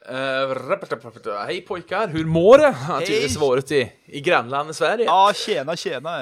eh, 0.07 1.45
Hei 1.47 1.61
pojkar, 1.67 2.11
hur 2.11 2.25
mår 2.27 2.57
det? 2.65 2.71
Har 2.83 3.05
tydeligvis 3.05 3.39
varit 3.39 3.71
i, 3.71 3.81
i 4.19 4.21
grannlandet 4.25 4.75
Sverige. 4.75 5.07
Ja, 5.07 5.33
tjena, 5.33 5.75
tjena. 5.75 6.15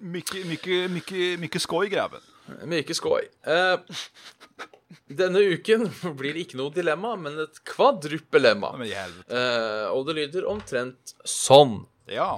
Mycket, 0.00 0.46
mycket, 0.46 0.90
mycket, 0.90 1.40
mycket 1.40 1.62
skoj, 1.62 1.88
grabben. 1.92 2.20
Mykje 2.68 2.94
skoj. 2.94 3.24
Eh, 3.46 3.78
denne 5.10 5.42
uken 5.50 5.88
blir 6.18 6.36
ikke 6.38 6.58
noe 6.60 6.70
dilemma, 6.74 7.14
men 7.18 7.40
et 7.42 7.58
kvadruppelemma. 7.66 8.72
Eh, 8.86 9.86
og 9.90 10.06
det 10.06 10.16
lyder 10.20 10.46
omtrent 10.50 11.16
sånn. 11.26 11.80
Ja. 12.10 12.36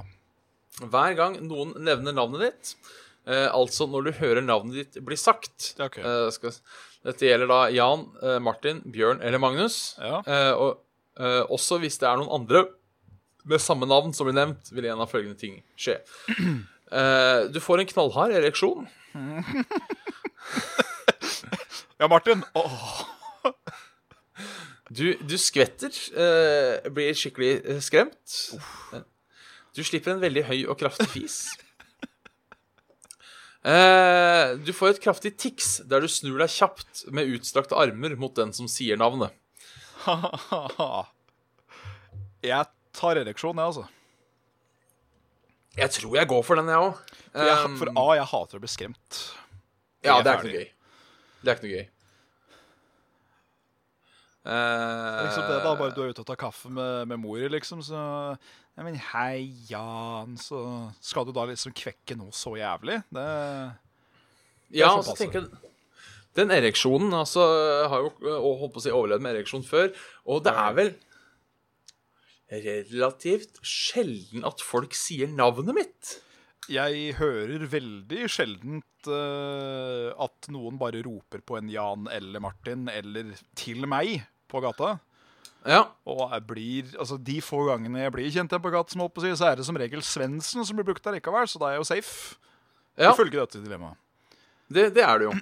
Hver 0.80 1.16
gang 1.18 1.36
noen 1.44 1.74
nevner 1.84 2.16
navnet 2.16 2.46
ditt, 2.46 2.72
eh, 3.28 3.48
altså 3.52 3.88
når 3.90 4.08
du 4.08 4.12
hører 4.22 4.44
navnet 4.44 4.80
ditt 4.80 5.00
bli 5.04 5.18
sagt 5.18 5.74
okay. 5.82 6.04
eh, 6.04 6.28
skal, 6.32 6.56
Dette 7.04 7.28
gjelder 7.28 7.50
da 7.50 7.60
Jan, 7.74 8.06
eh, 8.22 8.38
Martin, 8.42 8.80
Bjørn 8.86 9.20
eller 9.20 9.42
Magnus. 9.42 9.98
Ja. 10.00 10.22
Eh, 10.24 10.52
og 10.56 10.80
eh, 11.20 11.44
også 11.52 11.80
hvis 11.82 12.00
det 12.00 12.08
er 12.08 12.20
noen 12.20 12.32
andre 12.40 12.64
med 13.48 13.62
samme 13.64 13.88
navn 13.88 14.12
som 14.16 14.28
blir 14.28 14.36
nevnt, 14.36 14.72
vil 14.72 14.88
en 14.88 15.04
av 15.04 15.12
følgende 15.12 15.40
ting 15.40 15.60
skje. 15.76 16.00
Du 16.88 17.58
får 17.60 17.82
en 17.82 17.88
knallhard 17.90 18.32
ereksjon. 18.32 18.86
Ja, 21.98 22.08
Martin. 22.08 22.44
Åh. 22.54 23.04
Du, 24.88 25.18
du 25.20 25.34
skvetter, 25.36 25.92
eh, 26.16 26.86
blir 26.94 27.16
skikkelig 27.18 27.50
eh, 27.60 27.80
skremt. 27.84 28.36
Du 29.76 29.82
slipper 29.84 30.14
en 30.14 30.22
veldig 30.22 30.44
høy 30.48 30.60
og 30.64 30.78
kraftig 30.80 31.08
fis. 31.12 31.40
Uh, 33.68 34.54
du 34.64 34.70
får 34.72 34.94
et 34.94 35.00
kraftig 35.02 35.34
tics 35.36 35.82
der 35.90 36.00
du 36.00 36.08
snur 36.08 36.38
deg 36.40 36.48
kjapt 36.54 37.02
med 37.12 37.28
utstrakte 37.34 37.76
armer 37.76 38.14
mot 38.16 38.32
den 38.38 38.54
som 38.56 38.70
sier 38.70 38.96
navnet. 38.96 39.34
Jeg 42.48 42.70
tar 42.94 43.18
ereksjon, 43.18 43.58
jeg, 43.58 43.66
altså. 43.66 43.84
Jeg 45.76 45.90
tror 45.98 46.16
jeg 46.16 46.30
går 46.30 46.42
for 46.46 46.62
den, 46.62 46.70
jeg 46.70 46.86
òg. 46.86 47.04
For, 47.34 47.76
for 47.82 47.92
A, 47.92 48.08
jeg 48.22 48.30
hater 48.32 48.60
å 48.60 48.62
bli 48.62 48.70
skremt. 48.70 49.22
ja, 50.06 50.20
det 50.22 50.30
er 50.30 50.38
ikke 50.38 50.48
noe 50.48 50.60
gøy. 50.62 50.68
Det 51.42 51.50
er 51.50 51.56
ikke 51.58 51.66
noe 51.68 51.76
gøy. 51.76 51.86
Uh, 54.48 55.26
Liksom 55.26 55.44
det 55.44 55.56
da, 55.60 55.72
Bare 55.76 55.92
du 55.92 55.98
er 56.00 56.12
ute 56.14 56.22
og 56.22 56.28
tar 56.30 56.38
kaffe 56.40 56.70
med, 56.72 57.08
med 57.10 57.20
mor, 57.20 57.42
liksom, 57.52 57.82
så 57.84 58.00
Nei, 58.78 58.84
men 58.86 58.98
hei, 59.10 59.50
Jan, 59.68 60.36
så 60.38 60.60
skal 61.02 61.26
du 61.26 61.32
da 61.34 61.48
liksom 61.50 61.74
kvekke 61.76 62.14
noe 62.16 62.30
så 62.32 62.54
jævlig? 62.56 63.00
Det 63.10 63.26
Ja, 64.78 64.92
får 64.92 65.00
og 65.00 65.04
så 65.08 65.16
tenker 65.18 65.42
jeg 65.42 65.74
Den 66.38 66.54
ereksjonen 66.54 67.16
altså, 67.18 67.42
har 67.90 68.06
jo 68.06 68.44
holdt 68.62 68.76
på 68.76 68.80
å 68.80 68.84
si 68.86 68.94
overlevd 68.94 69.24
med 69.24 69.34
ereksjon 69.34 69.66
før, 69.66 69.90
og 70.30 70.44
det 70.46 70.54
er 70.54 70.76
vel 70.78 70.92
relativt 72.48 73.58
sjelden 73.66 74.46
at 74.48 74.62
folk 74.64 74.94
sier 74.96 75.28
navnet 75.28 75.74
mitt. 75.76 76.12
Jeg 76.68 77.14
hører 77.16 77.64
veldig 77.70 78.26
sjeldent 78.28 79.08
uh, 79.08 80.12
at 80.20 80.48
noen 80.52 80.76
bare 80.80 81.00
roper 81.06 81.40
på 81.46 81.56
en 81.58 81.70
Jan 81.72 82.08
eller 82.12 82.42
Martin 82.44 82.90
eller 82.92 83.30
til 83.58 83.86
meg 83.88 84.20
på 84.48 84.60
gata. 84.64 84.98
Ja, 85.68 85.82
Og 86.06 86.28
jeg 86.30 86.44
blir, 86.48 86.90
altså 87.02 87.16
De 87.20 87.40
få 87.42 87.64
gangene 87.66 88.04
jeg 88.04 88.12
blir 88.14 88.28
kjent 88.30 88.52
igjen 88.52 88.62
på 88.62 88.70
gata, 88.72 88.94
som 88.94 89.02
holdt 89.02 89.16
på 89.16 89.24
å 89.24 89.26
si, 89.26 89.32
så 89.36 89.48
er 89.50 89.58
det 89.58 89.66
som 89.66 89.76
regel 89.80 90.04
Svendsen 90.06 90.64
som 90.64 90.78
blir 90.78 90.86
brukt 90.86 91.04
der 91.04 91.16
likevel, 91.18 91.48
så 91.50 91.60
da 91.60 91.70
er 91.70 91.76
jeg 91.76 91.82
jo 91.82 91.88
safe. 91.88 92.36
ja 92.96 93.10
Ifølge 93.12 93.40
dette 93.40 93.62
dilemmaet. 93.64 93.98
det, 94.70 94.90
det 94.96 95.04
er 95.04 95.18
det 95.18 95.28
jo. 95.28 95.34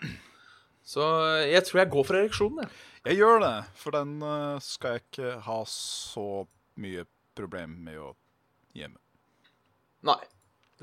Så 0.87 1.03
jeg 1.43 1.67
tror 1.67 1.81
jeg 1.83 1.91
går 1.93 2.07
for 2.07 2.19
ereksjonen, 2.21 2.63
jeg. 2.63 2.71
Jeg 3.07 3.21
gjør 3.21 3.41
det, 3.43 3.55
for 3.79 3.95
den 3.95 4.17
eh, 4.23 4.63
skal 4.63 4.97
jeg 4.97 5.03
ikke 5.05 5.33
ha 5.47 5.59
så 5.71 6.27
mye 6.83 7.05
problem 7.39 7.77
med 7.87 8.01
å 8.03 8.09
gjemme. 8.75 8.99
Nei. 10.07 10.19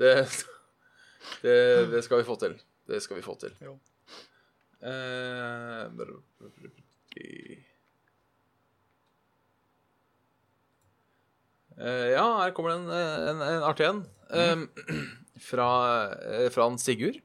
Det, 0.00 0.14
det, 1.42 1.56
det 1.92 2.04
skal 2.04 2.20
vi 2.20 2.26
få 2.28 2.36
til. 2.40 2.56
Det 2.88 3.02
skal 3.02 3.18
vi 3.18 3.24
få 3.24 3.36
til. 3.40 3.54
Jo. 3.64 3.76
Eh, 4.84 5.90
Eh, 11.74 12.08
ja, 12.14 12.24
her 12.42 12.52
kommer 12.54 12.70
det 12.70 12.80
en, 12.84 12.90
en, 13.34 13.40
en 13.42 13.64
artig 13.66 13.86
en. 13.88 14.02
Mm. 14.30 14.66
fra, 15.48 15.68
eh, 16.14 16.50
fra 16.54 16.68
en 16.70 16.78
Sigurd. 16.78 17.20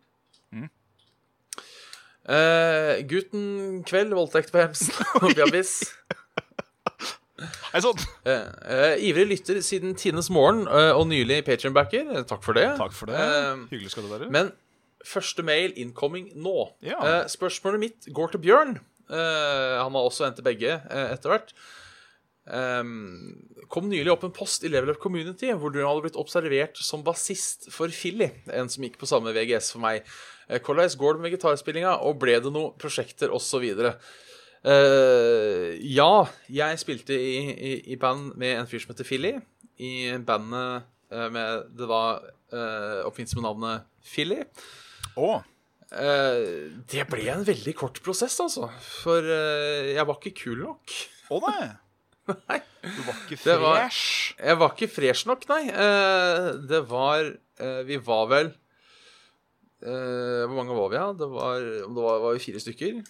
Eh, 2.30 3.00
gutten 3.10 3.80
kveld, 3.90 4.14
voldtekt 4.14 4.52
på 4.54 4.62
Hemsen 4.62 4.94
og 5.24 5.32
Bjabbis. 5.34 5.80
Hei 7.70 7.84
sann! 7.86 8.00
Uh, 8.26 8.48
uh, 8.66 8.96
ivrig 9.06 9.28
lytter 9.30 9.60
siden 9.62 9.92
tidenes 9.94 10.32
morgen 10.34 10.64
uh, 10.66 10.96
og 10.98 11.04
nylig 11.12 11.44
Patrion-backer. 11.46 12.08
Takk 12.26 12.42
for 12.42 12.58
det. 12.58 12.64
Takk 12.80 12.96
for 12.98 13.12
det. 13.12 13.20
Hyggelig 13.70 13.92
skal 13.94 14.08
det 14.08 14.14
være. 14.16 14.30
men 14.34 14.50
første 15.06 15.46
mail 15.46 15.76
incoming 15.78 16.32
nå. 16.34 16.72
Ja. 16.82 16.98
Spørsmålet 17.30 17.84
mitt 17.84 18.08
går 18.10 18.34
til 18.34 18.42
Bjørn. 18.42 18.74
Han 19.10 19.96
har 19.96 20.02
også 20.02 20.26
hentet 20.26 20.46
begge 20.46 20.74
eh, 20.76 21.12
etter 21.14 21.32
hvert. 21.32 21.54
Um, 22.50 23.38
kom 23.70 23.88
nylig 23.90 24.12
opp 24.12 24.26
en 24.26 24.34
post 24.34 24.66
i 24.66 24.72
Level 24.74 24.92
Up 24.92 25.00
Community 25.02 25.52
hvor 25.54 25.72
du 25.74 25.80
hadde 25.84 26.04
blitt 26.04 26.18
observert 26.20 26.78
som 26.82 27.06
bassist 27.06 27.70
for 27.74 27.94
Philly, 27.94 28.32
en 28.50 28.70
som 28.70 28.86
gikk 28.86 28.98
på 29.02 29.10
samme 29.10 29.34
VGS 29.36 29.70
for 29.76 29.86
meg. 29.86 30.10
Hvordan 30.50 30.90
går 30.98 31.16
det 31.16 31.26
med 31.26 31.38
gitarspillinga, 31.38 32.00
og 32.02 32.18
ble 32.22 32.40
det 32.42 32.52
noen 32.54 32.74
prosjekter 32.82 33.30
osv.? 33.34 33.70
Uh, 34.60 35.72
ja, 35.88 36.26
jeg 36.52 36.80
spilte 36.82 37.16
i, 37.16 37.36
i, 37.48 37.72
i 37.94 37.96
band 38.00 38.34
med 38.40 38.58
en 38.58 38.68
fyr 38.68 38.82
som 38.84 38.92
heter 38.92 39.08
Philly. 39.08 39.38
I 39.80 40.12
bandet 40.28 40.84
uh, 41.14 41.28
med 41.32 41.70
det 41.80 41.88
var 41.88 42.26
uh, 42.52 43.06
oppfinnsomme 43.08 43.46
navnet 43.46 43.88
Philly. 44.04 44.42
Oh. 45.16 45.40
Uh, 45.90 46.76
det 46.92 47.06
ble 47.10 47.30
en 47.32 47.46
veldig 47.48 47.76
kort 47.80 48.02
prosess, 48.04 48.36
altså. 48.44 48.68
For 49.04 49.24
jeg 49.24 50.08
var 50.10 50.20
ikke 50.20 50.36
kul 50.44 50.66
nok. 50.66 50.98
å 51.32 51.44
nei. 51.48 51.70
Nei. 52.50 52.60
Du 52.84 53.00
var 53.08 53.16
ikke 53.24 53.40
fresh? 53.42 53.62
var-. 53.64 53.96
Jeg 54.46 54.58
var 54.60 54.74
ikke 54.76 54.88
fresh 54.92 55.26
nok, 55.26 55.48
nei. 55.50 55.64
Det 56.70 56.84
var 56.88 57.32
Vi 57.90 57.98
var 58.06 58.28
vel 58.30 58.52
Hvor 59.82 60.54
mange 60.54 60.78
var 60.78 60.92
vi, 60.94 61.00
da? 61.00 61.08
Det 61.18 61.30
var, 61.34 61.66
det 61.66 62.04
var, 62.06 62.22
var 62.22 62.38
vi 62.38 62.44
fire 62.44 62.62
stykker. 62.62 63.02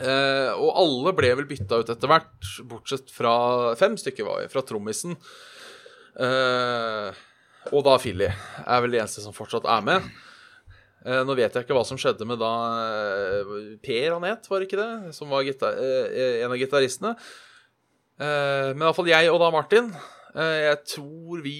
Eh, 0.00 0.50
og 0.56 0.70
alle 0.80 1.12
ble 1.16 1.34
vel 1.36 1.48
bytta 1.50 1.82
ut 1.82 1.90
etter 1.92 2.08
hvert, 2.08 2.52
bortsett 2.70 3.12
fra 3.12 3.34
fem 3.76 3.98
stykker 4.00 4.24
var 4.24 4.40
vi. 4.40 4.48
Fra 4.52 4.64
trommisen. 4.64 5.18
Eh, 6.16 7.20
og 7.72 7.84
da 7.86 7.96
Filly 8.02 8.28
er 8.28 8.84
vel 8.84 8.94
det 8.94 9.02
eneste 9.02 9.24
som 9.24 9.36
fortsatt 9.36 9.68
er 9.68 9.84
med. 9.84 10.08
Eh, 11.04 11.20
nå 11.26 11.36
vet 11.36 11.52
jeg 11.52 11.66
ikke 11.66 11.76
hva 11.76 11.84
som 11.86 11.98
skjedde 12.00 12.26
med 12.28 12.40
da 12.40 12.52
eh, 12.78 13.54
Per 13.82 14.14
han 14.14 14.26
het, 14.28 14.48
var 14.48 14.62
det 14.62 14.70
ikke 14.70 14.80
det? 14.80 15.14
Som 15.16 15.32
var 15.34 15.44
gitar 15.46 15.76
eh, 15.76 16.40
en 16.44 16.52
av 16.52 16.60
gitaristene. 16.60 17.16
Eh, 18.22 18.72
men 18.72 18.86
iallfall 18.86 19.10
jeg 19.10 19.30
og 19.32 19.40
da 19.40 19.48
Martin 19.50 19.86
eh, 19.90 20.58
Jeg 20.68 20.76
tror 20.92 21.40
vi 21.42 21.56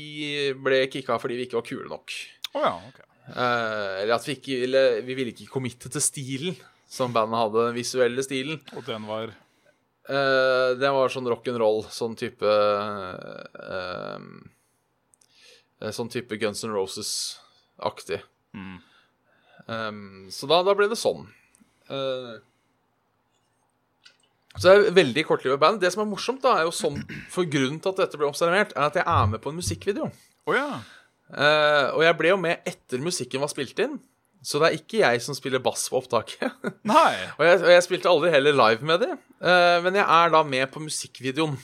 ble 0.62 0.83
kicka 0.93 1.16
fordi 1.18 1.39
vi 1.41 1.49
ikke 1.49 1.59
var 1.59 1.66
kule 1.66 1.89
nok. 1.91 2.14
Oh 2.53 2.62
ja, 2.62 2.74
ok. 2.76 3.01
Eh, 3.33 4.03
eller 4.03 4.14
at 4.14 4.26
vi 4.28 4.35
ikke 4.37 4.59
ville 4.64 4.83
Vi 5.07 5.14
ville 5.16 5.33
ikke 5.33 5.51
committe 5.51 5.91
til 5.91 6.03
stilen 6.05 6.57
som 6.93 7.14
bandet 7.14 7.40
hadde, 7.40 7.68
den 7.70 7.78
visuelle 7.78 8.24
stilen. 8.26 8.61
Og 8.76 8.84
den 8.88 9.09
var 9.09 9.32
Uh, 10.03 10.74
det 10.82 10.88
var 10.90 11.12
sånn 11.14 11.28
rock'n'roll, 11.30 11.84
sånn 11.95 12.16
type 12.18 12.43
uh, 12.43 14.18
Sånn 15.95 16.11
type 16.11 16.38
Guns 16.43 16.64
N' 16.66 16.74
Roses-aktig. 16.74 18.18
mm. 18.51 18.80
Um, 19.70 20.26
så 20.34 20.49
da, 20.51 20.59
da 20.66 20.74
ble 20.74 20.88
det 20.90 20.99
sånn. 20.99 21.22
Uh, 21.86 22.43
så 24.57 24.66
det 24.66 24.72
er 24.72 24.86
et 24.88 24.97
veldig 24.99 25.24
kortlivet 25.28 25.62
band. 25.62 25.78
Det 25.82 25.93
som 25.95 26.03
er 26.03 26.11
morsomt, 26.11 26.43
da, 26.43 26.59
er 26.59 26.66
jo 26.66 26.74
sånn 26.74 26.99
For 27.32 27.47
grunnen 27.49 27.78
til 27.80 27.95
at 27.95 28.03
dette 28.03 28.18
ble 28.18 28.26
observert, 28.28 28.74
er 28.74 28.88
at 28.90 28.99
jeg 28.99 29.07
er 29.07 29.30
med 29.30 29.43
på 29.43 29.53
en 29.53 29.59
musikkvideo. 29.62 30.11
Oh, 30.51 30.57
ja. 30.57 30.82
uh, 31.30 31.88
og 31.95 32.03
jeg 32.03 32.18
ble 32.18 32.34
jo 32.34 32.40
med 32.43 32.66
etter 32.68 33.03
musikken 33.07 33.43
var 33.43 33.55
spilt 33.55 33.78
inn. 33.86 34.01
Så 34.43 34.59
det 34.59 34.68
er 34.68 34.78
ikke 34.80 35.03
jeg 35.05 35.22
som 35.22 35.36
spiller 35.38 35.62
bass 35.62 35.84
på 35.90 36.01
opptaket. 36.01 36.51
Nei. 36.90 37.14
og, 37.36 37.45
jeg, 37.47 37.61
og 37.62 37.70
jeg 37.70 37.84
spilte 37.86 38.11
aldri 38.11 38.32
heller 38.34 38.57
live 38.59 38.88
med 38.88 39.05
det. 39.05 39.12
uh, 39.38 39.78
men 39.84 40.01
jeg 40.01 40.03
er 40.03 40.34
da 40.34 40.43
med 40.47 40.66
på 40.74 40.82
musikkvideoen. 40.82 41.55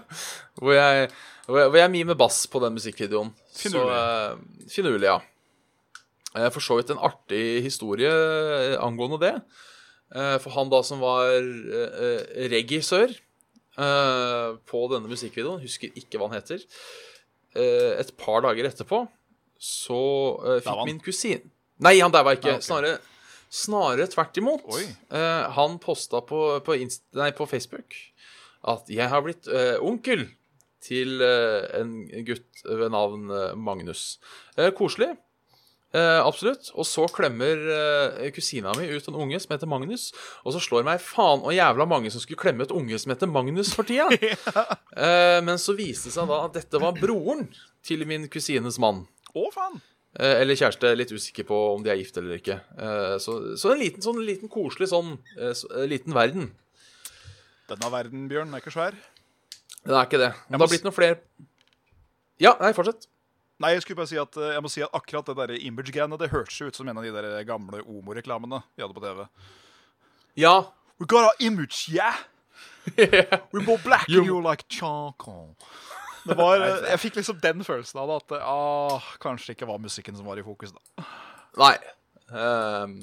hvor, 0.60 0.74
jeg, 0.76 1.08
hvor, 1.46 1.60
jeg, 1.62 1.70
hvor 1.72 1.80
jeg 1.80 1.94
mimer 1.94 2.18
bass 2.20 2.42
på 2.52 2.60
den 2.64 2.76
musikkvideoen. 2.76 3.32
Finurlig. 3.56 3.96
Så, 3.96 4.36
uh, 4.36 4.68
finurlig, 4.74 5.08
ja. 5.08 5.16
Uh, 6.36 6.50
For 6.52 6.60
så 6.64 6.76
vidt 6.78 6.92
en 6.92 7.00
artig 7.08 7.42
historie 7.64 8.12
angående 8.76 9.22
det. 9.24 9.34
For 10.08 10.48
han 10.54 10.70
da 10.72 10.78
som 10.88 11.02
var 11.04 11.34
regissør 12.48 13.10
på 13.76 14.78
denne 14.88 15.10
musikkvideoen, 15.10 15.60
husker 15.60 15.92
ikke 16.00 16.16
hva 16.16 16.30
han 16.30 16.38
heter, 16.38 16.62
et 17.52 18.12
par 18.16 18.40
dager 18.46 18.70
etterpå 18.70 19.02
så 19.60 20.00
fikk 20.64 20.80
min 20.88 21.02
kusin 21.04 21.44
Nei, 21.84 21.98
han 22.00 22.14
daua 22.14 22.34
ikke. 22.36 22.50
Nei, 22.50 22.58
okay. 22.58 22.66
Snarere, 22.66 22.98
snarere 23.50 24.08
tvert 24.10 24.40
imot. 24.40 24.66
Eh, 24.74 25.44
han 25.58 25.78
posta 25.82 26.22
på, 26.26 26.42
på, 26.66 26.78
nei, 27.18 27.30
på 27.36 27.48
Facebook 27.50 27.96
at 28.68 28.90
'jeg 28.90 29.06
har 29.06 29.22
blitt 29.22 29.46
uh, 29.46 29.78
onkel' 29.78 30.26
til 30.82 31.22
uh, 31.22 31.62
en 31.78 32.02
gutt 32.26 32.62
ved 32.66 32.90
navn 32.90 33.30
Magnus. 33.56 34.18
Koselig. 34.74 35.14
Absolutt. 35.94 36.68
Og 36.74 36.84
så 36.84 37.06
klemmer 37.08 37.56
kusina 38.34 38.74
mi 38.76 38.90
ut 38.92 39.06
en 39.08 39.14
unge 39.14 39.38
som 39.40 39.54
heter 39.54 39.70
Magnus. 39.70 40.12
Og 40.44 40.52
så 40.52 40.60
slår 40.60 40.84
meg 40.84 41.00
faen 41.00 41.40
og 41.40 41.54
jævla 41.54 41.86
mange 41.88 42.10
som 42.10 42.20
skulle 42.20 42.40
klemme 42.42 42.66
ut 42.66 42.74
unge 42.74 42.98
som 42.98 43.14
heter 43.14 43.30
Magnus 43.30 43.72
for 43.72 43.88
tida. 43.88 44.10
men 45.46 45.56
så 45.56 45.72
viste 45.78 46.10
det 46.10 46.18
seg 46.18 46.28
da 46.28 46.42
at 46.44 46.58
dette 46.58 46.82
var 46.82 46.98
broren 46.98 47.46
til 47.82 48.04
min 48.06 48.28
kusines 48.28 48.76
mann. 48.78 49.06
Å, 49.32 49.48
faen. 49.54 49.80
Eh, 50.18 50.40
eller 50.42 50.58
kjæreste. 50.58 50.90
Litt 50.98 51.12
usikker 51.14 51.46
på 51.46 51.56
om 51.76 51.84
de 51.84 51.92
er 51.92 52.00
gift 52.00 52.16
eller 52.18 52.40
ikke. 52.40 52.56
Eh, 52.74 53.16
så, 53.22 53.36
så 53.60 53.70
en 53.72 53.82
liten, 53.82 54.02
sånn, 54.02 54.18
liten 54.26 54.50
koselig 54.50 54.90
sånn 54.90 55.12
eh, 55.38 55.52
så, 55.54 55.70
liten 55.86 56.16
verden. 56.16 56.48
Denne 57.70 57.90
verden, 57.92 58.26
Bjørn, 58.30 58.50
er 58.56 58.62
ikke 58.64 58.72
svær. 58.74 58.96
Det 59.84 59.94
er 59.94 60.08
ikke 60.08 60.20
det. 60.24 60.32
Men 60.48 60.58
det 60.58 60.64
har 60.66 60.72
blitt 60.72 60.86
noen 60.88 60.96
flere 60.96 61.20
Ja, 62.42 62.56
nei, 62.60 62.72
fortsett. 62.76 63.06
Nei, 63.62 63.72
jeg 63.74 63.82
skulle 63.84 63.98
bare 63.98 64.10
si 64.10 64.18
at 64.20 64.36
jeg 64.38 64.62
må 64.62 64.70
si 64.70 64.82
at 64.86 64.94
akkurat 64.94 65.26
det 65.26 65.34
der 65.38 65.52
image-greiene 65.66 66.14
Det 66.20 66.28
hørtes 66.30 66.60
ut 66.62 66.76
som 66.78 66.86
en 66.90 66.98
av 67.00 67.02
de 67.06 67.10
der 67.14 67.40
gamle 67.46 67.80
Omo-reklamene 67.82 68.60
vi 68.76 68.84
hadde 68.84 68.94
på 68.94 69.02
TV. 69.02 69.24
Ja. 70.38 70.52
We 70.98 71.06
got 71.06 71.26
our 71.30 71.38
image, 71.42 71.86
yeah! 71.90 72.18
We 73.52 73.60
more 73.62 73.78
black 73.84 74.08
You- 74.08 74.20
and 74.22 74.26
you're 74.30 74.42
like 74.42 74.64
charcoal. 74.68 75.54
Det 76.28 76.36
var, 76.38 76.62
eh, 76.64 76.88
jeg 76.92 77.00
fikk 77.04 77.18
liksom 77.20 77.38
den 77.42 77.64
følelsen 77.66 78.00
av 78.02 78.10
det, 78.10 78.16
at 78.22 78.32
det 78.34 78.40
ah, 78.44 79.06
kanskje 79.22 79.54
ikke 79.56 79.68
var 79.70 79.80
musikken 79.82 80.16
som 80.18 80.28
var 80.28 80.40
i 80.40 80.44
fokus. 80.46 80.74
da. 80.76 81.06
Nei. 81.58 81.74
Um, 82.28 82.98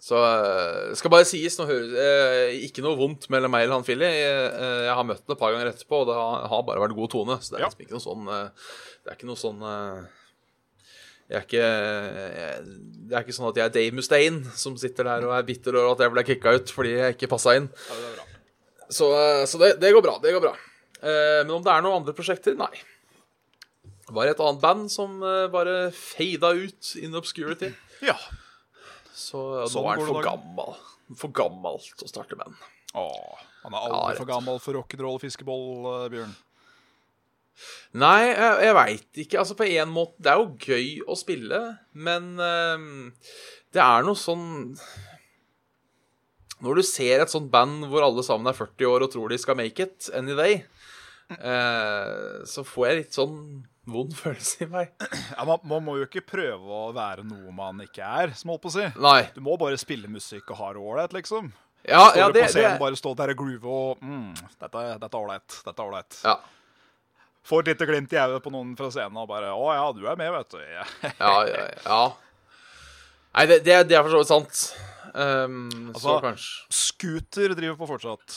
så 0.00 0.20
eh, 0.24 0.92
skal 0.96 1.12
bare 1.12 1.26
sies 1.28 1.58
nå 1.58 1.66
høres 1.68 1.90
eh, 2.00 2.54
Ikke 2.64 2.80
noe 2.84 2.96
vondt 2.96 3.26
mellom 3.32 3.52
meg 3.52 3.66
og 3.68 3.74
han 3.78 3.86
Philly. 3.86 4.06
Jeg, 4.08 4.52
jeg 4.86 4.94
har 4.96 5.08
møtt 5.08 5.24
ham 5.26 5.34
et 5.34 5.40
par 5.40 5.52
ganger 5.52 5.72
etterpå, 5.72 6.02
og 6.04 6.08
det 6.10 6.16
har, 6.16 6.46
har 6.52 6.62
bare 6.68 6.84
vært 6.84 6.96
god 6.96 7.12
tone. 7.12 7.36
Så 7.42 7.52
det 7.54 7.58
er 7.60 7.66
Ja. 7.66 7.70
liksom 7.72 7.84
ikke 7.86 7.96
noe 7.98 8.06
sånn 8.06 8.30
Det 8.30 9.10
er 9.12 9.18
ikke 9.18 9.28
noe 9.32 9.40
sånn 9.40 9.66
jeg 11.26 11.34
er 11.40 11.42
ikke, 11.42 11.62
jeg, 11.66 12.58
det 13.10 13.16
er 13.18 13.24
ikke 13.24 13.34
sånn 13.34 13.48
at 13.48 13.56
jeg 13.58 13.66
er 13.66 13.72
Dave 13.74 13.96
Mustaine 13.98 14.52
som 14.54 14.76
sitter 14.78 15.08
der 15.08 15.24
og 15.26 15.32
er 15.34 15.46
bitter 15.48 15.74
over 15.74 15.96
at 15.96 16.04
jeg 16.04 16.12
ble 16.14 16.22
kicka 16.28 16.52
ut 16.54 16.70
fordi 16.70 16.92
jeg 16.94 17.16
ikke 17.16 17.28
passa 17.32 17.56
inn. 17.58 17.66
Ja, 17.90 17.96
det. 17.98 18.26
Så, 18.94 19.08
så 19.50 19.58
det, 19.58 19.72
det 19.82 19.90
går 19.96 20.04
bra. 20.06 20.12
Det 20.22 20.30
går 20.36 20.44
bra. 20.44 20.52
Eh, 21.02 21.40
men 21.44 21.54
om 21.58 21.64
det 21.64 21.72
er 21.72 21.84
noen 21.84 22.00
andre 22.00 22.14
prosjekter? 22.16 22.56
Nei. 22.58 22.72
Det 24.06 24.14
var 24.14 24.30
et 24.30 24.40
annet 24.42 24.62
band 24.62 24.90
som 24.92 25.18
eh, 25.26 25.46
bare 25.50 25.90
fada 25.94 26.52
ut 26.54 26.92
in 27.02 27.16
obscurity. 27.18 27.72
Ja. 28.06 28.16
Så 29.16 29.42
eh, 29.62 29.68
Sånn 29.70 29.82
nå 29.82 29.90
er 29.90 30.00
han 30.00 30.10
for 30.12 30.26
gammel. 30.26 30.80
For 31.18 31.34
gammel 31.34 31.80
til 31.88 32.06
å 32.06 32.10
starte 32.10 32.38
band. 32.38 32.58
Åh, 32.96 33.46
han 33.64 33.74
er 33.74 33.86
aldri 33.88 34.14
ja, 34.14 34.18
for 34.20 34.30
gammel 34.30 34.60
for 34.62 34.78
rock'n'roll 34.78 35.18
fiskeboll, 35.22 35.66
eh, 35.92 36.04
Bjørn. 36.14 36.36
Nei, 37.96 38.28
jeg, 38.28 38.54
jeg 38.66 38.76
veit 38.76 39.20
ikke. 39.24 39.40
Altså, 39.40 39.56
på 39.56 39.64
en 39.64 39.92
måte 39.92 40.20
Det 40.20 40.28
er 40.28 40.42
jo 40.42 40.48
gøy 40.60 40.88
å 41.08 41.16
spille, 41.16 41.60
men 41.96 42.34
uh, 42.36 42.76
det 43.72 43.80
er 43.80 44.04
noe 44.04 44.18
sånn 44.20 44.74
Når 46.60 46.76
du 46.76 46.82
ser 46.84 47.24
et 47.24 47.32
sånt 47.32 47.48
band 47.52 47.88
hvor 47.88 48.04
alle 48.04 48.24
sammen 48.26 48.52
er 48.52 48.58
40 48.58 48.90
år 48.90 49.06
og 49.06 49.14
tror 49.14 49.32
de 49.32 49.40
skal 49.40 49.56
make 49.56 49.88
it 49.88 50.10
any 50.16 50.36
day, 50.36 50.58
eh, 51.30 52.44
så 52.46 52.64
får 52.66 52.86
jeg 52.88 52.98
litt 53.00 53.16
sånn 53.16 53.38
vond 53.86 54.14
følelse 54.18 54.64
i 54.66 54.70
meg. 54.70 54.90
Ja, 55.36 55.44
man, 55.46 55.60
man 55.68 55.84
må 55.86 55.96
jo 56.00 56.06
ikke 56.08 56.24
prøve 56.26 56.80
å 56.80 56.88
være 56.96 57.22
noe 57.26 57.52
man 57.54 57.82
ikke 57.84 58.02
er, 58.02 58.32
som 58.38 58.50
holdt 58.54 58.64
på 58.66 58.72
å 58.72 58.76
si. 58.78 58.88
Nei. 59.02 59.20
Du 59.36 59.40
må 59.46 59.54
bare 59.60 59.78
spille 59.78 60.10
musikk 60.10 60.50
og 60.54 60.58
ha 60.62 60.72
det 60.74 60.82
ålreit, 60.82 61.14
liksom. 61.14 61.52
Ja, 61.86 62.08
Står 62.10 62.18
ja, 62.18 62.26
du 62.26 62.34
det, 62.34 62.42
på 62.48 62.50
scenen, 62.56 62.72
det 62.74 62.82
bare 62.82 62.98
stå 62.98 63.12
der 63.14 63.30
og 63.30 63.38
groove 63.38 63.74
og 63.78 64.00
mm, 64.02 64.30
Dette 64.58 64.80
er 64.90 65.18
ålreit. 65.20 65.58
Dette 65.62 65.76
er 65.78 65.86
ålreit. 65.86 66.20
ja. 66.26 66.36
Får 67.46 67.62
et 67.62 67.68
lite 67.70 67.86
glimt 67.86 68.10
i 68.10 68.18
øyet 68.18 68.42
på 68.42 68.50
noen 68.50 68.72
fra 68.74 68.88
scenen 68.90 69.20
og 69.22 69.28
bare 69.30 69.52
Å 69.54 69.66
ja, 69.70 69.84
du 69.94 70.00
er 70.10 70.16
med, 70.18 70.32
vet 70.34 70.56
du. 70.56 70.58
Ja. 70.66 70.86
Ja, 71.46 71.66
ja. 71.86 72.00
Nei, 73.36 73.44
det, 73.46 73.60
det, 73.62 73.76
det 73.86 73.94
er 73.94 74.02
for 74.02 74.16
så 74.16 74.22
vidt 74.24 74.32
sant. 74.32 74.62
Um, 75.14 75.68
så 75.70 75.92
Altså- 75.94 76.16
kanskje 76.24 76.74
Scooter 76.74 77.54
driver 77.54 77.78
på 77.78 77.86
fortsatt. 77.92 78.34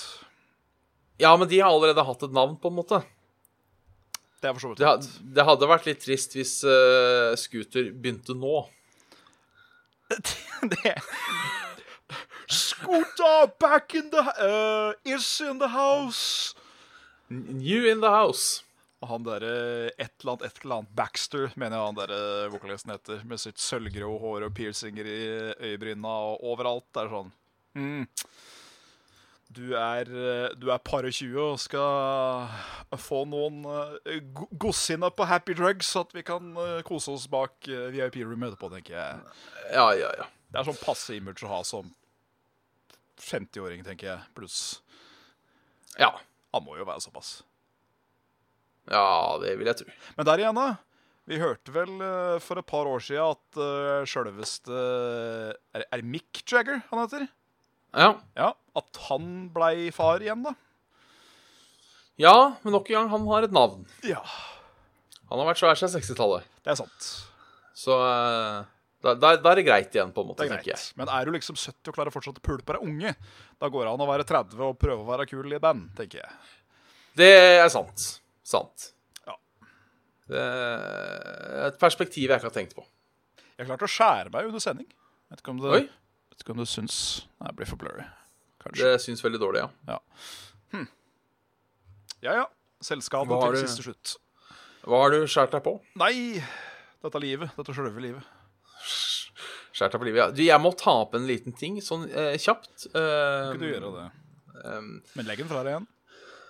Ja, 1.19 1.33
men 1.37 1.49
de 1.51 1.59
har 1.59 1.71
allerede 1.73 2.03
hatt 2.07 2.23
et 2.23 2.35
navn, 2.35 2.55
på 2.59 2.71
en 2.71 2.77
måte. 2.79 3.01
Det 4.39 4.47
er 4.47 4.55
for 4.55 4.63
så 4.63 4.69
vidt 4.71 4.79
Det, 4.79 4.87
sant. 4.87 5.33
det 5.35 5.45
hadde 5.49 5.67
vært 5.67 5.87
litt 5.89 5.99
trist 5.99 6.35
hvis 6.37 6.53
uh, 6.63 7.35
Scooter 7.39 7.89
begynte 7.91 8.35
nå. 8.39 8.61
det. 10.77 10.95
Scooter 12.47 13.51
back 13.59 13.93
in 13.99 14.09
the 14.13 14.23
uh, 14.39 14.93
Is 15.03 15.27
in 15.43 15.59
the 15.59 15.67
house. 15.67 16.55
New 17.29 17.85
in 17.85 17.99
the 18.01 18.09
house. 18.09 18.63
Han 19.05 19.23
derre 19.23 19.91
et 19.95 20.11
eller 20.19 20.33
annet, 20.33 20.45
et 20.47 20.63
eller 20.63 20.79
annet 20.79 20.95
Baxter, 20.95 21.51
mener 21.55 21.77
jeg 21.77 21.85
han 21.85 21.99
derre 21.99 22.47
vokalisten 22.51 22.91
heter, 22.91 23.21
med 23.27 23.39
sitt 23.39 23.61
sølvgrå 23.63 24.09
hår 24.19 24.47
og 24.49 24.55
piercinger 24.57 25.07
i 25.07 25.19
øyebryna 25.69 26.15
og 26.31 26.47
overalt. 26.51 26.87
Det 26.95 27.05
er 27.05 27.13
sånn 27.13 27.29
mm. 27.79 28.07
Du 29.49 29.73
er, 29.73 30.05
eh, 30.05 30.51
du 30.61 30.67
er 30.69 30.81
par 30.85 31.07
og 31.07 31.13
20 31.15 31.39
og 31.41 31.55
skal 31.57 32.97
få 33.01 33.23
noen 33.25 33.63
godsinna 34.61 35.09
på 35.09 35.25
happy 35.25 35.55
drugs, 35.57 35.89
så 35.89 36.03
at 36.05 36.13
vi 36.13 36.21
kan 36.25 36.51
eh, 36.53 36.81
kose 36.85 37.15
oss 37.15 37.25
bak 37.31 37.65
eh, 37.65 37.87
VIP-rommet 37.95 38.51
etterpå, 38.53 38.69
tenker 38.75 38.93
jeg. 38.93 39.23
Ja, 39.73 39.87
ja, 39.97 40.11
ja. 40.21 40.27
Det 40.49 40.61
er 40.61 40.69
sånn 40.69 40.77
passe 40.81 41.17
image 41.17 41.45
å 41.45 41.49
ha 41.49 41.63
som 41.65 41.89
50-åring, 43.19 43.81
tenker 43.85 44.11
jeg. 44.11 44.27
Pluss 44.37 44.59
Ja. 45.97 46.13
han 46.53 46.63
må 46.65 46.77
jo 46.77 46.85
være 46.87 47.01
såpass. 47.03 47.39
Ja, 48.89 49.37
det 49.41 49.57
vil 49.59 49.69
jeg 49.69 49.81
tro. 49.81 49.97
Men 50.17 50.29
der 50.29 50.41
igjen, 50.45 50.57
da. 50.61 50.69
Vi 51.29 51.37
hørte 51.41 51.73
vel 51.73 51.91
eh, 52.01 52.37
for 52.41 52.57
et 52.61 52.69
par 52.69 52.89
år 52.89 53.01
siden 53.05 53.35
at 53.35 53.59
uh, 53.61 54.05
sjølveste 54.09 54.73
er, 54.73 55.83
er 55.85 56.01
det 56.01 56.07
Mick 56.09 56.41
Jagger 56.49 56.79
han 56.89 57.03
heter? 57.03 57.27
Ja. 57.93 58.11
Ja, 58.37 58.51
At 58.77 58.97
han 59.09 59.49
blei 59.53 59.89
far 59.95 60.21
igjen, 60.21 60.43
da. 60.45 60.53
ja, 62.19 62.35
men 62.63 62.73
nok 62.75 62.89
en 62.91 62.95
gang, 62.99 63.09
han 63.13 63.27
har 63.31 63.47
et 63.47 63.55
navn. 63.55 63.85
Ja, 64.07 64.21
Han 65.29 65.37
har 65.39 65.45
vært 65.51 65.59
svær 65.61 65.77
siden 65.77 65.93
60-tallet. 66.01 66.45
det 66.65 66.71
er 66.73 66.77
sant. 66.79 67.07
Så 67.77 67.93
eh, 67.95 68.63
da, 69.05 69.13
da, 69.15 69.35
da 69.39 69.51
er 69.53 69.59
det 69.61 69.65
greit 69.67 69.93
igjen, 69.95 70.09
på 70.11 70.23
en 70.25 70.27
måte, 70.31 70.43
Det 70.43 70.49
er 70.51 70.55
greit. 70.57 70.67
jeg. 70.71 70.93
Men 70.99 71.07
er 71.13 71.25
du 71.25 71.31
liksom 71.35 71.55
70 71.55 71.91
og 71.91 71.95
klarer 71.95 72.11
fortsatt 72.13 72.39
å 72.41 72.43
pule 72.43 72.63
på 72.65 72.75
deg 72.75 72.83
unge, 72.83 73.13
da 73.61 73.69
går 73.71 73.85
det 73.85 73.93
an 73.93 74.03
å 74.05 74.09
være 74.09 74.25
30 74.27 74.63
og 74.67 74.79
prøve 74.81 75.05
å 75.05 75.09
være 75.09 75.27
kul 75.29 75.53
i 75.53 75.59
band, 75.63 75.89
tenker 75.97 76.23
jeg. 76.23 76.31
Det 77.19 77.29
er 77.61 77.69
sant. 77.73 78.07
Sant. 78.43 78.89
Ja. 79.27 79.35
Det 80.29 80.43
er 80.43 81.67
et 81.69 81.79
perspektiv 81.81 82.27
jeg 82.29 82.37
ikke 82.41 82.49
har 82.51 82.57
tenkt 82.57 82.75
på. 82.77 82.85
Jeg 83.59 83.67
klarte 83.69 83.87
å 83.87 83.91
skjære 83.91 84.31
meg 84.33 84.49
under 84.49 84.63
sending. 84.63 84.87
Vet 85.29 85.41
ikke 85.43 85.51
om 85.55 85.61
det, 85.63 85.71
Oi. 85.77 85.85
Vet 86.39 86.45
ikke 86.47 86.55
om 86.55 86.61
det 86.63 86.69
syns 86.71 86.95
Nei, 87.39 87.47
det 87.51 87.55
blir 87.59 87.67
for 87.69 87.79
blurry. 87.81 88.05
Kanskje. 88.63 88.83
Det 88.93 89.01
syns 89.03 89.21
veldig 89.23 89.39
dårlig, 89.43 89.59
ja. 89.91 89.99
Ja 92.23 92.33
ja. 92.41 92.47
Selvskade 92.83 93.27
Hva 93.27 93.39
har 93.43 93.51
til 93.55 93.61
du- 93.63 93.67
siste 93.67 93.83
slutt. 93.85 94.15
Hva 94.87 94.97
har 95.03 95.09
du 95.11 95.27
skåret 95.27 95.51
deg 95.51 95.63
på? 95.63 95.73
Nei, 95.99 96.41
dette 97.03 97.19
livet. 97.19 97.49
Dette 97.57 97.73
sjølve 97.75 97.99
livet. 98.03 98.23
Skåret 99.75 99.91
deg 99.91 99.99
på 100.01 100.05
livet, 100.07 100.19
ja. 100.19 100.29
Du, 100.31 100.43
jeg 100.43 100.59
må 100.63 100.71
ta 100.79 100.91
opp 101.03 101.13
en 101.15 101.27
liten 101.27 101.53
ting, 101.55 101.81
sånn 101.83 102.07
eh, 102.11 102.37
kjapt. 102.39 102.87
Uh, 102.95 103.51
Kan 103.53 103.59
du 103.63 103.67
gjøre 103.69 103.91
det? 103.95 104.07
Um, 104.65 105.01
Men 105.15 105.25
legg 105.27 105.37
den 105.43 105.47
fra 105.51 105.63
deg 105.63 105.71
igjen. 105.75 105.87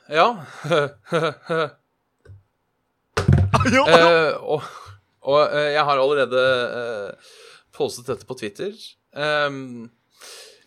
ja. 0.09 0.45
ja. 3.69 3.83
Eh, 3.85 4.33
og 4.41 4.61
og 5.29 5.51
uh, 5.51 5.67
jeg 5.73 5.83
har 5.83 5.97
allerede 5.99 6.41
uh, 6.73 7.11
postet 7.75 8.07
dette 8.07 8.25
på 8.25 8.33
Twitter. 8.39 8.71
Ehm, 9.17 9.89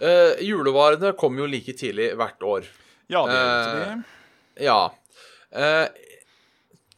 uh, 0.02 0.32
julevarene 0.42 1.12
kommer 1.18 1.44
jo 1.44 1.50
like 1.50 1.74
tidlig 1.78 2.12
hvert 2.18 2.42
år. 2.42 2.70
ja, 3.12 3.22
det 3.28 3.36
gjør 3.36 3.92
uh. 3.92 4.02
Ja. 4.62 4.80
Uh, 5.52 5.88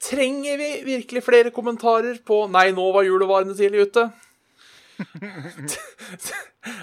trenger 0.05 0.59
vi 0.61 0.71
virkelig 0.87 1.25
flere 1.25 1.51
kommentarer 1.51 2.19
på 2.27 2.47
'Nei, 2.49 2.71
nå 2.73 2.93
var 2.93 3.05
julevarene 3.05 3.57
tidlig 3.57 3.89
ute'? 3.89 4.11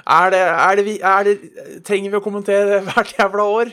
er, 0.05 0.30
det, 0.30 0.39
er, 0.39 0.76
det 0.76 0.84
vi, 0.84 0.99
er 0.99 1.24
det 1.24 1.36
Trenger 1.88 2.12
vi 2.12 2.18
å 2.20 2.24
kommentere 2.24 2.82
hvert 2.84 3.14
jævla 3.16 3.45
år? 3.47 3.72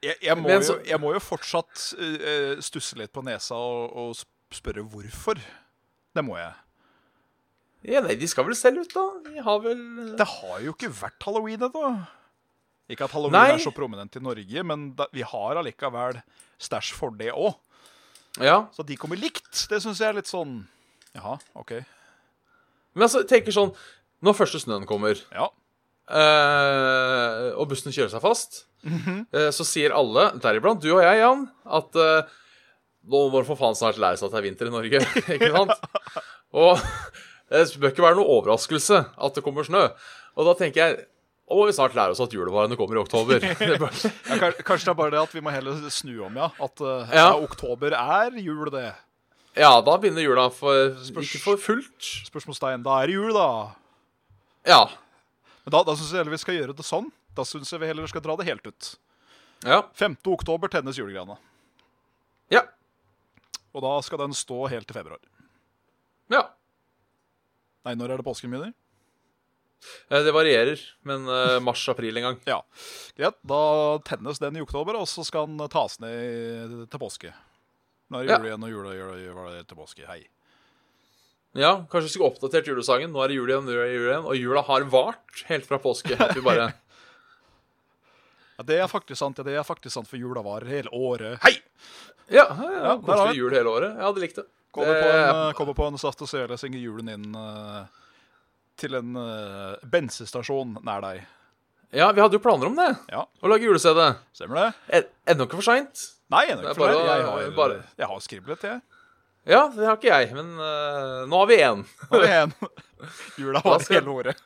Jeg, 0.00 0.14
jeg, 0.22 0.36
må 0.38 0.46
Men 0.48 0.62
jo, 0.62 0.76
jeg 0.86 1.00
må 1.02 1.10
jo 1.16 1.20
fortsatt 1.20 1.88
uh, 1.98 2.60
stusse 2.62 2.96
litt 2.96 3.10
på 3.12 3.24
nesa 3.26 3.58
og, 3.58 3.90
og 3.90 4.54
spørre 4.54 4.86
hvorfor. 4.86 5.42
Det 6.14 6.24
må 6.24 6.38
jeg. 6.38 6.54
Ja, 7.88 8.00
nei, 8.04 8.14
De 8.20 8.26
skal 8.28 8.44
vel 8.44 8.56
selv 8.58 8.82
ut, 8.84 8.90
da? 8.92 9.04
De 9.30 9.40
har 9.44 9.60
vel 9.64 9.80
Det 10.18 10.26
har 10.28 10.58
jo 10.66 10.74
ikke 10.74 10.90
vært 10.92 11.22
halloween 11.24 11.62
ennå. 11.68 11.84
Ikke 12.90 13.06
at 13.06 13.14
halloween 13.14 13.38
Nei. 13.38 13.54
er 13.54 13.62
så 13.62 13.70
prominent 13.72 14.16
i 14.18 14.22
Norge, 14.24 14.62
men 14.66 14.88
da, 14.98 15.06
vi 15.14 15.22
har 15.22 15.56
allikevel 15.60 16.18
stæsj 16.60 16.90
for 16.98 17.14
det 17.16 17.30
òg. 17.32 17.54
Ja. 18.42 18.64
Så 18.74 18.84
de 18.86 18.96
kommer 19.00 19.16
likt, 19.18 19.66
det 19.70 19.80
syns 19.82 19.98
jeg 20.02 20.10
er 20.10 20.18
litt 20.20 20.28
sånn 20.30 20.66
Jaha, 21.16 21.38
OK. 21.58 21.72
Men 22.94 23.06
altså, 23.06 23.24
tenker 23.26 23.50
sånn 23.54 23.72
Når 24.22 24.36
første 24.38 24.60
snøen 24.62 24.84
kommer, 24.86 25.18
Ja. 25.34 25.48
eh, 26.10 27.46
og 27.56 27.68
bussen 27.70 27.94
kjører 27.94 28.12
seg 28.12 28.22
fast, 28.22 28.64
eh, 28.84 29.48
så 29.54 29.64
sier 29.66 29.94
alle, 29.96 30.28
deriblant 30.42 30.82
du 30.82 30.90
og 30.94 31.02
jeg, 31.04 31.20
Jan, 31.22 31.46
at 31.66 31.96
eh, 31.96 32.30
nå 33.10 33.22
må 33.32 33.42
for 33.48 33.56
faen 33.58 33.78
snart 33.78 33.98
lære 34.02 34.20
seg 34.20 34.28
at 34.28 34.36
det 34.36 34.40
er 34.42 34.46
vinter 34.50 34.68
i 34.70 34.74
Norge. 34.74 35.00
ikke 35.38 35.50
sant? 35.54 35.72
Og 36.60 36.82
det 37.50 37.64
bør 37.82 37.90
ikke 37.92 38.04
være 38.06 38.18
noe 38.20 38.30
overraskelse 38.38 39.00
at 39.18 39.34
det 39.36 39.42
kommer 39.44 39.66
snø. 39.66 39.88
Og 40.38 40.46
da 40.46 40.54
tenker 40.58 40.80
jeg 40.84 40.98
nå 41.50 41.56
må 41.58 41.64
vi 41.66 41.72
snart 41.74 41.96
lære 41.98 42.14
oss 42.14 42.20
at 42.22 42.30
julevarene 42.30 42.76
kommer 42.78 42.94
i 42.94 43.00
oktober. 43.02 43.42
Det 43.58 43.78
bør, 43.82 43.90
Ja, 44.30 44.50
kanskje 44.62 44.86
det 44.86 44.92
er 44.92 44.98
bare 45.00 45.10
det 45.16 45.18
at 45.18 45.32
vi 45.34 45.40
må 45.42 45.50
heller 45.50 45.80
snu 45.90 46.12
om, 46.28 46.36
ja. 46.38 46.46
At 46.62 46.78
eh, 46.86 47.10
Ja. 47.16 47.24
ja, 47.24 47.40
oktober 47.42 47.96
er 47.98 48.36
jul, 48.38 48.70
det. 48.70 48.92
ja, 49.58 49.72
da 49.82 49.96
begynner 49.98 50.22
jula 50.22 50.44
for, 50.54 50.94
ikke 51.10 51.40
for 51.42 51.58
fullt. 51.58 52.12
Spørsmålstegn. 52.30 52.84
Da 52.86 53.00
er 53.02 53.10
det 53.10 53.16
jul, 53.18 53.32
da. 53.34 53.48
Ja. 54.70 54.78
Men 55.64 55.74
da, 55.74 55.82
da 55.90 55.96
syns 55.98 56.12
jeg 56.14 56.20
heller 56.22 56.36
vi 56.36 56.42
skal 56.44 56.54
gjøre 56.60 56.76
det 56.78 56.86
sånn. 56.86 57.10
Da 57.34 57.42
syns 57.48 57.74
jeg 57.74 57.82
vi 57.82 57.90
heller 57.90 58.06
skal 58.14 58.22
dra 58.22 58.38
det 58.38 58.46
helt 58.46 58.70
ut. 58.70 58.92
Ja. 59.66 59.82
5. 59.98 60.20
oktober 60.30 60.70
tennes 60.70 61.02
julegrana. 61.02 61.34
Ja. 62.54 62.62
Og 63.74 63.82
da 63.82 63.96
skal 64.06 64.22
den 64.22 64.38
stå 64.38 64.68
helt 64.70 64.86
til 64.86 65.00
februar. 65.02 65.18
ja. 66.30 66.46
Nei, 67.86 67.94
når 67.96 68.12
er 68.12 68.20
det 68.20 68.26
påsken 68.26 68.50
begynner? 68.52 68.72
Eh, 70.10 70.20
Det 70.26 70.32
varierer, 70.36 70.80
men 71.08 71.24
eh, 71.28 71.58
mars-april 71.64 72.16
en 72.20 72.26
gang. 72.28 72.40
Ja. 72.48 72.58
Greit. 73.16 73.38
Da 73.48 73.60
tennes 74.04 74.38
den 74.42 74.58
i 74.60 74.64
oktober, 74.64 74.98
og 75.00 75.08
så 75.08 75.24
skal 75.24 75.46
den 75.48 75.62
tas 75.72 75.96
ned 76.02 76.74
til 76.92 77.00
påske. 77.00 77.32
Nå 78.10 78.20
er 78.20 78.26
det 78.26 78.30
Ja. 78.34 78.38
jul 78.38 78.50
igjen, 78.50 78.64
og 78.66 78.70
jula 78.74 79.16
jula, 79.22 79.50
det 79.56 79.66
til 79.70 79.78
påske. 79.78 80.04
Hei. 80.06 80.26
Ja, 81.54 81.84
kanskje 81.90 82.06
vi 82.06 82.12
skulle 82.14 82.30
oppdatert 82.30 82.66
julesangen. 82.68 83.10
Nå 83.10 83.24
er 83.24 83.28
det 83.32 83.36
jul 83.40 83.48
igjen, 83.50 83.64
nå 83.66 83.72
er 83.72 83.86
det 83.88 83.94
jul 83.96 84.08
igjen. 84.10 84.26
Og 84.28 84.36
jula 84.36 84.62
har 84.62 84.84
vart 84.92 85.44
helt 85.48 85.66
fra 85.66 85.78
påske. 85.82 86.14
At 86.20 86.34
vi 86.36 86.42
bare 86.44 86.68
Ja, 88.60 88.64
det 88.68 88.76
er 88.84 88.88
faktisk 88.92 89.16
sant. 89.18 89.38
Ja, 89.40 89.44
det 89.46 89.54
er 89.56 89.64
faktisk 89.64 89.94
sant, 89.96 90.06
for 90.10 90.20
jula 90.20 90.42
varer 90.44 90.68
hele 90.68 90.90
året. 90.92 91.38
Hei! 91.42 91.56
Ja, 92.30 92.44
ja, 92.52 92.70
ja 92.70 92.82
Ja, 92.84 92.96
koselig 93.00 93.38
jul 93.40 93.50
hele 93.56 93.70
året. 93.72 93.94
Jeg 93.96 94.04
hadde 94.04 94.20
likt 94.20 94.36
det. 94.36 94.44
Kommer 94.70 94.94
Det- 94.94 95.02
på 95.02 95.08
en, 95.10 95.48
eh, 95.48 95.52
kommer 95.58 95.74
på 95.74 95.86
en 95.88 95.98
saft 95.98 96.22
og 96.22 96.28
svele, 96.30 96.56
synger 96.58 96.78
julen 96.80 97.08
inn 97.10 97.34
eh, 97.34 97.86
til 98.78 98.94
en 98.94 99.12
bensestasjon 99.90 100.76
nær 100.86 101.00
deg. 101.04 101.26
Ja, 101.92 102.12
vi 102.14 102.20
hadde 102.22 102.38
jo 102.38 102.42
planer 102.44 102.66
om 102.70 102.76
det. 102.78 102.96
Ja, 103.10 103.24
Å 103.42 103.48
lage 103.50 103.66
julescene. 103.66 104.16
stemmer 104.32 104.60
det? 104.60 104.74
E- 105.00 105.32
Ennå 105.34 105.44
ikke 105.48 105.58
for 105.58 105.66
seint. 105.66 106.04
Nei, 106.30 106.44
ennå 106.52 106.62
ikke 106.62 106.76
for 106.78 106.92
seint. 106.92 107.08
Jeg 107.10 107.26
har, 107.26 107.50
bare- 107.56 107.82
jeg 107.98 108.06
har 108.06 108.20
skriblet, 108.20 108.62
jeg. 108.62 108.80
Ja, 109.50 109.68
det 109.74 109.84
har 109.88 109.96
ikke 109.96 110.12
jeg, 110.12 110.32
men 110.36 110.52
uh, 110.60 111.26
nå 111.26 111.38
har 111.40 111.46
vi 111.50 111.56
én. 111.56 111.84
Nå 112.12 112.20
vi 112.22 112.28
en. 112.28 112.52
Jula 113.40 113.60
var 113.64 113.80
skal- 113.80 114.00
hele 114.04 114.14
året. 114.14 114.36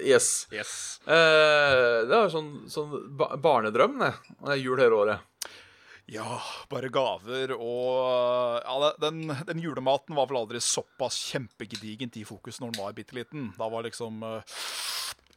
Yes. 0.00 0.46
Yes. 0.52 1.00
Uh, 1.06 2.06
det 2.08 2.12
er 2.16 2.24
jo 2.24 2.32
sånn, 2.32 2.50
sånn 2.72 3.16
barnedrøm, 3.40 3.98
det. 4.00 4.14
Jul 4.62 4.78
hele 4.80 4.96
året. 4.96 5.20
Ja, 6.08 6.38
bare 6.70 6.88
gaver 6.88 7.52
og 7.58 8.62
Ja, 8.64 8.92
den, 9.02 9.26
den 9.44 9.60
julematen 9.60 10.16
var 10.16 10.28
vel 10.30 10.38
aldri 10.40 10.60
såpass 10.64 11.18
kjempegedigent 11.34 12.16
i 12.16 12.24
fokus 12.24 12.60
når 12.62 12.72
den 12.72 12.80
var 12.80 12.94
bitte 12.96 13.16
liten. 13.18 13.50
Da 13.58 13.68
var 13.68 13.84
liksom 13.84 14.22
uh, 14.24 14.56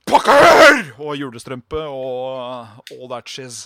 Pakker! 0.08 0.94
Og 1.00 1.14
julestrømpe 1.20 1.84
og 1.92 2.40
uh, 2.40 2.80
all 2.96 3.08
that 3.12 3.30
shiz. 3.32 3.66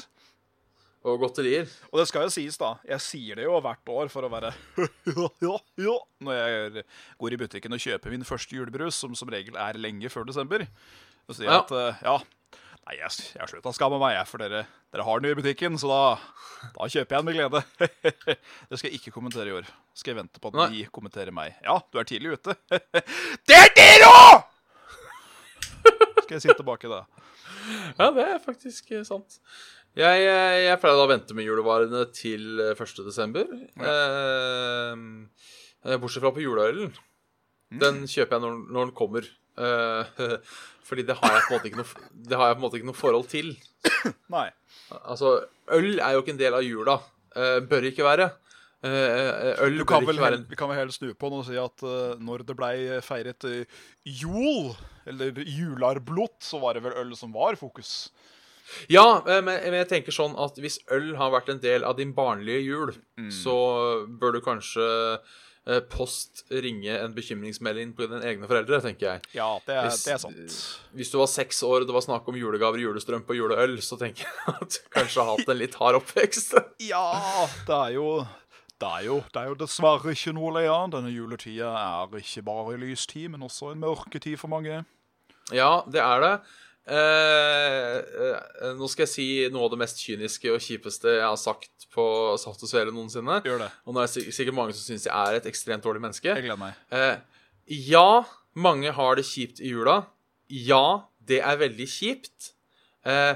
Og 1.06 1.20
godterier. 1.22 1.70
Og 1.91 1.99
det 2.01 2.08
skal 2.10 2.26
jo 2.26 2.32
sies, 2.34 2.56
da. 2.58 2.72
Jeg 2.89 3.03
sier 3.06 3.38
det 3.38 3.45
jo 3.45 3.60
hvert 3.62 3.91
år 3.93 4.10
for 4.10 4.26
å 4.26 4.30
være 4.34 4.49
ja, 5.14 5.28
ja, 5.45 5.58
ja, 5.86 5.97
Når 6.26 6.39
jeg 6.39 6.86
går 7.22 7.36
i 7.36 7.39
butikken 7.43 7.78
og 7.78 7.84
kjøper 7.84 8.16
min 8.16 8.26
første 8.26 8.58
julebrus, 8.58 8.97
som 8.97 9.14
som 9.18 9.30
regel 9.30 9.58
er 9.62 9.78
lenge 9.78 10.10
før 10.10 10.26
desember. 10.26 10.66
Så 11.30 11.38
sier 11.38 11.51
jeg 11.51 11.53
Ja. 11.53 11.62
at 11.62 11.76
uh, 11.78 12.01
ja, 12.10 12.18
nei, 12.86 12.98
jeg, 13.00 13.12
jeg 13.34 13.42
har 13.42 13.50
sluttet 13.50 13.72
å 13.72 13.76
skamme 13.76 14.00
meg, 14.02 14.16
jeg, 14.18 14.30
for 14.30 14.44
dere, 14.44 14.64
dere 14.94 15.06
har 15.08 15.22
den 15.22 15.30
jo 15.30 15.36
i 15.36 15.40
butikken, 15.40 15.78
så 15.82 15.90
da, 15.90 16.02
da 16.76 16.90
kjøper 16.92 17.16
jeg 17.16 17.22
den 17.22 17.28
med 17.30 17.38
glede. 17.38 17.62
det 18.70 18.80
skal 18.80 18.90
jeg 18.90 19.00
ikke 19.00 19.14
kommentere 19.16 19.52
i 19.52 19.56
år. 19.58 19.70
Skal 19.98 20.14
jeg 20.14 20.20
vente 20.22 20.42
på 20.42 20.52
at 20.52 20.60
Nei. 20.60 20.68
de 20.74 20.82
kommenterer 20.94 21.34
meg. 21.36 21.56
Ja, 21.66 21.80
du 21.90 22.02
er 22.02 22.10
tidlig 22.10 22.36
ute. 22.38 22.58
det 23.50 23.58
er 23.58 23.72
dere 23.78 24.12
òg! 24.12 24.52
skal 26.26 26.38
jeg 26.38 26.44
si 26.46 26.52
tilbake 26.54 26.92
da. 26.92 27.06
Ja, 27.98 28.12
det 28.14 28.26
er 28.26 28.44
faktisk 28.44 28.92
eh, 28.94 29.06
sant. 29.08 29.40
Jeg, 29.96 30.26
jeg, 30.26 30.64
jeg 30.66 30.80
pleier 30.82 31.00
å 31.00 31.08
vente 31.10 31.36
med 31.38 31.48
julevarene 31.48 32.04
til 32.14 32.60
eh, 32.62 32.76
1. 32.76 33.02
desember. 33.08 33.48
Eh, 33.80 34.94
bortsett 35.96 36.22
fra 36.26 36.34
på 36.36 36.44
juleølen. 36.44 36.92
Den 37.82 38.04
kjøper 38.10 38.38
jeg 38.38 38.44
når, 38.44 38.60
når 38.70 38.90
den 38.90 38.96
kommer. 38.98 39.30
Eh, 39.58 40.38
fordi 40.88 41.06
det 41.08 41.18
har 41.20 41.36
jeg 41.38 41.43
på 41.47 41.53
en 41.53 41.58
måte 41.58 41.70
ikke 41.72 41.82
noe, 41.82 42.08
det 42.30 42.38
har 42.39 42.49
jeg 42.51 42.58
på 42.58 42.60
en 42.62 42.66
måte 42.68 42.80
ikke 42.80 42.89
noe 42.91 42.99
forhold 43.01 43.30
til. 43.32 43.53
Nei. 44.36 44.47
Altså, 45.01 45.38
øl 45.74 45.99
er 45.99 46.16
jo 46.16 46.24
ikke 46.24 46.36
en 46.36 46.41
del 46.41 46.58
av 46.58 46.66
jula. 46.66 46.99
Uh, 47.36 47.60
bør 47.68 47.88
ikke 47.89 48.06
være. 48.06 48.30
Uh, 48.86 49.56
øl 49.66 49.80
Du 49.80 49.86
kan 49.89 50.03
bør 50.06 50.12
vel, 50.12 50.20
ikke 50.20 50.26
være 50.28 50.38
en 50.38 50.45
vi 50.51 50.58
kan 50.60 50.70
vel 50.70 50.78
heller 50.78 50.93
snu 50.93 51.08
på 51.18 51.30
den 51.32 51.39
og 51.41 51.47
si 51.47 51.56
at 51.58 51.84
uh, 51.88 52.20
når 52.22 52.43
det 52.45 52.56
blei 52.60 52.76
feiret 53.01 53.47
jol, 54.06 54.76
eller 55.10 55.41
jularblot, 55.41 56.38
så 56.45 56.62
var 56.62 56.78
det 56.78 56.86
vel 56.86 56.95
øl 57.01 57.16
som 57.18 57.34
var 57.34 57.58
fokus. 57.60 58.12
Ja, 58.89 59.22
men, 59.26 59.45
men 59.45 59.76
jeg 59.84 59.89
tenker 59.91 60.14
sånn 60.16 60.34
at 60.41 60.56
hvis 60.62 60.80
øl 60.93 61.12
har 61.20 61.34
vært 61.34 61.51
en 61.53 61.60
del 61.62 61.84
av 61.86 61.97
din 61.99 62.14
barnlige 62.18 62.64
jul, 62.66 62.93
Mm. 63.16 63.30
så 63.32 63.53
bør 64.20 64.34
du 64.36 64.41
kanskje 64.43 64.86
post 65.89 66.43
ringe 66.53 66.93
en 67.01 67.13
bekymringsmelding 67.16 67.95
på 67.97 68.05
dine 68.05 68.20
egne 68.22 68.45
foreldre, 68.49 68.78
tenker 68.84 69.07
jeg. 69.16 69.22
Ja, 69.34 69.47
det 69.66 69.78
Hvis- 69.88 70.03
det 70.05 70.13
er 70.13 70.18
sant. 70.22 70.55
Hvis 70.93 71.09
du 71.11 71.18
var 71.18 71.26
seks 71.32 71.63
år 71.66 71.82
og 71.82 71.88
det 71.89 71.93
var 71.95 72.05
snakk 72.05 72.28
om 72.30 72.36
julegaver, 72.38 72.78
julestrømpe 72.84 73.34
og 73.34 73.39
juleøl, 73.39 73.78
så 73.82 73.97
tenker 73.97 74.26
jeg 74.30 74.55
at 74.61 74.70
du 74.78 74.89
kanskje 74.93 75.24
har 75.24 75.32
hatt 75.38 75.49
en 75.49 75.57
litt 75.57 75.76
hard 75.82 75.95
oppvekst. 76.01 76.53
Ja, 76.86 77.47
det 77.66 77.76
er 77.76 77.93
jo 77.97 78.09
Det 78.80 78.88
er, 78.91 79.03
jo, 79.07 79.16
det 79.34 79.39
er 79.41 79.47
jo 79.47 79.55
dessverre 79.55 80.11
ikke 80.11 80.34
noe 80.36 80.51
å 80.51 80.55
le 80.59 80.66
av. 80.68 80.89
Denne 80.91 81.09
juletida 81.09 81.70
er 81.72 82.18
ikke 82.20 82.43
bare 82.43 82.78
lystid, 82.78 83.30
men 83.32 83.41
også 83.47 83.72
en 83.72 83.80
mørketid 83.80 84.38
for 84.38 84.51
mange. 84.51 84.84
Ja, 85.53 85.82
det 85.88 86.01
er 86.03 86.20
det. 86.26 86.34
Eh, 86.86 87.96
eh, 87.98 88.74
nå 88.78 88.88
skal 88.92 89.08
jeg 89.08 89.12
si 89.12 89.28
noe 89.50 89.66
av 89.66 89.72
det 89.74 89.80
mest 89.82 90.02
kyniske 90.06 90.52
og 90.54 90.62
kjipeste 90.62 91.16
jeg 91.16 91.26
har 91.26 91.40
sagt 91.42 91.88
på 91.96 92.06
Saft 92.42 92.62
og 92.62 92.70
Svele 92.70 92.94
noensinne. 92.94 93.40
Gjør 93.46 93.64
det. 93.66 93.72
Og 93.86 93.96
nå 93.96 94.04
er 94.04 94.12
det 94.12 94.36
sikkert 94.36 94.58
mange 94.58 94.76
som 94.78 94.86
syns 94.86 95.08
jeg 95.08 95.16
er 95.16 95.40
et 95.40 95.50
ekstremt 95.50 95.86
dårlig 95.86 96.04
menneske. 96.04 96.30
Jeg 96.30 96.46
gleder 96.46 96.62
meg. 96.62 96.78
Eh, 96.94 97.18
ja, 97.90 98.26
mange 98.54 98.94
har 98.94 99.18
det 99.18 99.26
kjipt 99.26 99.64
i 99.64 99.74
jula. 99.74 100.04
Ja, 100.52 101.10
det 101.26 101.42
er 101.42 101.58
veldig 101.64 101.90
kjipt. 101.90 102.52
Eh, 103.06 103.34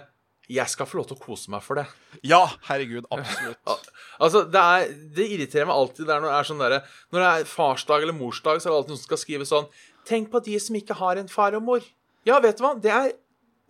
jeg 0.50 0.70
skal 0.70 0.88
få 0.90 0.98
lov 0.98 1.10
til 1.10 1.18
å 1.18 1.22
kose 1.22 1.52
meg 1.54 1.62
for 1.62 1.78
det. 1.78 1.86
Ja, 2.26 2.44
herregud, 2.70 3.10
absolutt. 3.14 3.64
Altså, 4.20 4.42
det, 4.52 4.60
er, 4.60 4.90
det 5.16 5.26
irriterer 5.32 5.70
meg 5.70 5.78
alltid 5.80 6.10
der 6.10 6.18
når 6.20 6.28
det 6.28 6.36
er 6.36 6.48
sånn 6.50 6.60
der, 6.60 6.74
Når 7.08 7.22
det 7.22 7.28
er 7.30 7.46
farsdag 7.48 8.04
eller 8.04 8.18
morsdag, 8.18 8.58
så 8.60 8.68
er 8.68 8.74
det 8.74 8.80
alltid 8.82 8.92
noen 8.92 9.00
som 9.00 9.08
skal 9.08 9.22
skrive 9.22 9.46
sånn 9.48 9.70
Tenk 10.10 10.28
på 10.34 10.42
de 10.44 10.58
som 10.60 10.76
ikke 10.76 10.98
har 11.00 11.22
en 11.22 11.30
far 11.32 11.56
og 11.56 11.64
mor. 11.64 11.86
Ja, 12.28 12.42
vet 12.44 12.60
du 12.60 12.66
hva? 12.66 12.74
Det 12.84 12.92
er 12.92 13.14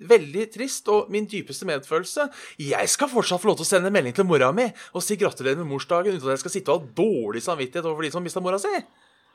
veldig 0.08 0.46
trist, 0.54 0.88
og 0.94 1.10
min 1.14 1.28
dypeste 1.30 1.68
medfølelse. 1.70 2.30
Jeg 2.64 2.92
skal 2.92 3.12
fortsatt 3.12 3.42
få 3.42 3.52
lov 3.52 3.60
til 3.60 3.68
å 3.68 3.72
sende 3.74 3.94
melding 3.94 4.16
til 4.16 4.28
mora 4.30 4.52
mi 4.56 4.70
og 4.94 5.04
si 5.06 5.18
gratulerer 5.20 5.60
med 5.60 5.70
morsdagen 5.70 6.16
uten 6.16 6.30
at 6.30 6.38
jeg 6.38 6.44
skal 6.46 6.56
sitte 6.56 6.74
og 6.74 6.82
ha 6.82 6.98
dårlig 7.02 7.44
samvittighet 7.46 7.86
overfor 7.86 8.08
de 8.08 8.14
som 8.16 8.26
mista 8.26 8.44
mora 8.44 8.62
si. 8.62 8.74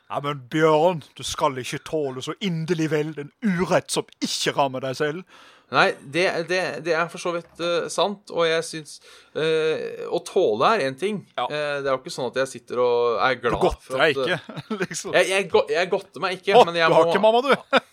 Ja, 0.04 0.20
men 0.20 0.42
Bjørn, 0.52 1.00
du 1.16 1.24
skal 1.24 1.56
ikke 1.62 1.80
tåle 1.86 2.22
så 2.22 2.36
inderlig 2.44 2.90
vel 2.92 3.14
den 3.16 3.32
urett 3.40 3.88
som 3.92 4.08
ikke 4.22 4.52
rammer 4.56 4.84
deg 4.84 4.98
selv. 4.98 5.24
Nei, 5.72 5.94
det, 5.98 6.24
det, 6.50 6.60
det 6.84 6.92
er 6.92 7.06
for 7.10 7.22
så 7.22 7.32
vidt 7.34 7.62
uh, 7.64 7.86
sant, 7.90 8.28
og 8.34 8.44
jeg 8.44 8.64
syns 8.66 8.98
uh, 9.32 10.04
Å 10.12 10.20
tåle 10.26 10.74
er 10.76 10.84
én 10.90 10.98
ting. 11.00 11.22
Ja. 11.38 11.46
Uh, 11.48 11.80
det 11.80 11.88
er 11.88 11.90
jo 11.94 12.02
ikke 12.02 12.12
sånn 12.12 12.28
at 12.28 12.36
jeg 12.42 12.50
sitter 12.52 12.82
og 12.84 13.16
er 13.24 13.40
Du 13.40 13.48
glad 13.48 13.58
godter 13.62 14.04
deg 14.04 14.20
at, 14.20 14.28
eh, 14.28 14.44
ikke, 14.44 14.78
liksom. 14.84 15.16
Jeg, 15.16 15.30
jeg, 15.32 15.48
jeg 15.72 15.90
godter 15.96 16.24
meg 16.24 16.36
ikke, 16.38 16.58
Å, 16.60 16.66
men 16.68 16.76
du 16.76 16.82
har 16.84 17.08
ikke 17.08 17.24
mamma, 17.24 17.42
du! 17.48 17.50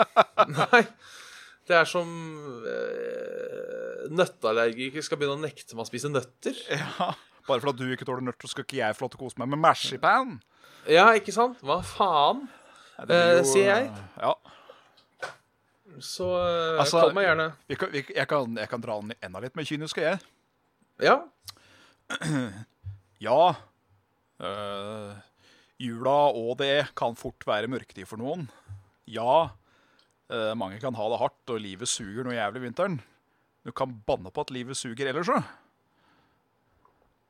Nei. 0.60 0.84
Det 1.72 1.78
er 1.80 1.88
som 1.88 2.10
øh, 2.68 4.08
nøtteallergiker 4.12 5.04
skal 5.06 5.20
begynne 5.22 5.40
å 5.40 5.44
nekte 5.46 5.76
meg 5.78 5.86
å 5.86 5.90
spise 5.90 6.12
nøtter. 6.12 6.58
Ja, 7.00 7.14
Bare 7.48 7.64
fordi 7.64 7.88
du 7.88 7.94
ikke 7.96 8.06
tåler 8.06 8.22
nøtter, 8.28 8.50
skal 8.52 8.66
ikke 8.68 8.78
jeg 8.84 8.96
få 8.98 9.06
lov 9.08 9.12
til 9.16 9.18
å 9.18 9.24
kose 9.24 9.40
meg 9.42 9.50
med 9.50 9.60
mashipan. 9.64 10.36
Ja, 10.92 11.08
ikke 11.18 11.34
sant? 11.34 11.58
Hva 11.66 11.80
faen? 11.86 12.44
Ja, 13.00 13.02
jo, 13.02 13.08
blir 13.10 13.40
Eh, 13.42 13.48
sier 13.50 13.70
jeg. 13.72 13.88
eh, 13.90 14.28
Ja. 14.28 14.36
Så 16.02 16.28
eh, 16.38 16.80
Altså- 16.80 17.02
kall 17.02 17.14
meg 17.18 17.26
gjerne 17.28 17.48
Vi 17.68 17.76
kan, 17.82 17.90
vi, 17.92 18.04
jeg, 18.16 18.28
kan, 18.30 18.54
jeg 18.58 18.70
kan 18.72 18.82
dra 18.84 19.00
den 19.02 19.12
enda 19.26 19.42
litt 19.44 19.56
mer 19.60 19.66
kynisk, 19.68 19.98
jeg. 20.02 20.20
Ja. 21.02 21.18
Ja, 23.22 23.52
øh, 24.42 25.12
jula 25.82 26.16
og 26.34 26.56
det 26.58 26.88
kan 26.98 27.14
fort 27.20 27.46
være 27.46 27.70
mørketid 27.70 28.08
for 28.10 28.18
noen. 28.18 28.48
Ja, 29.06 29.52
øh, 30.32 30.52
mange 30.58 30.80
kan 30.82 30.96
ha 30.98 31.10
det 31.14 31.20
hardt, 31.22 31.42
og 31.54 31.60
livet 31.64 31.90
suger 31.92 32.24
noe 32.28 32.36
jævlig 32.38 32.62
vinteren. 32.70 33.00
Du 33.66 33.72
kan 33.76 33.94
banne 34.08 34.32
på 34.34 34.42
at 34.42 34.52
livet 34.56 34.78
suger 34.80 35.08
ellers 35.12 35.30
òg, 35.30 35.44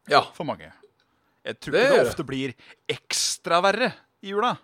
Ja. 0.10 0.22
for 0.34 0.44
mange. 0.48 0.72
Jeg 1.46 1.60
tror 1.60 1.74
Det 1.74 1.90
det 1.90 2.02
ofte 2.08 2.24
blir 2.26 2.54
ekstra 2.90 3.62
verre 3.66 3.94
i 4.22 4.30
jula. 4.30 4.56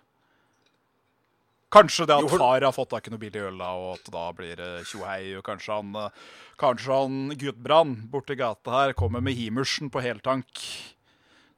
Kanskje 1.70 2.06
det 2.08 2.16
at 2.16 2.30
far 2.40 2.64
har 2.64 2.72
fått 2.72 2.88
tak 2.94 3.08
i 3.08 3.10
noe 3.12 3.20
billig 3.20 3.42
øl, 3.44 3.58
da, 3.60 3.72
og 3.76 3.98
at 3.98 4.06
da 4.14 4.22
blir 4.32 4.56
det 4.56 4.86
tjohei. 4.88 5.34
Og 5.36 5.42
kanskje 5.44 5.74
han, 5.74 5.90
eh, 5.96 6.10
kanskje 6.56 6.94
han 6.96 7.18
Gudbrand 7.36 8.06
borti 8.10 8.36
gata 8.40 8.70
her 8.70 8.92
kommer 8.94 9.20
med 9.20 9.36
Himersen 9.36 9.90
på 9.90 10.00
heltank. 10.00 10.48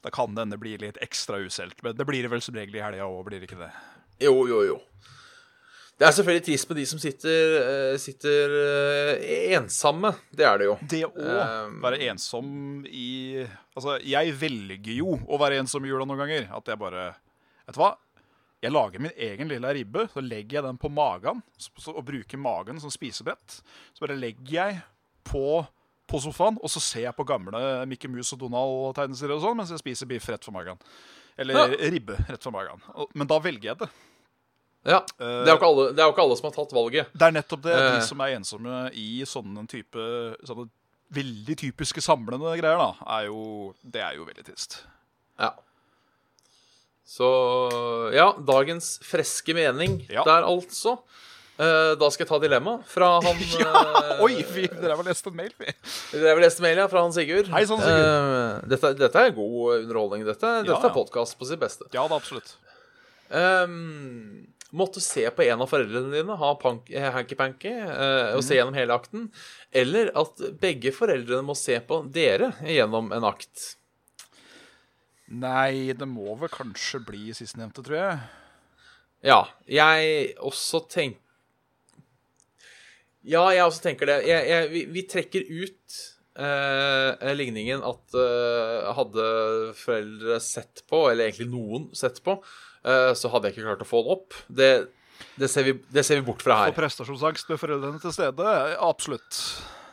Da 0.03 0.11
kan 0.11 0.35
denne 0.35 0.59
bli 0.59 0.77
litt 0.79 0.99
ekstra 1.01 1.39
uselt. 1.45 1.81
Men 1.85 1.95
det 1.95 2.07
blir 2.09 2.23
det 2.23 2.31
vel 2.33 2.41
som 2.43 2.55
regel 2.57 2.75
i 2.75 2.83
helga 2.83 3.07
òg, 3.07 3.25
blir 3.29 3.39
det 3.39 3.49
ikke 3.51 3.61
det? 3.61 3.71
Jo, 4.25 4.35
jo, 4.49 4.63
jo. 4.67 4.81
Det 6.01 6.07
er 6.09 6.15
selvfølgelig 6.17 6.45
trist 6.47 6.69
med 6.71 6.79
de 6.81 6.85
som 6.89 6.99
sitter, 7.03 7.55
eh, 7.61 7.97
sitter 8.01 8.53
eh, 9.21 9.51
ensomme. 9.59 10.15
Det 10.33 10.47
er 10.49 10.59
det 10.63 10.69
jo. 10.71 10.77
Det 10.89 11.03
å 11.05 11.11
Um, 11.67 11.75
være 11.85 11.99
ensom 12.09 12.87
i 12.89 13.43
Altså, 13.77 13.99
jeg 14.03 14.33
velger 14.41 14.95
jo 14.97 15.19
å 15.29 15.39
være 15.41 15.59
ensom 15.61 15.85
i 15.85 15.91
jula 15.93 16.07
noen 16.09 16.23
ganger. 16.23 16.47
At 16.57 16.67
jeg 16.73 16.81
bare 16.81 17.11
Vet 17.67 17.77
du 17.77 17.81
hva? 17.83 17.91
Jeg 18.65 18.73
lager 18.73 19.01
min 19.01 19.13
egen 19.17 19.49
lille 19.49 19.71
ribbe, 19.77 20.07
så 20.13 20.21
legger 20.25 20.59
jeg 20.59 20.65
den 20.67 20.77
på 20.81 20.91
magen 20.93 21.43
så- 21.57 21.95
og 21.97 22.05
bruker 22.05 22.37
magen 22.41 22.81
som 22.81 22.91
spisebrett. 22.93 23.61
Så 23.95 24.01
bare 24.05 24.17
legger 24.21 24.51
jeg 24.53 24.83
på, 25.25 25.67
på 26.09 26.21
sofaen, 26.21 26.59
og 26.61 26.69
så 26.69 26.81
ser 26.81 27.07
jeg 27.07 27.17
på 27.17 27.25
gamle 27.29 27.87
Mickey 27.89 28.09
Mouse 28.09 28.33
og 28.35 28.41
Donald-tegneserier 28.41 29.37
og 29.37 29.43
sånn 29.45 29.57
mens 29.57 29.71
jeg 29.71 29.79
spiser 29.81 30.07
biff 30.11 30.29
rett 30.29 30.45
for 30.45 30.53
magen. 30.53 30.77
Eller 31.39 31.55
Ja. 31.55 31.67
ribbe 31.91 32.17
rett 32.29 32.43
for 32.43 32.53
magen. 32.53 32.81
Men 33.15 33.27
da 33.27 33.39
velger 33.39 33.63
jeg 33.73 33.79
det. 33.79 33.89
Ja. 34.89 35.01
Det 35.19 35.49
er 35.51 35.57
ikke 35.59 35.69
alle, 35.69 35.87
det 35.93 36.01
er 36.01 36.09
jo 36.09 36.15
ikke 36.15 36.25
alle 36.25 36.37
som 36.39 36.49
har 36.49 36.55
tatt 36.57 36.75
valget. 36.75 37.11
Det 37.13 37.27
er 37.27 37.35
nettopp 37.37 37.65
det. 37.67 37.75
Eh. 37.77 37.97
De 37.97 38.05
som 38.07 38.23
er 38.25 38.37
ensomme 38.39 38.83
i 38.97 39.09
sånne 39.29 39.65
type 39.69 40.05
sånne 40.49 40.69
veldig 41.11 41.57
typiske 41.59 42.03
samlende 42.05 42.53
greier, 42.61 42.79
da, 42.79 42.93
er 43.19 43.27
jo, 43.27 43.73
det 43.83 44.03
er 44.05 44.15
jo 44.19 44.29
veldig 44.29 44.47
trist. 44.47 44.79
Ja. 45.41 45.51
Så 47.11 47.27
ja, 48.15 48.31
dagens 48.47 49.01
freske 49.03 49.57
mening 49.57 50.05
Ja. 50.09 50.23
der, 50.23 50.47
altså. 50.47 51.01
Eh, 51.61 51.93
da 51.99 52.09
skal 52.09 52.25
jeg 52.25 52.31
ta 52.31 52.39
dilemma 52.41 52.79
fra 52.89 53.09
han 53.21 53.41
ja, 53.61 53.81
Oi, 54.25 54.39
vi 54.49 54.63
drev 54.71 55.03
og 55.03 55.09
leste 55.11 55.29
en 55.29 55.37
mail, 55.37 55.51
vi. 55.61 55.75
Er 56.17 56.31
vel 56.39 56.45
leste 56.47 56.63
mail, 56.65 56.79
ja, 56.79 56.87
fra 56.89 57.03
han 57.05 57.13
Sigurd. 57.13 57.51
Hei 57.53 57.67
sånn, 57.69 57.83
Sigurd. 57.83 58.07
Eh, 58.07 58.71
dette, 58.71 58.95
dette 59.03 59.27
er 59.27 59.35
god 59.37 59.83
underholdning. 59.83 60.25
Dette, 60.29 60.55
dette 60.63 60.79
ja. 60.79 60.81
er 60.89 60.95
podkast 60.95 61.37
på 61.41 61.51
sitt 61.51 61.61
beste. 61.61 61.91
Ja, 61.91 62.07
det 62.07 62.15
er 62.15 62.23
absolutt. 62.23 62.55
Um, 63.31 64.47
måtte 64.77 65.03
se 65.03 65.25
på 65.35 65.45
en 65.47 65.63
av 65.65 65.71
foreldrene 65.71 66.13
dine 66.15 66.37
ha 66.39 66.51
eh, 66.91 67.09
hanky-panky 67.15 67.73
eh, 67.73 68.33
og 68.37 68.45
se 68.47 68.59
gjennom 68.59 68.77
hele 68.79 68.97
akten. 68.97 69.29
Eller 69.71 70.13
at 70.19 70.43
begge 70.63 70.93
foreldrene 70.95 71.45
må 71.47 71.57
se 71.59 71.79
på 71.85 72.03
dere 72.15 72.53
gjennom 72.67 73.11
en 73.17 73.27
akt. 73.29 73.75
Nei, 75.31 75.93
det 75.95 76.07
må 76.11 76.35
vel 76.41 76.51
kanskje 76.51 77.03
bli 77.07 77.35
sistnevnte, 77.37 77.85
tror 77.87 77.99
jeg. 77.99 78.21
Ja, 79.27 79.43
jeg 79.69 80.31
også 80.41 80.81
tenker 80.89 81.21
Ja, 83.21 83.43
jeg 83.53 83.67
også 83.67 83.85
tenker 83.85 84.09
det. 84.09 84.23
Jeg, 84.27 84.47
jeg, 84.49 84.71
vi, 84.73 84.87
vi 84.95 85.05
trekker 85.07 85.45
ut 85.45 85.99
eh, 86.41 87.33
ligningen 87.37 87.85
at 87.85 88.17
eh, 88.17 88.89
hadde 88.97 89.27
foreldre 89.77 90.41
sett 90.43 90.83
på, 90.89 91.05
eller 91.11 91.29
egentlig 91.29 91.51
noen 91.53 91.91
sett 91.97 92.23
på, 92.25 92.39
så 92.81 93.29
hadde 93.29 93.51
jeg 93.51 93.59
ikke 93.59 93.67
klart 93.67 93.85
å 93.85 93.89
få 93.89 94.01
det 94.07 94.15
opp. 94.15 94.37
Det, 94.49 94.71
det, 95.37 95.51
ser, 95.53 95.67
vi, 95.67 95.75
det 95.93 96.05
ser 96.07 96.21
vi 96.21 96.25
bort 96.31 96.41
fra 96.45 96.63
Og 96.63 96.71
her. 96.71 96.77
prestasjonsangst 96.79 97.51
med 97.53 97.61
foreldrene 97.61 98.01
til 98.01 98.15
stede, 98.15 98.55
absolutt. 98.81 99.41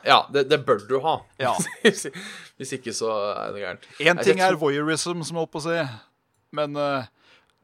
Ja, 0.08 0.22
det, 0.32 0.46
det 0.52 0.62
bør 0.66 0.80
du 0.88 1.00
ha. 1.04 1.18
Ja. 1.42 1.52
hvis, 1.84 2.74
ikke, 2.80 2.94
så 2.96 3.12
er 3.34 3.52
det 3.56 3.66
gærent. 3.66 3.90
Én 4.00 4.24
ting 4.24 4.40
er 4.44 4.56
voyeurism, 4.60 5.20
som 5.20 5.36
jeg 5.36 5.42
holdt 5.42 5.54
på 5.58 5.64
å 5.64 5.68
si, 5.68 5.82
men 6.56 6.80
uh, 6.80 7.10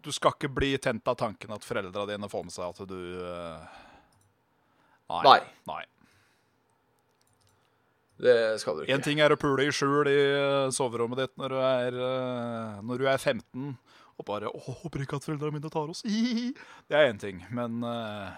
du 0.04 0.12
skal 0.12 0.36
ikke 0.36 0.52
bli 0.52 0.74
tent 0.82 1.08
av 1.08 1.18
tanken 1.20 1.56
at 1.56 1.64
foreldra 1.64 2.06
dine 2.10 2.30
får 2.32 2.46
med 2.48 2.56
seg 2.56 2.70
at 2.70 2.86
du 2.90 3.00
uh... 3.24 3.82
Nei. 5.24 5.40
Nei. 5.70 5.84
Det 8.24 8.36
skal 8.62 8.78
du 8.78 8.84
ikke. 8.84 8.96
En 8.96 9.04
ting 9.04 9.20
er 9.22 9.34
å 9.34 9.40
pule 9.40 9.68
i 9.68 9.74
skjul 9.74 10.08
i 10.10 10.16
eh, 10.16 10.72
soverommet 10.74 11.20
ditt 11.20 11.34
når 11.38 11.54
du 11.54 11.58
er, 11.60 11.98
eh, 12.08 12.78
når 12.88 13.02
du 13.02 13.08
er 13.12 13.20
15 13.20 13.74
og 14.18 14.26
bare 14.28 14.50
'Å, 14.50 14.80
håper 14.84 15.04
ikke 15.04 15.20
at 15.20 15.28
foreldrene 15.28 15.58
mine 15.58 15.72
tar 15.74 15.90
oss'. 15.90 16.04
Det 16.88 16.98
er 16.98 17.10
én 17.10 17.20
ting. 17.20 17.44
Men 17.52 17.84
uh, 17.84 18.32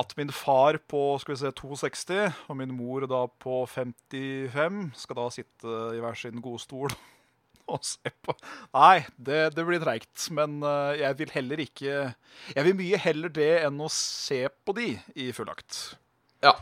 at 0.00 0.14
min 0.16 0.32
far 0.32 0.78
på 0.88 1.18
skal 1.20 1.34
vi 1.34 1.40
se, 1.42 1.52
62 1.52 2.32
og 2.48 2.56
min 2.58 2.74
mor 2.74 3.06
da 3.10 3.26
på 3.26 3.62
55 3.68 4.84
skal 4.98 5.18
da 5.18 5.26
sitte 5.34 5.80
i 5.96 6.00
hver 6.02 6.16
sin 6.18 6.40
godstol 6.42 6.94
og 7.72 7.84
se 7.86 8.10
på 8.24 8.34
Nei, 8.74 9.04
det, 9.16 9.54
det 9.56 9.66
blir 9.68 9.82
treigt. 9.82 10.28
Men 10.34 10.60
uh, 10.64 10.92
jeg 10.98 11.18
vil 11.20 11.34
heller 11.36 11.66
ikke 11.66 11.98
Jeg 12.56 12.64
vil 12.66 12.78
mye 12.78 13.02
heller 13.04 13.32
det 13.32 13.52
enn 13.66 13.80
å 13.80 13.90
se 13.92 14.46
på 14.64 14.74
de 14.78 14.94
i 15.14 15.30
fullakt. 15.36 15.98
Ja. 16.42 16.56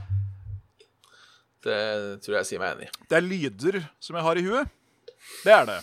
Det 1.64 1.80
tror 2.24 2.40
jeg 2.40 2.48
sier 2.48 2.60
meg 2.60 2.76
enig 2.76 2.88
i. 2.88 2.92
Det 3.08 3.16
er 3.18 3.24
lyder 3.24 3.80
som 4.00 4.16
jeg 4.16 4.24
har 4.24 4.40
i 4.40 4.44
huet. 4.44 4.76
Det 5.44 5.52
er 5.52 5.66
det. 5.68 5.80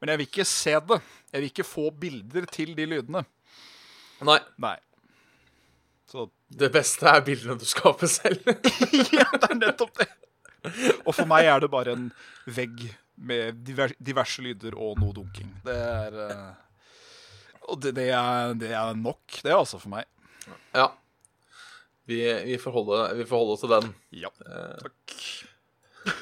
Men 0.00 0.12
jeg 0.12 0.20
vil 0.20 0.30
ikke 0.30 0.46
se 0.48 0.76
det. 0.90 1.00
Jeg 1.30 1.42
vil 1.42 1.50
ikke 1.50 1.66
få 1.68 1.90
bilder 2.02 2.46
til 2.52 2.72
de 2.76 2.86
lydene. 2.88 3.24
Nei. 4.26 4.38
Nei. 4.60 4.76
Så 6.10 6.26
Det 6.50 6.70
beste 6.74 7.06
er 7.06 7.22
bildene 7.24 7.58
du 7.60 7.66
skaper 7.68 8.10
selv. 8.10 8.42
ja, 9.18 9.28
det 9.36 9.50
er 9.52 9.58
nettopp 9.60 10.00
det. 10.00 10.08
Og 11.06 11.14
for 11.14 11.28
meg 11.28 11.46
er 11.48 11.62
det 11.62 11.70
bare 11.72 11.94
en 11.96 12.08
vegg 12.50 12.82
med 13.20 13.60
diver 13.64 13.92
diverse 14.00 14.42
lyder 14.44 14.74
og 14.76 14.98
noe 15.00 15.14
dunking. 15.16 15.52
Det 15.64 15.76
er 15.76 16.16
eh, 16.24 16.48
Og 17.68 17.78
det, 17.84 17.94
det, 18.00 18.08
er, 18.16 18.56
det 18.58 18.72
er 18.74 18.96
nok, 18.98 19.22
det, 19.44 19.52
altså, 19.54 19.78
for 19.80 19.92
meg. 19.92 20.08
ja. 20.74 20.88
Vi, 22.10 22.18
vi, 22.42 22.56
får 22.58 22.74
holde, 22.74 23.00
vi 23.20 23.24
får 23.28 23.38
holde 23.38 23.54
oss 23.54 23.62
til 23.62 23.70
den. 23.70 23.90
Ja. 24.24 24.30
Takk. 24.80 25.16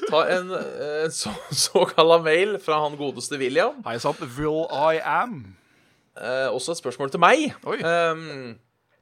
Tar 0.09 0.31
en, 0.35 0.51
en 0.55 1.13
så, 1.13 1.33
såkalla 1.67 2.19
mail 2.25 2.57
fra 2.63 2.81
han 2.83 2.97
godeste 2.99 3.39
William. 3.41 3.79
Hei 3.87 3.97
sann. 4.01 4.17
Will 4.37 4.65
I 4.71 4.99
am. 5.03 5.41
Eh, 6.19 6.47
også 6.51 6.75
et 6.75 6.81
spørsmål 6.81 7.13
til 7.13 7.21
meg. 7.23 7.49
Oi. 7.63 7.79
Um, 7.83 8.57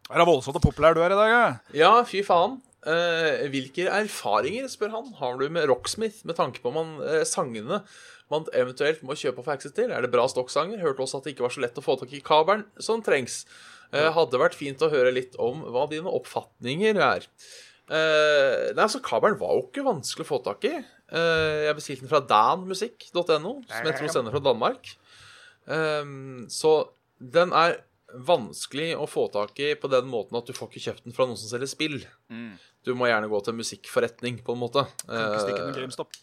Er 0.07 0.21
det 0.21 0.28
voldsomt 0.30 0.59
og 0.59 0.63
populær 0.63 0.95
du 0.95 1.01
er 1.03 1.11
i 1.11 1.19
dag, 1.19 1.32
ja? 1.34 1.45
ja, 1.75 1.93
fy 2.07 2.21
faen. 2.25 2.59
Eh, 2.88 3.47
hvilke 3.51 3.88
erfaringer, 3.91 4.69
spør 4.71 4.93
han, 4.93 5.07
har 5.19 5.39
du 5.39 5.47
med 5.51 5.65
Rocksmith 5.67 6.21
med 6.30 6.38
tanke 6.38 6.61
på 6.63 6.71
man, 6.71 6.93
eh, 7.03 7.25
sangene 7.28 7.82
man 8.32 8.45
eventuelt 8.55 9.01
må 9.07 9.15
kjøpe 9.17 9.41
og 9.41 9.47
få 9.47 9.55
access 9.55 9.75
til? 9.75 9.91
Er 9.91 10.03
det 10.05 10.11
bra 10.13 10.28
stokksanger? 10.30 10.80
Hørte 10.84 11.03
også 11.03 11.19
at 11.19 11.28
det 11.28 11.34
ikke 11.36 11.47
var 11.47 11.55
så 11.55 11.63
lett 11.63 11.80
å 11.80 11.84
få 11.84 11.97
tak 11.99 12.13
i 12.15 12.21
kabelen 12.23 12.63
som 12.84 13.03
trengs. 13.03 13.41
Eh, 13.95 14.07
hadde 14.11 14.39
vært 14.39 14.55
fint 14.55 14.82
å 14.84 14.91
høre 14.91 15.13
litt 15.15 15.36
om 15.39 15.61
hva 15.73 15.86
dine 15.91 16.11
oppfatninger 16.11 16.99
er. 16.99 17.28
Eh, 17.88 18.73
nei, 18.75 18.83
altså, 18.83 18.99
kabelen 19.03 19.38
var 19.39 19.55
jo 19.55 19.67
ikke 19.69 19.85
vanskelig 19.88 20.25
å 20.25 20.31
få 20.33 20.41
tak 20.45 20.65
i. 20.67 20.73
Uh, 21.07 21.63
jeg 21.69 21.75
bestilte 21.77 22.03
den 22.03 22.11
fra 22.11 22.19
danmusikk.no, 22.27 23.51
som 23.63 23.85
jeg 23.88 23.95
tror 23.95 24.11
sender 24.11 24.33
fra 24.35 24.41
Danmark. 24.43 24.89
Um, 25.67 26.47
så 26.51 26.73
den 27.19 27.53
er 27.55 27.77
vanskelig 28.27 28.89
å 28.99 29.07
få 29.07 29.25
tak 29.31 29.57
i 29.63 29.73
på 29.79 29.89
den 29.91 30.07
måten 30.11 30.35
at 30.39 30.47
du 30.47 30.53
får 30.55 30.69
ikke 30.71 30.83
kjøpt 30.85 31.07
den 31.07 31.15
fra 31.15 31.25
noen 31.27 31.39
som 31.39 31.49
selger 31.51 31.71
spill. 31.71 31.97
Du 32.88 32.93
må 32.95 33.07
gjerne 33.09 33.27
gå 33.31 33.39
til 33.43 33.51
en 33.55 33.59
musikkforretning, 33.59 34.41
på 34.47 34.55
en 34.55 34.61
måte. 34.61 34.83
Ikke 35.07 35.41
stikke 35.43 35.63
Eh, 35.63 35.65
med 35.71 35.79
GameStop. 35.81 36.19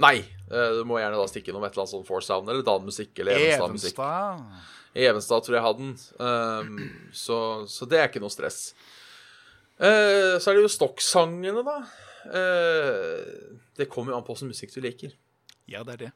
nei, 0.00 0.18
Uh, 0.44 0.76
du 0.76 0.84
må 0.84 0.98
gjerne 1.00 1.16
da 1.16 1.24
stikke 1.26 1.48
innom 1.50 1.64
et 1.64 1.72
eller 1.72 1.86
annet 1.86 1.92
sånn 1.94 2.04
Force 2.06 2.28
Sound 2.28 2.50
eller 2.52 2.62
Dan-musikk 2.62 3.16
eller 3.24 3.40
Evenstad 3.40 3.72
musikk. 3.72 3.96
Evenstad. 3.96 4.66
Evenstad 4.94 5.46
tror 5.46 5.56
jeg 5.56 5.64
hadde 5.64 5.80
den. 5.80 5.94
Um, 6.20 7.08
så, 7.16 7.38
så 7.66 7.88
det 7.88 7.98
er 7.98 8.10
ikke 8.10 8.20
noe 8.22 8.30
stress. 8.30 8.74
Eh, 9.82 10.36
så 10.38 10.50
er 10.50 10.58
det 10.58 10.64
jo 10.64 10.72
stokksangene, 10.72 11.64
da. 11.66 11.78
Eh, 12.30 13.58
det 13.78 13.88
kommer 13.90 14.14
jo 14.14 14.20
an 14.20 14.26
på 14.26 14.36
hvilken 14.36 14.52
musikk 14.54 14.74
du 14.74 14.80
liker. 14.84 15.16
Ja, 15.70 15.82
det 15.86 15.96
er 15.96 16.02
det. 16.06 16.12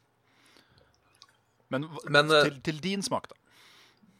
Men, 1.72 1.88
Men, 2.08 2.30
eh, 2.32 2.48
til, 2.48 2.62
til 2.70 2.80
din 2.84 3.04
smak, 3.04 3.28
da. 3.32 3.36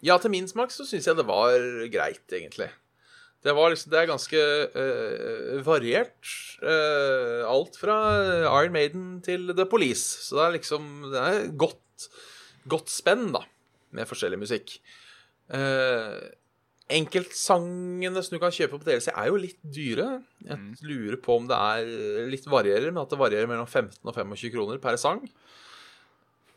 Ja, 0.05 0.18
til 0.22 0.30
min 0.30 0.47
smak 0.47 0.70
så 0.70 0.86
syns 0.86 1.09
jeg 1.09 1.18
det 1.18 1.26
var 1.26 1.55
greit, 1.91 2.26
egentlig. 2.30 2.68
Det, 3.43 3.55
var 3.55 3.70
liksom, 3.70 3.91
det 3.93 4.01
er 4.01 4.11
ganske 4.11 4.43
eh, 4.82 5.59
variert. 5.66 6.32
Eh, 6.62 7.43
alt 7.47 7.78
fra 7.78 7.99
Iron 8.43 8.74
Maiden 8.74 9.07
til 9.22 9.53
The 9.55 9.66
Police. 9.70 10.26
Så 10.26 10.39
det 10.39 10.45
er 10.45 10.57
liksom 10.59 10.89
Det 11.12 11.22
er 11.22 11.53
godt, 11.59 12.09
godt 12.66 12.91
spenn, 12.91 13.30
da, 13.34 13.45
med 13.95 14.11
forskjellig 14.11 14.41
musikk. 14.43 14.78
Uh, 15.49 16.20
enkeltsangene 16.89 18.22
som 18.24 18.34
du 18.36 18.41
kan 18.43 18.55
kjøpe 18.55 18.78
på 18.78 18.86
DLC, 18.89 19.11
er 19.12 19.28
jo 19.28 19.39
litt 19.41 19.59
dyre. 19.62 20.07
Jeg 20.47 20.78
lurer 20.89 21.18
på 21.20 21.36
om 21.36 21.49
det 21.51 21.57
er 21.59 22.28
litt 22.32 22.47
varierer, 22.49 22.91
men 22.93 23.03
at 23.03 23.12
det 23.12 23.18
varierer 23.20 23.51
mellom 23.51 23.68
15 23.68 24.01
og 24.09 24.14
25 24.16 24.53
kroner 24.55 24.80
per 24.82 24.97
sang. 25.01 25.20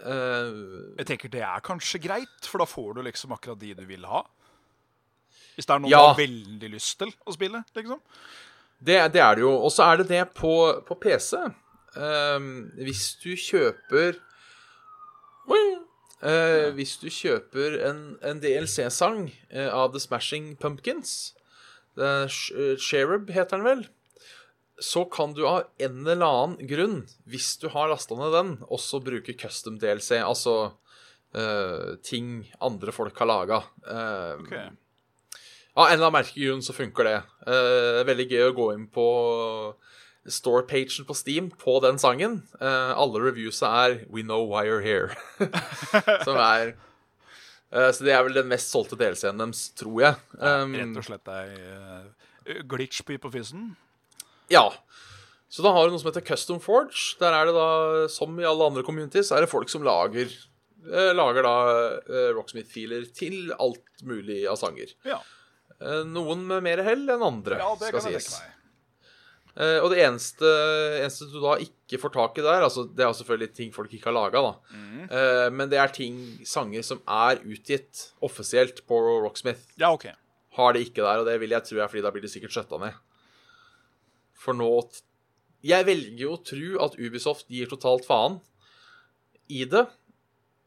Uh, 0.01 0.95
Jeg 0.97 1.05
tenker 1.11 1.29
det 1.29 1.43
er 1.45 1.61
kanskje 1.65 1.99
greit, 2.01 2.47
for 2.47 2.63
da 2.63 2.65
får 2.69 2.95
du 2.97 3.03
liksom 3.05 3.36
akkurat 3.36 3.59
de 3.61 3.73
du 3.77 3.84
vil 3.89 4.07
ha. 4.09 4.23
Hvis 5.57 5.67
det 5.67 5.75
er 5.75 5.84
noe 5.84 5.91
Ja. 5.91 5.99
du 5.99 6.07
har 6.13 6.21
veldig 6.23 6.69
lyst 6.73 6.97
til 7.03 7.11
å 7.27 7.36
spille, 7.36 7.63
liksom. 7.75 7.99
Det, 8.82 8.97
det 9.13 9.21
er 9.21 9.36
det 9.38 9.43
jo. 9.43 9.51
Og 9.61 9.69
så 9.69 9.91
er 9.91 10.01
det 10.01 10.07
det 10.09 10.23
på, 10.34 10.53
på 10.88 10.95
PC. 11.03 11.38
Uh, 11.93 12.39
hvis 12.79 13.11
du 13.21 13.36
kjøper 13.36 14.15
Eh, 16.22 16.69
Hvis 16.78 16.97
du 17.01 17.07
kjøper 17.09 17.80
en, 17.89 18.01
en 18.22 18.41
DLC-sang 18.43 19.32
uh, 19.53 19.69
av 19.74 19.93
The 19.93 20.01
Smashing 20.03 20.51
Pumpkins 20.61 21.34
eh, 21.97 22.28
Cherub 22.78 23.32
heter 23.34 23.57
den 23.57 23.65
vel. 23.65 23.82
Så 24.82 25.05
kan 25.13 25.34
du 25.38 25.43
av 25.45 25.67
en 25.82 26.03
eller 26.07 26.26
annen 26.26 26.69
grunn, 26.69 27.01
hvis 27.30 27.55
du 27.61 27.67
har 27.74 27.89
lasta 27.91 28.17
ned 28.17 28.32
den, 28.34 28.53
også 28.65 29.01
bruke 29.05 29.36
custom 29.38 29.78
DLC. 29.82 30.15
Altså 30.22 30.74
eh, 31.38 31.97
ting 32.05 32.47
andre 32.61 32.93
folk 32.95 33.17
har 33.22 33.30
laga. 33.30 33.59
Ok. 34.41 34.55
Av 35.72 35.88
en 35.88 35.93
eller 35.93 36.07
annen 36.07 36.17
merkelig 36.17 36.47
grunn 36.49 36.65
så 36.65 36.74
funker 36.76 37.07
det. 37.07 37.17
Eh, 37.47 38.01
veldig 38.09 38.26
gøy 38.32 38.47
å 38.49 38.55
gå 38.57 38.65
inn 38.74 38.88
på 38.91 39.05
store-pagen 40.30 41.05
på 41.07 41.15
Steam 41.17 41.49
på 41.57 41.80
den 41.82 41.97
sangen. 42.01 42.41
Uh, 42.61 42.93
alle 42.93 43.22
reviewsa 43.24 43.65
er 43.88 43.95
'We 44.05 44.22
know 44.22 44.45
why 44.45 44.65
you're 44.69 44.84
here'. 44.86 45.15
Som 46.26 46.38
er 46.38 46.74
uh, 47.74 47.89
Så 47.91 48.03
det 48.05 48.13
er 48.13 48.24
vel 48.24 48.34
den 48.38 48.47
mest 48.51 48.69
solgte 48.69 48.97
delscenen 48.99 49.39
deres, 49.41 49.72
tror 49.74 50.01
jeg. 50.01 50.15
Um, 50.38 50.76
Rett 50.78 50.97
og 51.01 51.07
slett 51.07 51.32
ei 51.34 51.47
uh, 51.57 52.61
glitchby 52.69 53.17
på 53.22 53.32
fysen. 53.34 53.76
ja. 54.49 54.69
Så 55.51 55.59
da 55.65 55.74
har 55.76 55.84
du 55.84 55.91
noe 55.91 55.99
som 55.99 56.07
heter 56.07 56.24
Custom 56.24 56.61
Forge. 56.63 57.17
Der 57.19 57.34
er 57.36 57.49
det 57.49 57.51
da, 57.57 58.07
som 58.07 58.38
i 58.39 58.45
alle 58.47 58.63
andre 58.69 58.86
communities, 58.88 59.34
er 59.36 59.41
det 59.43 59.49
folk 59.51 59.67
som 59.67 59.84
lager 59.84 60.30
Lager 61.13 61.43
da 61.43 61.55
Rocksmith-filer 62.38 63.03
til 63.13 63.51
alt 63.59 63.84
mulig 64.07 64.45
av 64.47 64.55
sanger. 64.55 64.93
Ja. 65.03 65.17
Noen 66.07 66.45
med 66.47 66.63
mer 66.63 66.80
hell 66.88 67.03
enn 67.03 67.22
andre, 67.22 67.59
ja, 67.59 67.67
det 67.76 67.91
skal 67.91 67.99
kan 67.99 68.11
jeg 68.15 68.22
sies. 68.24 68.32
tenke 68.39 68.47
meg. 68.47 68.61
Eh, 69.56 69.78
og 69.84 69.89
det 69.91 69.99
eneste, 70.06 70.47
eneste 71.02 71.28
du 71.32 71.39
da 71.43 71.58
ikke 71.60 71.99
får 71.99 72.14
tak 72.16 72.38
i 72.39 72.43
der 72.45 72.64
altså 72.64 72.86
Det 72.88 73.04
er 73.04 73.12
selvfølgelig 73.18 73.54
ting 73.58 73.74
folk 73.76 73.91
ikke 73.91 74.08
har 74.08 74.16
laga, 74.16 74.41
da. 74.45 74.54
mm. 74.72 75.54
Men 75.58 75.72
det 75.72 75.80
er 75.82 75.91
ting, 75.91 76.18
sanger 76.47 76.86
som 76.88 77.02
er 77.04 77.41
utgitt 77.43 78.08
offisielt 78.24 78.84
på 78.88 78.99
Rocksmith. 79.26 79.66
Ja, 79.82 79.91
OK. 79.91 80.08
Har 80.56 80.76
det 80.76 80.86
ikke 80.88 81.04
der, 81.04 81.22
og 81.22 81.28
det 81.28 81.39
vil 81.39 81.52
jeg 81.56 81.68
tro 81.68 81.80
er 81.80 81.91
fordi 81.91 82.04
da 82.04 82.12
blir 82.16 82.24
det 82.24 82.32
sikkert 82.32 82.56
skjøtta 82.56 82.80
ned. 82.80 82.99
For 84.41 84.58
nå 84.58 84.70
Jeg 85.62 85.86
velger 85.86 86.24
jo 86.24 86.36
å 86.36 86.41
tro 86.41 86.70
at 86.88 86.95
Ubisoft 86.97 87.52
gir 87.54 87.70
totalt 87.70 88.08
faen 88.08 88.39
i 89.52 89.66
det. 89.70 89.86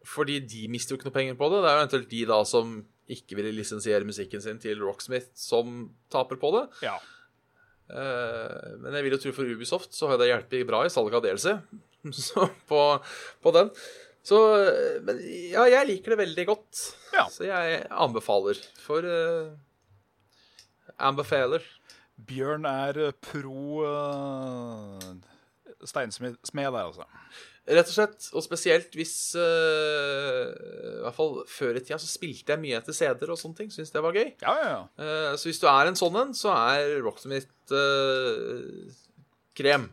Fordi 0.04 0.38
de 0.44 0.66
mister 0.68 0.94
jo 0.94 1.00
ikke 1.00 1.08
noe 1.08 1.16
penger 1.16 1.38
på 1.40 1.48
det. 1.50 1.62
Det 1.64 1.70
er 1.70 1.74
jo 1.74 1.82
eventuelt 1.82 2.10
de 2.12 2.22
da 2.28 2.38
som 2.46 2.74
ikke 3.14 3.36
vil 3.36 3.50
lisensiere 3.56 4.06
musikken 4.08 4.40
sin 4.44 4.60
til 4.60 4.80
Rocksmith, 4.84 5.32
som 5.36 5.90
taper 6.12 6.38
på 6.40 6.52
det. 6.54 6.64
Ja. 6.84 6.96
Eh, 7.90 8.70
men 8.80 8.96
jeg 8.96 9.06
vil 9.06 9.16
jo 9.16 9.20
tro 9.20 9.34
for 9.36 9.50
Ubisoft 9.50 9.92
så 9.96 10.08
har 10.10 10.20
det 10.20 10.30
hjulpet 10.30 10.64
bra 10.68 10.84
i 10.86 10.92
salget 10.92 11.18
av 11.18 11.26
så 12.28 12.48
på, 12.68 12.80
på 13.44 13.54
den. 13.56 13.70
Så 14.24 14.38
Men 15.04 15.20
ja, 15.52 15.66
jeg 15.68 15.88
liker 15.90 16.14
det 16.14 16.20
veldig 16.22 16.46
godt. 16.48 16.82
Ja. 17.12 17.26
Så 17.32 17.44
jeg 17.48 17.82
anbefaler. 17.92 18.60
For 18.80 19.04
uh, 19.04 19.52
Anbefaler. 20.96 21.64
Bjørn 22.14 22.64
er 22.70 23.10
pro 23.24 23.82
uh, 23.84 25.12
steinsmed 25.84 26.38
der, 26.54 26.86
altså. 26.86 27.08
Rett 27.64 27.88
og 27.88 27.94
slett, 27.94 28.26
og 28.36 28.44
spesielt 28.44 28.92
hvis 28.92 29.14
uh, 29.40 30.50
I 30.52 31.00
hvert 31.06 31.16
fall 31.16 31.38
før 31.48 31.78
i 31.78 31.80
tida 31.80 31.96
så 32.00 32.10
spilte 32.10 32.52
jeg 32.52 32.60
mye 32.60 32.76
etter 32.76 32.96
CD-er 32.96 33.32
og 33.32 33.40
sånne 33.40 33.56
ting. 33.62 33.70
Syns 33.72 33.94
det 33.94 34.02
var 34.04 34.16
gøy. 34.16 34.34
Ja, 34.42 34.52
ja, 34.60 34.66
ja. 34.68 34.82
Uh, 35.00 35.30
så 35.40 35.48
hvis 35.48 35.62
du 35.62 35.64
er 35.70 35.88
en 35.88 35.96
sånn 35.96 36.18
en, 36.20 36.34
så 36.36 36.52
er 36.52 36.98
Rocksmith 37.06 37.72
uh, 37.72 38.92
krem. 39.56 39.88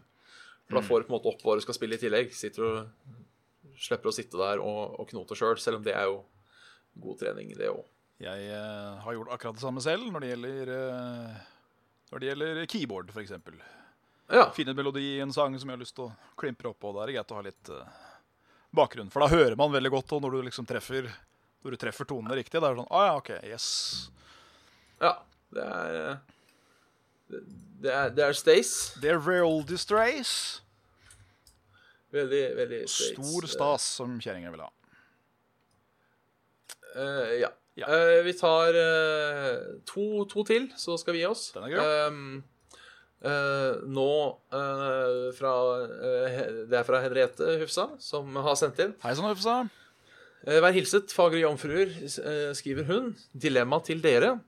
For 0.68 0.82
da 0.82 0.84
får 0.84 1.00
du 1.00 1.08
på 1.08 1.14
en 1.14 1.18
måte 1.18 1.32
opp 1.32 1.48
hva 1.48 1.56
du 1.56 1.64
skal 1.64 1.80
spille 1.80 1.96
i 1.96 2.04
tillegg. 2.04 2.36
Sitter 2.36 2.68
og 2.68 3.18
Slipper 3.82 4.12
å 4.12 4.14
sitte 4.14 4.38
der 4.38 4.60
og, 4.62 5.00
og 5.02 5.08
knote 5.10 5.34
sjøl, 5.40 5.56
selv 5.58 5.80
om 5.80 5.86
det 5.88 5.96
er 5.98 6.12
jo 6.12 6.20
god 7.02 7.24
trening, 7.24 7.56
det 7.58 7.72
òg. 7.72 7.82
Jeg 8.22 8.52
eh, 8.54 9.00
har 9.02 9.16
gjort 9.16 9.32
akkurat 9.34 9.58
det 9.58 9.64
samme 9.64 9.82
selv 9.82 10.12
når 10.14 10.22
det 10.22 10.30
gjelder, 10.30 10.72
når 12.12 12.22
det 12.22 12.30
gjelder 12.30 12.60
keyboard, 12.70 13.10
f.eks. 13.10 13.34
Ja. 14.32 14.46
Finne 14.56 14.74
melodi 14.78 15.02
i 15.18 15.20
en 15.24 15.34
sang 15.36 15.58
som 15.60 15.70
jeg 15.70 15.76
har 15.78 15.82
lyst 15.82 15.96
til 15.98 16.06
å 16.08 16.14
klimpre 16.40 16.72
på. 16.74 16.94
Da 16.96 17.04
er 17.04 17.12
det 17.12 17.18
greit 17.20 17.32
å 17.34 17.40
ha 17.40 17.44
litt 17.46 17.72
uh, 17.74 17.84
bakgrunn. 18.76 19.10
For 19.12 19.26
da 19.26 19.28
hører 19.34 19.58
man 19.60 19.74
veldig 19.74 19.92
godt 19.92 20.14
og 20.16 20.24
når 20.24 20.38
du 20.38 20.42
liksom 20.48 20.68
treffer 20.70 21.10
Når 21.62 21.76
du 21.76 21.78
treffer 21.82 22.08
tonene 22.10 22.38
riktig. 22.40 22.62
Da 22.62 22.70
er 22.70 22.78
det 22.78 22.82
sånn 22.84 22.94
Å 22.96 23.02
ja, 23.06 23.16
OK. 23.20 23.32
Yes. 23.46 23.68
ja. 25.04 25.16
Det 25.52 25.66
er 25.68 25.98
eh, 26.00 26.18
det- 27.34 27.44
Det 27.82 27.92
er, 27.98 28.10
det 28.14 28.24
er 28.30 28.34
Stace. 28.38 29.00
Det 29.02 29.10
er 29.10 29.20
real 29.26 29.64
Strace. 29.78 30.62
Veldig, 32.14 32.42
veldig 32.60 32.82
Stace. 32.88 33.16
Stor 33.16 33.48
stas, 33.50 33.86
som 33.98 34.20
kjerringa 34.22 34.52
vil 34.54 34.62
ha. 34.62 34.70
Uh, 36.96 37.32
ja. 37.40 37.50
Ja. 37.80 37.88
Uh, 37.88 38.22
vi 38.28 38.34
tar 38.36 38.76
uh, 38.76 39.80
to, 39.88 40.26
to 40.30 40.44
til, 40.48 40.68
så 40.78 40.98
skal 41.00 41.16
vi 41.16 41.22
gi 41.24 41.30
oss. 41.30 41.46
Den 41.56 41.66
er 41.70 41.74
gøy. 41.74 41.92
Um, 42.12 42.44
eh, 43.22 43.76
nå 43.86 44.40
uh, 44.54 45.32
fra 45.38 45.54
uh, 45.82 45.88
Det 46.70 46.78
er 46.80 46.84
fra 46.88 47.02
Henriette 47.04 47.44
Hufsa, 47.62 47.86
som 48.02 48.36
har 48.36 48.56
sendt 48.60 48.80
inn. 48.84 48.94
Hei 49.04 49.14
sann, 49.18 49.32
Hufsa. 49.32 49.56
Vær 50.42 50.74
hilset, 50.74 51.14
fagre 51.14 51.40
jomfruer, 51.44 51.90
skriver 52.58 52.84
hun. 52.88 53.12
Dilemma 53.38 53.78
til 53.86 54.00
dere. 54.02 54.40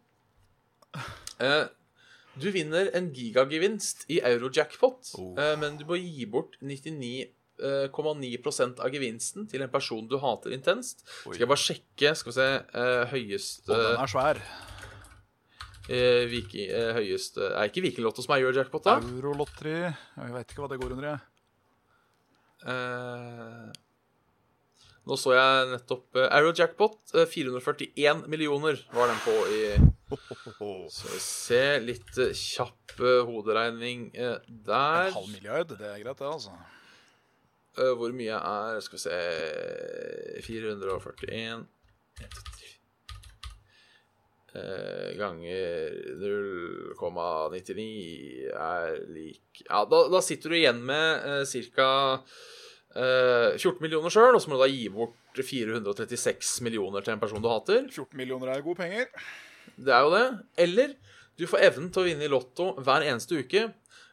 Du 2.34 2.48
vinner 2.50 2.90
en 2.98 3.14
gigagevinst 3.14 4.10
i 4.10 4.18
eurojackpot, 4.26 5.14
Oh. 5.22 5.38
men 5.62 5.78
du 5.78 5.86
må 5.86 5.94
gi 6.02 6.26
bort 6.26 6.58
99,9% 6.66 8.82
av 8.82 8.90
gevinsten 8.90 9.46
til 9.52 9.62
en 9.62 9.70
person 9.70 10.02
du 10.10 10.18
hater 10.18 10.50
intenst. 10.58 11.06
Oi. 11.28 11.36
Skal 11.36 11.46
jeg 11.46 11.52
bare 11.54 11.66
sjekke 11.68 12.16
Skal 12.18 12.32
vi 12.32 12.36
se 12.40 12.50
Høyeste 13.14 13.70
Og 13.70 13.78
den 13.78 14.02
er 14.02 14.10
svær. 14.10 14.42
Eh, 15.90 16.24
Viki, 16.32 16.68
eh, 16.70 16.94
Høyeste 16.98 17.50
Er 17.52 17.70
ikke 17.70 17.84
Vikinglotto 17.86 18.24
som 18.24 18.36
er 18.36 18.44
eurojackpot, 18.46 18.84
da? 18.88 18.98
Eurolotteri. 19.04 19.78
Jeg 20.18 20.36
veit 20.36 20.52
ikke 20.52 20.64
hva 20.64 20.70
det 20.72 20.80
går 20.82 20.96
under, 20.96 21.10
jeg. 21.14 21.20
Eh, 22.64 23.72
nå 25.04 25.18
så 25.20 25.34
jeg 25.36 25.72
nettopp 25.74 26.16
eh, 26.16 26.30
Euro-jackpot. 26.40 27.00
eh, 27.20 27.26
441 27.28 28.24
millioner 28.32 28.80
var 28.96 29.12
den 29.12 29.20
på 29.26 29.34
i 29.52 29.64
Så 30.94 31.10
vi 31.10 31.20
ser 31.20 31.82
litt 31.84 32.18
eh, 32.22 32.32
kjapp 32.38 32.94
eh, 33.02 33.24
hoderegning 33.28 34.12
eh, 34.14 34.38
En 34.48 35.12
halv 35.18 35.28
milliard, 35.34 35.74
det 35.76 35.90
er 35.90 36.00
greit, 36.04 36.20
det, 36.22 36.30
altså. 36.30 36.56
Eh, 37.76 37.92
hvor 37.98 38.14
mye 38.14 38.38
er 38.38 38.80
Skal 38.86 39.00
vi 39.00 39.04
se 39.04 39.20
441 40.46 41.66
eh, 42.22 42.28
ganger 45.18 45.96
0,99 46.22 47.86
er 48.54 49.00
lik 49.10 49.64
Ja, 49.66 49.84
da, 49.90 50.04
da 50.14 50.22
sitter 50.22 50.54
du 50.54 50.58
igjen 50.60 50.84
med 50.86 51.26
eh, 51.42 51.64
ca. 51.74 51.90
Eh, 52.94 53.58
14 53.58 53.82
millioner 53.82 54.14
sjøl, 54.14 54.36
og 54.38 54.42
så 54.44 54.52
må 54.52 54.60
du 54.60 54.66
da 54.66 54.70
gi 54.70 54.86
bort 54.94 55.42
436 55.42 56.62
millioner 56.66 57.02
til 57.02 57.16
en 57.16 57.24
person 57.24 57.42
du 57.42 57.50
hater. 57.50 57.88
14 57.90 58.18
millioner 58.20 58.54
er 58.54 58.66
gode 58.66 58.82
penger. 58.84 59.10
Det 59.74 59.94
er 59.94 60.06
jo 60.06 60.14
det. 60.14 60.26
Eller 60.66 60.94
du 61.40 61.48
får 61.50 61.66
evnen 61.72 61.90
til 61.90 62.04
å 62.04 62.10
vinne 62.12 62.28
i 62.28 62.32
Lotto 62.32 62.76
hver 62.86 63.06
eneste 63.08 63.40
uke, 63.42 63.72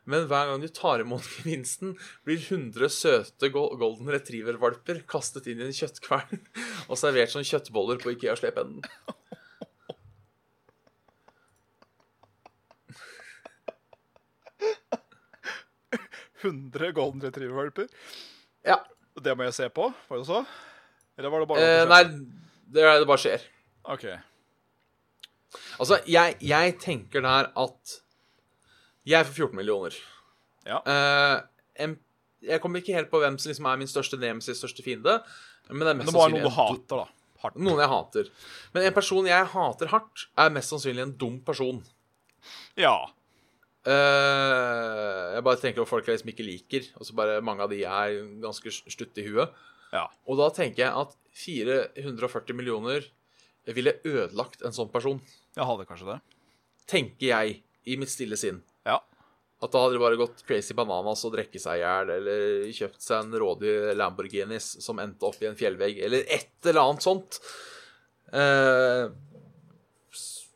men 0.09 0.25
hver 0.31 0.49
gang 0.49 0.63
du 0.63 0.71
tar 0.73 1.05
imot 1.05 1.27
gevinsten, 1.37 1.97
blir 2.25 2.41
100 2.41 2.89
søte 2.95 3.53
golden 3.53 4.09
retriever-valper 4.09 5.05
kastet 5.11 5.51
inn 5.51 5.61
i 5.61 5.69
en 5.69 5.77
kjøttkvern 5.77 6.41
og 6.91 6.97
servert 7.01 7.35
som 7.35 7.45
kjøttboller 7.45 8.01
på 8.01 8.17
Ikea-slependen. 8.17 8.81
100 16.43 16.93
golden 16.97 17.23
retriever-valper. 17.25 17.89
Ja. 18.67 18.79
Det 19.21 19.35
må 19.37 19.47
jeg 19.49 19.57
se 19.57 19.69
på, 19.75 19.89
var 20.09 20.21
det 20.21 20.27
så? 20.29 20.45
Eller 21.19 21.33
var 21.33 21.43
det 21.43 21.49
bare 21.51 21.65
Eh, 21.67 21.87
nei, 21.91 22.03
det, 22.71 22.85
det 23.03 23.09
bare 23.09 23.21
skjer. 23.21 23.47
OK. 23.91 24.07
Altså, 25.81 25.99
jeg, 26.07 26.37
jeg 26.47 26.77
tenker 26.81 27.25
der 27.25 27.51
at 27.59 27.97
Jeg 29.09 29.27
får 29.27 29.35
14 29.49 29.57
millioner. 29.57 29.97
Ja. 30.69 30.81
Eh, 30.87 31.95
jeg 32.45 32.61
kommer 32.63 32.81
ikke 32.81 32.95
helt 32.97 33.11
på 33.13 33.21
hvem 33.21 33.37
som 33.41 33.51
liksom 33.51 33.67
er 33.69 33.81
min 33.81 33.91
største 33.91 34.19
nemesis, 34.21 34.61
største 34.61 34.85
fiende. 34.85 35.19
Men 35.69 35.85
det 35.85 35.93
er 35.93 35.99
mest 35.99 36.11
det 36.11 36.15
må 36.15 36.23
være 36.25 36.35
noen 36.37 36.47
du 36.47 36.55
hater, 36.55 37.01
da. 37.03 37.07
Hardt. 37.41 37.57
Noen 37.57 37.81
jeg 37.81 37.91
hater. 37.91 38.29
Men 38.75 38.87
en 38.87 38.97
person 38.97 39.29
jeg 39.29 39.49
hater 39.55 39.91
hardt, 39.93 40.27
er 40.37 40.53
mest 40.53 40.73
sannsynlig 40.73 41.05
en 41.07 41.17
dum 41.21 41.39
person. 41.45 41.81
Ja. 42.81 42.95
Eh, 43.89 45.35
jeg 45.37 45.45
bare 45.47 45.61
tenker 45.61 45.83
på 45.85 45.89
folk 45.89 46.09
jeg 46.09 46.19
liksom 46.19 46.33
ikke 46.35 46.47
liker, 46.47 46.89
og 47.01 47.07
så 47.09 47.17
bare 47.17 47.39
mange 47.45 47.65
av 47.65 47.73
de 47.73 47.81
er 47.89 48.19
ganske 48.43 48.73
stutte 48.93 49.23
i 49.23 49.29
huet. 49.31 49.55
Ja. 49.95 50.05
Og 50.29 50.39
da 50.41 50.51
tenker 50.55 50.85
jeg 50.85 50.93
at 51.05 51.15
440 51.41 52.57
millioner 52.59 53.07
ville 53.71 53.97
ødelagt 54.07 54.63
en 54.67 54.75
sånn 54.75 54.91
person. 54.93 55.21
Jeg 55.57 55.67
hadde 55.69 55.87
kanskje 55.89 56.11
det. 56.15 56.19
Tenker 56.91 57.27
jeg, 57.33 57.61
i 57.89 57.97
mitt 57.97 58.11
stille 58.13 58.37
sinn. 58.39 58.61
Ja. 58.87 58.99
At 59.61 59.73
da 59.75 59.83
hadde 59.83 59.97
de 59.97 60.03
bare 60.03 60.19
gått 60.21 60.43
crazy 60.49 60.75
bananas 60.77 61.23
og 61.29 61.35
drikke 61.35 61.61
seg 61.61 61.81
i 61.81 61.83
hjel, 61.85 62.11
eller 62.19 62.71
kjøpt 62.77 63.03
seg 63.05 63.25
en 63.27 63.37
rådig 63.43 63.75
Lamborghinis 63.99 64.71
som 64.85 65.01
endte 65.03 65.27
opp 65.29 65.41
i 65.45 65.49
en 65.51 65.59
fjellvegg, 65.59 66.01
eller 66.07 66.25
et 66.33 66.53
eller 66.71 66.83
annet 66.85 67.05
sånt. 67.05 67.41
S- 68.31 69.11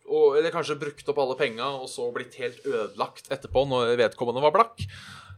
og, 0.04 0.36
eller 0.38 0.52
kanskje 0.52 0.76
brukt 0.80 1.08
opp 1.10 1.20
alle 1.22 1.36
penga, 1.38 1.68
og 1.80 1.88
så 1.90 2.06
blitt 2.14 2.36
helt 2.40 2.64
ødelagt 2.68 3.30
etterpå 3.32 3.64
når 3.68 3.94
vedkommende 4.00 4.42
var 4.44 4.54
blakk. 4.54 4.84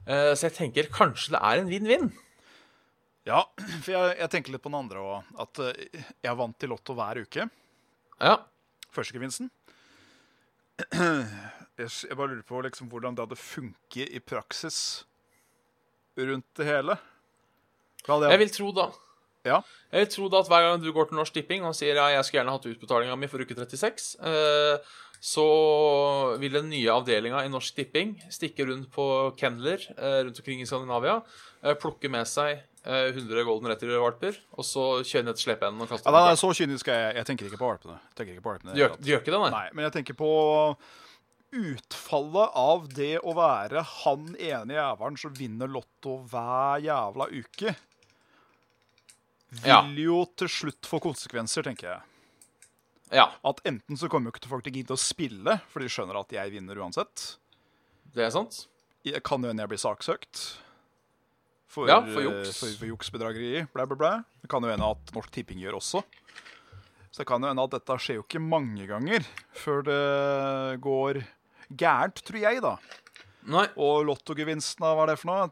Eh, 0.06 0.32
så 0.34 0.48
jeg 0.48 0.56
tenker 0.58 0.90
kanskje 0.92 1.36
det 1.36 1.42
er 1.42 1.62
en 1.62 1.70
vinn-vinn. 1.70 2.10
Ja, 3.26 3.42
for 3.82 3.90
jeg, 3.90 4.16
jeg 4.20 4.32
tenker 4.32 4.54
litt 4.54 4.62
på 4.62 4.70
den 4.70 4.78
andre 4.78 5.02
òg. 5.02 5.30
At 5.42 5.62
eh, 5.62 6.02
jeg 6.26 6.38
vant 6.38 6.58
til 6.58 6.70
Lotto 6.74 6.94
hver 6.98 7.22
uke. 7.26 7.48
Ja. 8.22 8.36
Førstegevinsten. 8.94 9.50
Jeg, 11.76 12.16
bare 12.16 12.30
lurer 12.30 12.44
på 12.48 12.58
liksom 12.64 12.88
hvordan 12.88 13.16
det 13.16 13.26
hadde 13.26 13.36
funket 13.36 14.12
i 14.16 14.20
praksis 14.24 14.78
rundt 16.16 16.46
det 16.56 16.64
hele. 16.64 16.96
Hadde 18.06 18.30
Jeg 18.32 18.40
vil 18.40 18.52
tro 18.54 18.70
da 18.76 18.86
Ja. 19.46 19.62
Jeg 19.92 20.04
vil 20.04 20.12
tro 20.12 20.28
da 20.32 20.42
at 20.42 20.50
hver 20.50 20.64
gang 20.66 20.82
du 20.82 20.92
går 20.92 21.10
til 21.10 21.18
Norsk 21.20 21.34
Tipping 21.36 21.66
og 21.68 21.74
sier 21.78 21.98
ja, 21.98 22.08
jeg 22.16 22.26
skulle 22.26 22.42
gjerne 22.42 22.54
hatt 22.56 22.70
utbetalinga 22.70 23.18
mi 23.18 23.28
for 23.30 23.42
uke 23.42 23.56
36, 23.56 24.08
eh, 24.26 24.94
så 25.26 25.44
vil 26.40 26.58
den 26.58 26.68
nye 26.70 26.92
avdelinga 26.92 27.44
i 27.46 27.50
Norsk 27.52 27.78
Tipping 27.78 28.16
stikke 28.32 28.66
rundt 28.68 28.90
på 28.92 29.06
kendler 29.38 29.82
eh, 29.96 30.20
rundt 30.26 30.42
omkring 30.42 30.60
i 30.62 30.68
Skandinavia, 30.68 31.20
eh, 31.62 31.76
plukke 31.80 32.10
med 32.12 32.28
seg 32.28 32.58
eh, 32.58 33.08
100 33.14 33.46
golden 33.48 33.70
retriever-valper, 33.72 34.38
og 34.58 34.66
så 34.66 34.84
kjøre 35.06 35.30
ned 35.30 35.38
til 35.38 35.48
slepeenden 35.48 35.86
og 35.86 35.90
kaste 35.94 36.10
Ja, 36.12 36.26
nei, 36.28 36.36
så 36.38 36.52
kynisk 36.52 36.92
er 36.92 37.02
jeg. 37.06 37.16
Jeg 37.22 37.30
tenker 37.30 37.48
ikke 37.48 37.62
på 37.62 37.72
valpene. 37.72 37.98
Ikke 38.12 38.44
på 38.44 38.52
valpene 38.52 38.76
du, 38.76 38.82
gjør, 38.82 38.94
du 39.00 39.10
gjør 39.14 39.24
ikke 39.24 39.34
det, 39.34 39.42
nei? 39.46 39.52
Nei, 39.56 39.66
men 39.72 39.88
jeg 39.88 39.96
tenker 40.00 40.18
på 40.20 40.30
utfallet 41.56 42.56
av 42.58 42.86
det 42.92 43.14
å 43.22 43.32
være 43.36 43.82
han 44.02 44.32
ene 44.34 44.76
jævelen 44.76 45.18
som 45.20 45.34
vinner 45.36 45.70
Lotto 45.70 46.18
hver 46.28 46.82
jævla 46.84 47.28
uke. 47.32 47.74
Vil 49.64 50.02
jo 50.04 50.18
til 50.36 50.48
slutt 50.52 50.86
få 50.88 51.00
konsekvenser, 51.02 51.64
tenker 51.66 51.88
jeg. 51.94 52.00
Ja, 53.14 53.28
At 53.46 53.60
enten 53.64 53.96
så 53.96 54.08
kommer 54.10 54.30
jo 54.30 54.34
ikke 54.34 54.50
folk 54.50 54.64
til 54.66 54.72
å 54.74 54.76
gidde 54.80 54.94
å 54.96 55.00
spille, 55.00 55.60
for 55.70 55.80
de 55.84 55.88
skjønner 55.92 56.18
at 56.18 56.32
jeg 56.34 56.50
vinner 56.56 56.80
uansett. 56.82 57.36
det 58.16 58.24
er 58.26 58.30
sant. 58.34 58.66
Jeg 59.06 59.22
kan 59.22 59.42
jo 59.44 59.48
hende 59.52 59.62
jeg 59.62 59.70
blir 59.70 59.78
saksøkt. 59.78 60.40
For, 61.70 61.86
Ja, 61.86 62.00
for 62.02 62.18
eh, 62.22 62.26
juks. 62.26 62.58
For, 62.58 62.72
for 62.80 62.88
juksbedrageri, 62.90 63.66
blæ, 63.72 63.86
blæ, 63.86 63.96
blæ. 64.00 64.12
Det 64.42 64.50
kan 64.50 64.64
jo 64.64 64.70
hende 64.72 64.90
at 64.90 65.12
Norsk 65.14 65.30
Tipping 65.30 65.60
gjør 65.62 65.78
også. 65.78 66.02
Så 67.12 67.22
det 67.22 67.28
kan 67.30 67.42
jo 67.42 67.48
hende 67.52 67.62
at 67.62 67.74
dette 67.76 67.96
skjer 68.02 68.18
jo 68.18 68.24
ikke 68.26 68.42
mange 68.42 68.86
ganger 68.90 69.24
før 69.56 69.84
det 69.86 70.80
går 70.84 71.22
gærent, 71.70 72.22
tror 72.26 72.40
jeg, 72.42 72.60
da. 72.64 72.74
Nei. 73.46 73.66
Og 73.78 74.02
lottogevinsten 74.08 74.82
av 74.84 74.96
hva 74.98 75.06
er 75.06 75.12
det 75.14 75.20
for 75.22 75.30
noe? 75.30 75.46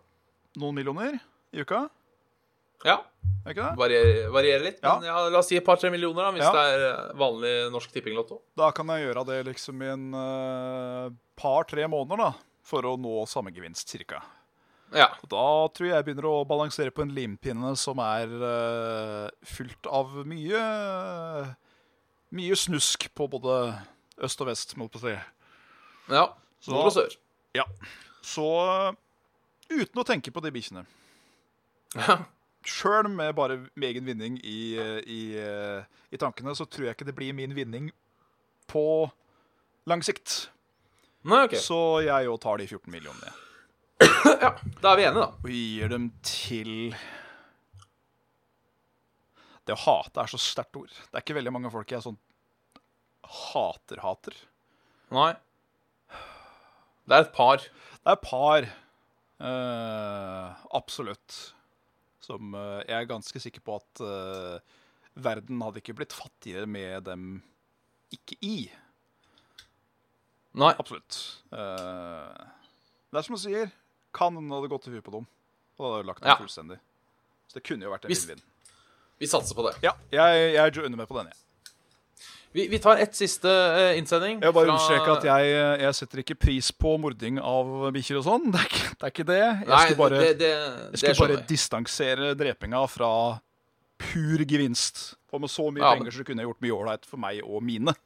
Noen 0.58 0.74
millioner 0.76 1.20
i 1.54 1.62
uka? 1.62 1.84
Ja. 2.84 2.98
Er 3.44 3.52
ikke 3.52 3.64
det? 3.64 3.76
Varierer, 3.80 4.30
varierer 4.32 4.62
litt, 4.64 4.78
Ja. 4.82 4.94
men 4.98 5.08
ja, 5.08 5.16
la 5.28 5.38
oss 5.38 5.48
si 5.50 5.56
et 5.56 5.64
par-tre 5.64 5.90
millioner, 5.92 6.22
da, 6.24 6.30
hvis 6.32 6.44
Ja. 6.44 6.52
det 6.52 6.62
er 6.74 6.84
eh, 6.90 7.12
vanlig 7.20 7.52
Norsk 7.72 7.92
Tipping-lotto. 7.92 8.38
Da 8.56 8.70
kan 8.72 8.86
jeg 8.92 9.04
gjøre 9.06 9.24
det 9.28 9.38
liksom 9.50 9.82
i 9.84 9.90
en 9.92 10.06
uh, 10.16 11.10
par-tre 11.36 11.84
måneder, 11.88 12.16
da. 12.16 12.30
For 12.64 12.80
å 12.88 12.94
nå 12.96 13.26
samme 13.28 13.52
gevinst, 13.52 13.88
cirka. 13.92 14.22
Ja. 14.94 15.08
Da 15.28 15.44
tror 15.74 15.88
jeg 15.88 15.94
jeg 15.96 16.04
begynner 16.06 16.28
å 16.30 16.44
balansere 16.48 16.92
på 16.94 17.02
en 17.02 17.12
limpinne 17.12 17.74
som 17.76 17.98
er 18.04 18.30
uh, 18.30 19.28
fylt 19.44 19.86
av 19.90 20.12
mye 20.28 20.60
Mye 22.34 22.56
snusk 22.58 23.08
på 23.14 23.28
både 23.30 23.74
øst 24.24 24.40
og 24.42 24.48
vest, 24.48 24.72
må 24.76 24.88
jeg 24.92 25.00
si. 25.04 25.14
ja. 26.10 26.24
Nord 26.66 26.86
og 26.88 26.92
sør. 26.96 27.12
Ja. 27.54 27.64
Så 28.24 28.46
uten 29.70 30.00
å 30.00 30.04
tenke 30.08 30.32
på 30.32 30.40
de 30.42 30.50
bikkjene 30.54 30.86
Ja. 31.94 32.16
Sjøl 32.64 33.08
med 33.12 33.34
bare 33.36 33.58
med 33.74 33.88
egen 33.90 34.06
vinning 34.08 34.38
i, 34.40 34.76
i, 35.04 35.20
i 36.10 36.20
tankene, 36.20 36.54
så 36.56 36.64
tror 36.64 36.88
jeg 36.88 36.96
ikke 36.96 37.06
det 37.08 37.16
blir 37.18 37.36
min 37.36 37.54
vinning 37.56 37.90
på 38.70 38.84
lang 39.90 40.04
sikt. 40.04 40.46
Nei, 41.28 41.42
okay. 41.46 41.60
Så 41.60 41.76
jeg 42.04 42.28
òg 42.28 42.38
tar 42.40 42.60
de 42.60 42.68
14 42.68 42.92
millionene. 42.92 43.34
Ja, 44.44 44.50
Da 44.82 44.92
er 44.92 44.98
vi 44.98 45.04
enige, 45.06 45.20
da. 45.20 45.28
Og 45.44 45.50
gir 45.52 45.90
dem 45.92 46.06
til 46.26 46.70
Det 49.64 49.76
å 49.76 49.80
hate 49.84 50.20
er 50.24 50.32
så 50.32 50.40
sterkt 50.40 50.76
ord. 50.80 50.92
Det 50.92 51.16
er 51.16 51.24
ikke 51.24 51.36
veldig 51.38 51.52
mange 51.54 51.72
folk 51.72 51.92
jeg 51.92 52.04
sånn 52.04 52.18
hater-hater. 53.24 54.36
Nei. 55.14 55.30
Det 57.04 57.16
er 57.16 57.24
et 57.24 57.32
par. 57.36 57.60
Det 57.64 58.10
er 58.10 58.18
et 58.18 58.26
par, 58.26 58.68
Uh, 59.44 60.54
absolutt, 60.78 61.54
som 62.24 62.54
eh, 62.58 62.80
jeg 62.88 62.96
er 63.02 63.10
ganske 63.10 63.42
sikker 63.42 63.62
på 63.64 63.76
at 63.80 64.02
eh, 64.04 64.78
verden 65.24 65.60
hadde 65.64 65.82
ikke 65.82 65.94
blitt 66.00 66.16
fattigere 66.16 66.66
med 66.70 67.04
dem 67.06 67.28
ikke 68.14 68.38
i. 68.46 68.56
Nei. 70.54 70.72
Absolutt. 70.78 71.16
Eh, 71.52 72.42
det 73.10 73.20
er 73.20 73.26
som 73.26 73.36
du 73.36 73.42
sier, 73.42 73.70
kan 74.14 74.36
hende 74.38 74.54
hadde 74.54 74.70
gått 74.72 74.86
i 74.88 74.94
fyr 74.94 75.02
på 75.06 75.14
dem. 75.16 75.28
Og 75.78 75.82
da 75.86 75.92
hadde 75.96 76.08
lagt 76.10 76.22
dem 76.22 76.30
Ja. 76.30 76.36
fullstendig. 76.38 76.78
Så 77.50 77.58
det 77.58 77.64
kunne 77.66 77.86
jo 77.86 77.90
vært 77.94 78.06
en 78.06 78.14
vinn-vinn. 78.14 78.42
Vi 79.18 79.26
satser 79.30 79.54
på 79.58 79.64
det. 79.68 79.76
Ja, 79.82 79.92
jeg, 80.14 80.54
jeg 80.54 80.74
joiner 80.78 80.96
med 80.98 81.08
på 81.10 81.16
den, 81.18 81.30
jeg. 81.30 81.38
Vi, 82.54 82.68
vi 82.70 82.78
tar 82.78 83.00
ett 83.02 83.16
siste 83.18 83.50
eh, 83.50 83.96
innsending. 83.98 84.38
Jeg 84.44 84.54
bare 84.54 84.68
fra- 84.68 84.74
understreke 84.76 85.14
at 85.18 85.24
jeg, 85.26 85.54
jeg 85.82 85.96
setter 85.98 86.20
ikke 86.22 86.36
pris 86.38 86.68
på 86.70 86.92
mording 87.02 87.40
av 87.42 87.72
bikkjer 87.96 88.20
og 88.20 88.26
sånn. 88.28 88.44
Det, 88.54 88.62
det 88.70 89.08
er 89.08 89.10
ikke 89.10 89.26
det. 89.26 89.38
Jeg 89.42 89.66
Nei, 89.72 89.80
skulle 89.88 89.98
bare, 90.04 90.20
det, 90.22 90.36
det, 90.38 90.50
jeg 90.94 91.00
skulle 91.16 91.34
bare 91.34 91.46
distansere 91.50 92.30
drepinga 92.38 92.84
fra 92.92 93.10
pur 94.04 94.44
gevinst. 94.46 95.02
For 95.30 95.42
med 95.42 95.50
så 95.50 95.66
mye 95.74 95.82
Ja, 95.82 95.90
men- 95.96 96.04
penger 96.06 96.14
så 96.20 96.26
kunne 96.28 96.44
jeg 96.44 96.52
gjort 96.52 96.62
mye 96.62 96.76
ålreit 96.78 97.08
for 97.10 97.18
meg 97.26 97.42
og 97.42 97.64
mine. 97.66 97.96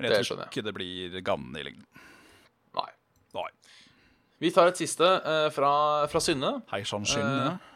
Men 0.00 0.14
jeg 0.14 0.24
tror 0.30 0.46
ikke 0.46 0.62
det 0.64 0.72
blir 0.78 1.18
gammende 1.26 1.60
i 1.60 1.66
lengden. 1.66 1.84
Nei. 2.78 2.86
Nei. 3.36 3.48
Vi 4.40 4.48
tar 4.54 4.70
et 4.70 4.78
siste 4.80 5.04
eh, 5.04 5.48
fra, 5.52 5.72
fra 6.08 6.22
Synne. 6.24 6.60
Hei 6.70 6.84
sann, 6.88 7.04
Synne. 7.10 7.56
Eh. 7.58 7.66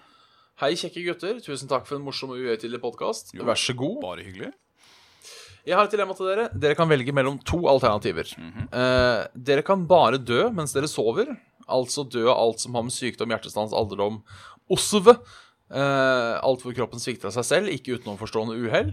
Hei, 0.62 0.70
kjekke 0.78 1.03
gutter. 1.11 1.43
Tusen 1.45 1.68
takk 1.68 1.85
for 1.91 1.99
en 1.99 2.07
morsom 2.07 2.30
og 2.32 2.39
uhøytidelig 2.41 2.78
podkast. 2.87 3.35
Vær 3.37 3.59
så 3.59 3.74
god. 3.76 3.99
Bare 4.07 4.22
hyggelig. 4.24 4.55
Jeg 5.65 5.77
har 5.79 5.87
et 5.89 5.95
dilemma 5.95 6.12
til 6.17 6.27
dere. 6.29 6.49
Dere 6.61 6.77
kan 6.77 6.89
velge 6.91 7.12
mellom 7.17 7.39
to 7.49 7.62
alternativer. 7.71 8.29
eh, 8.73 9.27
dere 9.35 9.62
kan 9.65 9.87
bare 9.89 10.19
dø 10.21 10.51
mens 10.53 10.73
dere 10.77 10.89
sover. 10.91 11.31
Altså 11.69 12.05
dø 12.05 12.27
av 12.29 12.37
alt 12.37 12.61
som 12.61 12.75
har 12.77 12.83
med 12.85 12.93
sykdom, 12.93 13.31
hjertestans, 13.33 13.73
alderdom 13.73 14.23
osv. 14.69 15.15
Eh, 15.75 16.35
alt 16.45 16.61
hvor 16.62 16.75
kroppen 16.77 17.01
svikter 17.01 17.31
av 17.31 17.33
seg 17.39 17.47
selv, 17.49 17.71
ikke 17.73 17.97
utenomforstående 17.97 18.59
uhell. 18.67 18.91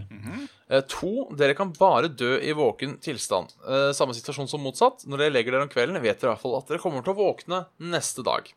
eh, 0.72 0.80
to, 0.88 1.28
dere 1.36 1.54
kan 1.54 1.74
bare 1.76 2.08
dø 2.08 2.38
i 2.40 2.54
våken 2.56 2.96
tilstand. 3.04 3.52
Eh, 3.68 3.90
samme 3.92 4.16
situasjon 4.16 4.48
som 4.48 4.64
motsatt. 4.64 5.04
Når 5.06 5.18
dere 5.26 5.34
legger 5.36 5.52
dere 5.52 5.68
om 5.68 5.72
kvelden, 5.72 6.00
vet 6.02 6.18
dere 6.20 6.32
i 6.32 6.34
hvert 6.34 6.40
fall 6.42 6.56
at 6.58 6.72
dere 6.72 6.80
kommer 6.80 7.04
til 7.04 7.12
å 7.12 7.20
våkne 7.20 7.66
neste 7.92 8.24
dag. 8.24 8.48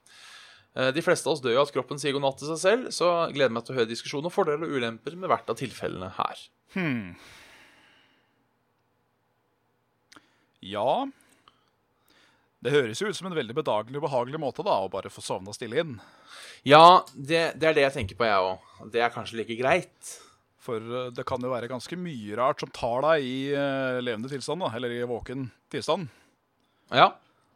Eh, 0.77 0.91
De 0.95 1.03
fleste 1.03 1.27
av 1.27 1.35
oss 1.35 1.43
dør 1.43 1.57
jo 1.59 1.65
at 1.67 1.75
kroppen 1.75 1.99
sier 1.99 2.15
god 2.15 2.23
natt 2.29 2.39
til 2.39 2.47
seg 2.55 2.63
selv, 2.63 2.87
så 2.95 3.11
jeg 3.27 3.35
gleder 3.35 3.51
meg 3.59 3.67
til 3.67 3.75
å 3.75 3.79
høre 3.81 3.91
diskusjonen 3.91 4.31
og 4.31 4.33
fordeler 4.39 4.63
og 4.63 4.79
ulemper 4.79 5.19
med 5.19 5.27
hvert 5.29 5.51
av 5.51 5.59
tilfellene 5.59 6.13
her. 6.15 6.47
Ja 10.65 11.05
Det 12.65 12.73
høres 12.73 13.01
jo 13.01 13.09
ut 13.11 13.17
som 13.17 13.29
en 13.29 13.37
veldig 13.37 13.53
bedagelig 13.57 13.99
og 13.99 14.07
behagelig 14.07 14.39
måte 14.41 14.65
da 14.65 14.79
å 14.81 14.91
bare 14.91 15.11
få 15.13 15.21
sovne 15.21 15.51
og 15.51 15.57
stille 15.57 15.83
inn. 15.83 15.97
Ja, 16.65 17.03
det, 17.13 17.43
det 17.61 17.67
er 17.69 17.75
det 17.77 17.83
jeg 17.83 17.93
tenker 17.99 18.17
på, 18.17 18.25
jeg 18.25 18.41
òg. 18.41 18.63
Det 18.89 19.03
er 19.05 19.13
kanskje 19.13 19.37
like 19.37 19.57
greit. 19.59 20.15
For 20.65 20.81
eh, 20.81 21.11
det 21.13 21.27
kan 21.29 21.43
jo 21.45 21.51
være 21.53 21.69
ganske 21.69 21.97
mye 21.99 22.39
rart 22.39 22.63
som 22.63 22.71
tar 22.73 23.05
deg 23.05 23.27
i 23.27 23.37
uh, 23.53 23.99
levende 24.01 24.31
tilstand, 24.31 24.63
da, 24.65 24.71
eller 24.73 24.95
i 24.95 25.03
våken 25.05 25.45
tilstand. 25.69 26.09
Ja. 26.89 27.11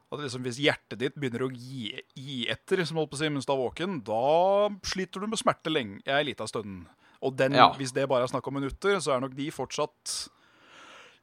At 0.10 0.22
liksom 0.22 0.46
Hvis 0.46 0.62
hjertet 0.62 1.02
ditt 1.02 1.18
begynner 1.18 1.48
å 1.48 1.52
gi, 1.54 1.90
gi 2.18 2.40
etter 2.50 2.84
som 2.86 3.02
holdt 3.02 3.12
på 3.12 3.18
å 3.18 3.22
si, 3.24 3.30
mens 3.34 3.50
du 3.50 3.54
er 3.54 3.62
våken, 3.64 4.00
da 4.06 4.70
sliter 4.90 5.22
du 5.22 5.30
med 5.30 5.42
smerte 5.42 5.74
lenge 5.74 6.02
ei 6.06 6.24
lita 6.30 6.46
stund. 6.50 6.86
Og 7.26 7.34
den, 7.38 7.58
Ja. 7.58 7.72
hvis 7.78 7.94
det 7.94 8.08
bare 8.10 8.26
er 8.26 8.32
snakk 8.32 8.48
om 8.48 8.62
minutter, 8.62 9.02
så 9.02 9.16
er 9.16 9.26
nok 9.26 9.34
de 9.38 9.50
fortsatt 9.54 10.30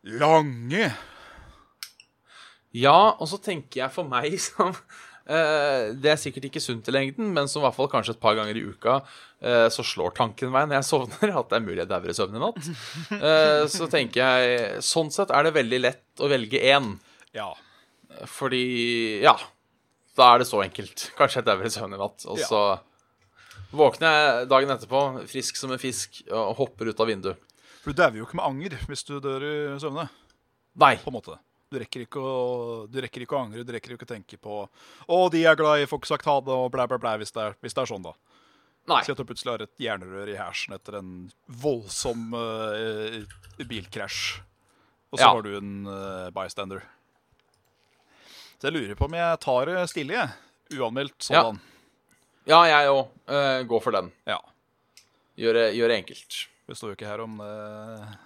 lange. 0.04 0.90
Ja, 2.76 2.96
og 3.16 3.28
så 3.30 3.38
tenker 3.42 3.82
jeg 3.84 3.92
for 3.94 4.04
meg 4.10 4.34
som 4.48 4.70
uh, 4.74 5.82
Det 5.96 6.10
er 6.12 6.20
sikkert 6.20 6.48
ikke 6.50 6.60
sunt 6.62 6.88
i 6.90 6.94
lengden, 6.94 7.32
men 7.34 7.48
som 7.48 7.62
i 7.62 7.66
hvert 7.66 7.76
fall 7.78 7.88
kanskje 7.92 8.14
et 8.16 8.20
par 8.22 8.36
ganger 8.38 8.58
i 8.60 8.64
uka 8.68 8.98
uh, 9.00 9.66
så 9.72 9.84
slår 9.86 10.12
tanken 10.18 10.52
meg 10.54 10.68
når 10.68 10.80
jeg 10.80 10.88
sovner, 10.92 11.32
at 11.40 11.50
det 11.52 11.58
er 11.60 11.64
mulig 11.66 11.80
jeg 11.82 11.90
dauer 11.92 12.12
i 12.12 12.16
søvn 12.20 12.36
i 12.38 12.42
natt. 12.44 12.60
Uh, 13.16 13.62
så 13.78 13.88
tenker 13.92 14.22
jeg 14.22 14.82
Sånn 14.86 15.10
sett 15.14 15.32
er 15.34 15.48
det 15.48 15.54
veldig 15.56 15.80
lett 15.82 16.22
å 16.24 16.28
velge 16.32 16.60
én, 16.74 16.92
Ja. 17.36 17.50
fordi 18.38 18.64
Ja. 19.24 19.36
Da 20.16 20.30
er 20.32 20.38
det 20.40 20.46
så 20.48 20.62
enkelt. 20.64 21.10
Kanskje 21.18 21.42
jeg 21.42 21.44
dauer 21.50 21.66
i 21.68 21.72
søvn 21.74 21.92
i 21.92 21.98
natt. 22.00 22.22
Og 22.24 22.38
Ja. 22.40 22.46
så 22.48 22.60
våkner 23.76 24.14
jeg 24.16 24.46
dagen 24.48 24.70
etterpå 24.72 25.00
frisk 25.28 25.58
som 25.60 25.74
en 25.74 25.80
fisk 25.82 26.22
og 26.32 26.54
hopper 26.56 26.88
ut 26.88 27.00
av 27.04 27.10
vinduet. 27.10 27.36
For 27.82 27.92
du 27.92 27.98
dauer 28.00 28.16
jo 28.16 28.24
ikke 28.24 28.38
med 28.40 28.46
anger 28.48 28.78
hvis 28.88 29.04
du 29.04 29.18
dør 29.20 29.44
i 29.44 29.52
søvne. 29.82 30.06
Nei. 30.80 30.94
på 31.02 31.12
en 31.12 31.16
måte. 31.18 31.36
Du 31.76 31.80
rekker, 31.82 32.06
ikke 32.06 32.20
å, 32.24 32.34
du 32.88 32.96
rekker 33.04 33.26
ikke 33.26 33.36
å 33.36 33.42
angre, 33.44 33.64
du 33.68 33.72
rekker 33.74 33.92
ikke 33.92 34.06
å 34.06 34.08
tenke 34.08 34.38
på 34.40 34.62
Å, 34.64 35.16
de 35.34 35.42
er 35.44 35.58
glad 35.58 35.82
i, 35.82 35.88
folk 35.90 36.06
sagt 36.08 36.24
ha 36.24 36.38
det, 36.40 36.54
og 36.56 36.70
blæ, 36.72 36.86
blæ, 36.88 36.96
blæ, 37.02 37.12
hvis 37.20 37.34
det 37.36 37.42
er, 37.42 37.56
hvis 37.60 37.76
det 37.76 37.82
er 37.82 37.90
sånn, 37.90 38.06
da. 38.06 38.14
Nei. 38.88 39.00
Si 39.04 39.12
at 39.12 39.18
du 39.20 39.26
plutselig 39.28 39.52
har 39.52 39.64
et 39.66 39.82
jernrør 39.82 40.30
i 40.32 40.38
hersen 40.38 40.72
etter 40.76 40.96
en 41.02 41.10
voldsom 41.60 42.30
uh, 42.38 43.18
bilkrasj. 43.66 44.38
Og 45.12 45.18
så 45.18 45.26
Ja. 45.26 45.32
har 45.34 45.42
du 45.44 45.56
en 45.58 45.72
uh, 45.90 46.30
bystander. 46.32 46.84
Så 48.56 48.70
jeg 48.70 48.76
lurer 48.78 48.96
på 48.96 49.08
om 49.10 49.16
jeg 49.18 49.40
tar 49.44 49.68
det 49.68 49.82
stille, 49.92 50.16
jeg. 50.16 50.78
Uanmeldt 50.78 51.18
sådan. 51.28 51.58
Ja, 52.48 52.62
jeg 52.70 52.88
òg. 52.94 53.10
går 53.68 53.82
for 53.82 53.92
den. 53.98 54.12
Ja. 54.24 54.38
Gjør 55.36 55.58
det, 55.60 55.66
gjør 55.76 55.96
enkelt. 55.98 56.38
Det 56.66 56.78
står 56.78 56.94
jo 56.94 56.96
ikke 56.96 57.10
her 57.10 57.20
om 57.26 57.36
det, 57.42 58.16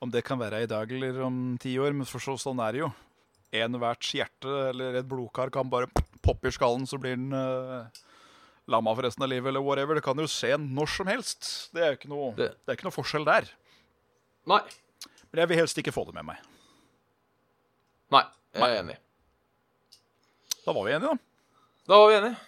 om 0.00 0.10
det 0.10 0.22
kan 0.26 0.38
være 0.38 0.62
i 0.62 0.68
dag 0.70 0.90
eller 0.94 1.20
om 1.26 1.56
ti 1.60 1.72
år, 1.80 1.92
men 1.96 2.06
for 2.06 2.22
så 2.22 2.36
sånn 2.38 2.60
er 2.62 2.72
det 2.76 2.82
jo. 2.84 2.90
Enhverts 3.58 4.12
hjerte 4.14 4.52
eller 4.70 4.98
et 5.00 5.08
blodkar 5.08 5.50
kan 5.50 5.70
bare 5.72 5.88
poppe 6.22 6.50
i 6.50 6.54
skallen, 6.54 6.84
så 6.86 6.98
blir 7.00 7.16
den 7.16 7.32
uh, 7.32 7.88
lamma 8.68 8.92
for 8.94 9.06
resten 9.08 9.24
av 9.24 9.30
livet, 9.32 9.48
eller 9.50 9.64
whatever. 9.64 9.96
Det 9.98 10.04
kan 10.04 10.18
jo 10.20 10.28
skje 10.28 10.54
når 10.60 10.90
som 10.92 11.08
helst. 11.10 11.48
Det 11.74 11.82
er 11.86 11.96
ikke 11.96 12.10
noe, 12.12 12.34
Det- 12.36 12.52
det 12.54 12.68
er 12.68 12.76
ikke 12.78 12.88
noe 12.90 12.98
forskjell 12.98 13.24
der. 13.26 13.48
Nei. 14.46 14.60
Men 15.32 15.40
jeg 15.42 15.48
vil 15.48 15.58
helst 15.62 15.78
ikke 15.80 15.92
få 15.96 16.04
det 16.06 16.14
med 16.14 16.24
meg. 16.28 16.38
Nei, 18.12 18.22
jeg 18.54 18.62
er 18.62 18.82
enig. 18.82 18.96
Da 20.64 20.72
var 20.76 20.84
vi 20.84 20.92
enige, 20.92 21.08
da. 21.16 21.18
Da 21.88 21.96
var 21.98 22.08
vi 22.12 22.16
enige. 22.20 22.38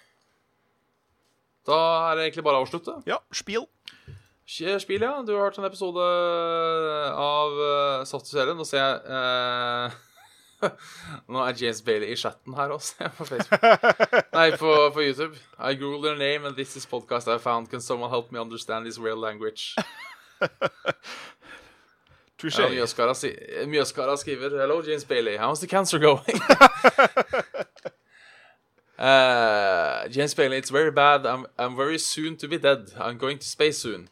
Da 1.65 1.77
er 2.11 2.15
det 2.17 2.23
egentlig 2.25 2.43
bare 2.45 2.57
å 2.61 2.65
avslutte. 2.65 2.95
Ja, 3.09 3.17
spiel. 3.33 3.67
Spill, 4.51 5.01
ja. 5.01 5.23
Du 5.23 5.31
har 5.31 5.45
hørt 5.45 5.57
en 5.57 5.65
episode 5.65 6.03
av 7.15 7.53
uh, 7.55 8.03
Saft 8.03 8.33
og 8.35 8.57
Nå 8.59 8.65
ser 8.67 8.81
jeg 8.81 8.99
uh, 9.07 9.91
Nå 11.31 11.39
er 11.45 11.55
James 11.55 11.79
Bailey 11.81 12.11
i 12.11 12.17
chatten 12.19 12.53
her 12.57 12.73
også, 12.75 13.07
på 13.17 13.25
Facebook. 13.29 13.63
Nei, 14.35 14.51
på, 14.59 14.73
på 14.93 15.01
YouTube. 15.05 15.39
I 15.57 15.73
googled 15.79 16.05
your 16.05 16.17
name, 16.19 16.45
and 16.45 16.55
this 16.55 16.75
is 16.75 16.85
podcast 16.85 17.31
I 17.31 17.39
found. 17.39 17.69
Can 17.69 17.81
someone 17.81 18.09
help 18.11 18.31
me 18.31 18.39
understand 18.39 18.85
this 18.85 18.99
real 18.99 19.17
language? 19.17 19.75
Touché. 22.37 22.61
Ja, 22.61 22.69
Mjøskara, 22.69 23.15
si 23.15 23.31
Mjøskara 23.67 24.17
skriver 24.17 24.59
Hello, 24.59 24.81
James 24.83 25.05
Bailey. 25.05 25.37
How's 25.37 25.59
the 25.59 25.67
cancer 25.67 25.99
going? 25.99 26.41
uh, 28.99 30.07
James 30.09 30.35
Bailey, 30.35 30.57
it's 30.57 30.71
very 30.71 30.91
bad. 30.91 31.25
I'm, 31.25 31.45
I'm 31.57 31.75
very 31.77 31.99
soon 31.99 32.35
to 32.37 32.47
be 32.47 32.57
dead. 32.57 32.91
I'm 32.99 33.17
going 33.17 33.37
to 33.37 33.47
space 33.47 33.77
soon. 33.77 34.09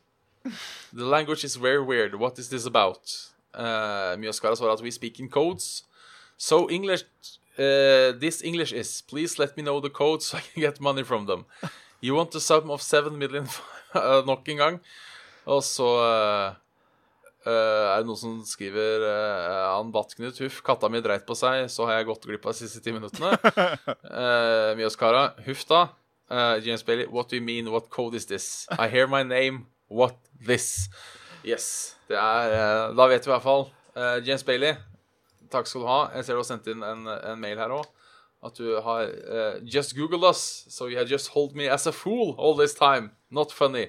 The 0.94 1.06
language 1.06 1.44
is 1.44 1.56
very 1.56 1.82
weird. 1.84 2.16
What 2.16 2.40
is 2.40 2.50
this 2.50 2.66
about? 2.66 3.30
Uh, 3.54 4.16
Mjøskara 4.18 4.56
svarer 4.56 4.78
at 4.78 4.82
we 4.82 4.92
speak 4.92 5.20
in 5.20 5.30
codes. 5.30 5.84
So 6.38 6.70
English, 6.70 7.04
uh, 7.58 8.16
this 8.20 8.42
English 8.42 8.72
is. 8.72 9.02
Please 9.02 9.40
let 9.40 9.58
me 9.58 9.64
know 9.64 9.80
the 9.82 9.90
codes 9.90 10.28
so 10.28 10.38
I 10.38 10.42
can 10.42 10.62
get 10.62 10.80
money 10.80 11.04
from 11.04 11.26
them. 11.26 11.46
You 12.02 12.16
want 12.16 12.32
the 12.32 12.40
sum 12.40 12.72
of 12.72 12.82
7 12.82 13.18
million 13.18 13.48
uh, 13.94 14.24
nok 14.30 14.48
en 14.50 14.58
gang. 14.58 14.80
Og 15.46 15.64
så 15.64 15.84
uh, 15.84 16.56
er 17.50 17.98
det 18.00 18.08
noen 18.08 18.20
som 18.20 18.38
skriver 18.46 19.04
uh, 19.04 19.76
Han 19.76 19.92
Battknut 19.92 20.40
Huff, 20.40 20.62
katta 20.64 20.90
mi 20.92 21.02
dreit 21.02 21.26
på 21.28 21.36
seg, 21.36 21.66
så 21.72 21.88
har 21.90 22.00
jeg 22.00 22.10
gått 22.12 22.28
glipp 22.30 22.46
av 22.46 22.54
de 22.54 22.62
siste 22.62 22.84
ti 22.86 22.94
minuttene. 22.96 23.34
Mjøskara, 24.80 25.34
huff 25.48 25.66
da. 25.68 25.88
James 26.62 26.84
Bailey, 26.86 27.08
what 27.10 27.28
do 27.28 27.40
you 27.40 27.42
mean? 27.42 27.72
What 27.74 27.90
code 27.90 28.14
is 28.16 28.28
this? 28.30 28.68
I 28.78 28.88
hear 28.88 29.08
my 29.08 29.24
name. 29.24 29.66
What 29.90 30.16
this? 30.46 30.90
Yes. 31.46 31.96
Det 32.08 32.18
er 32.18 32.90
uh, 32.90 32.98
Da 32.98 33.08
vet 33.08 33.26
vi 33.26 33.30
i 33.30 33.34
hvert 33.34 33.44
fall. 33.44 33.66
Uh, 33.96 34.28
James 34.28 34.44
Bailey, 34.44 34.76
takk 35.52 35.68
skal 35.68 35.82
du 35.82 35.88
ha. 35.90 36.02
Jeg 36.16 36.26
ser 36.26 36.34
du 36.38 36.44
har 36.44 36.48
sendt 36.48 36.68
inn 36.70 36.84
en, 36.86 37.08
en 37.08 37.42
mail 37.42 37.58
her 37.58 37.74
òg. 37.74 37.86
At 38.46 38.56
du 38.58 38.78
har 38.82 39.10
uh, 39.10 39.58
just 39.66 39.96
googled 39.98 40.24
us, 40.24 40.66
so 40.70 40.88
you 40.88 40.98
have 40.98 41.10
just 41.12 41.30
hold 41.34 41.56
me 41.56 41.68
as 41.68 41.88
a 41.88 41.92
fool 41.92 42.36
all 42.38 42.56
this 42.56 42.74
time. 42.74 43.12
Not 43.30 43.52
funny. 43.52 43.88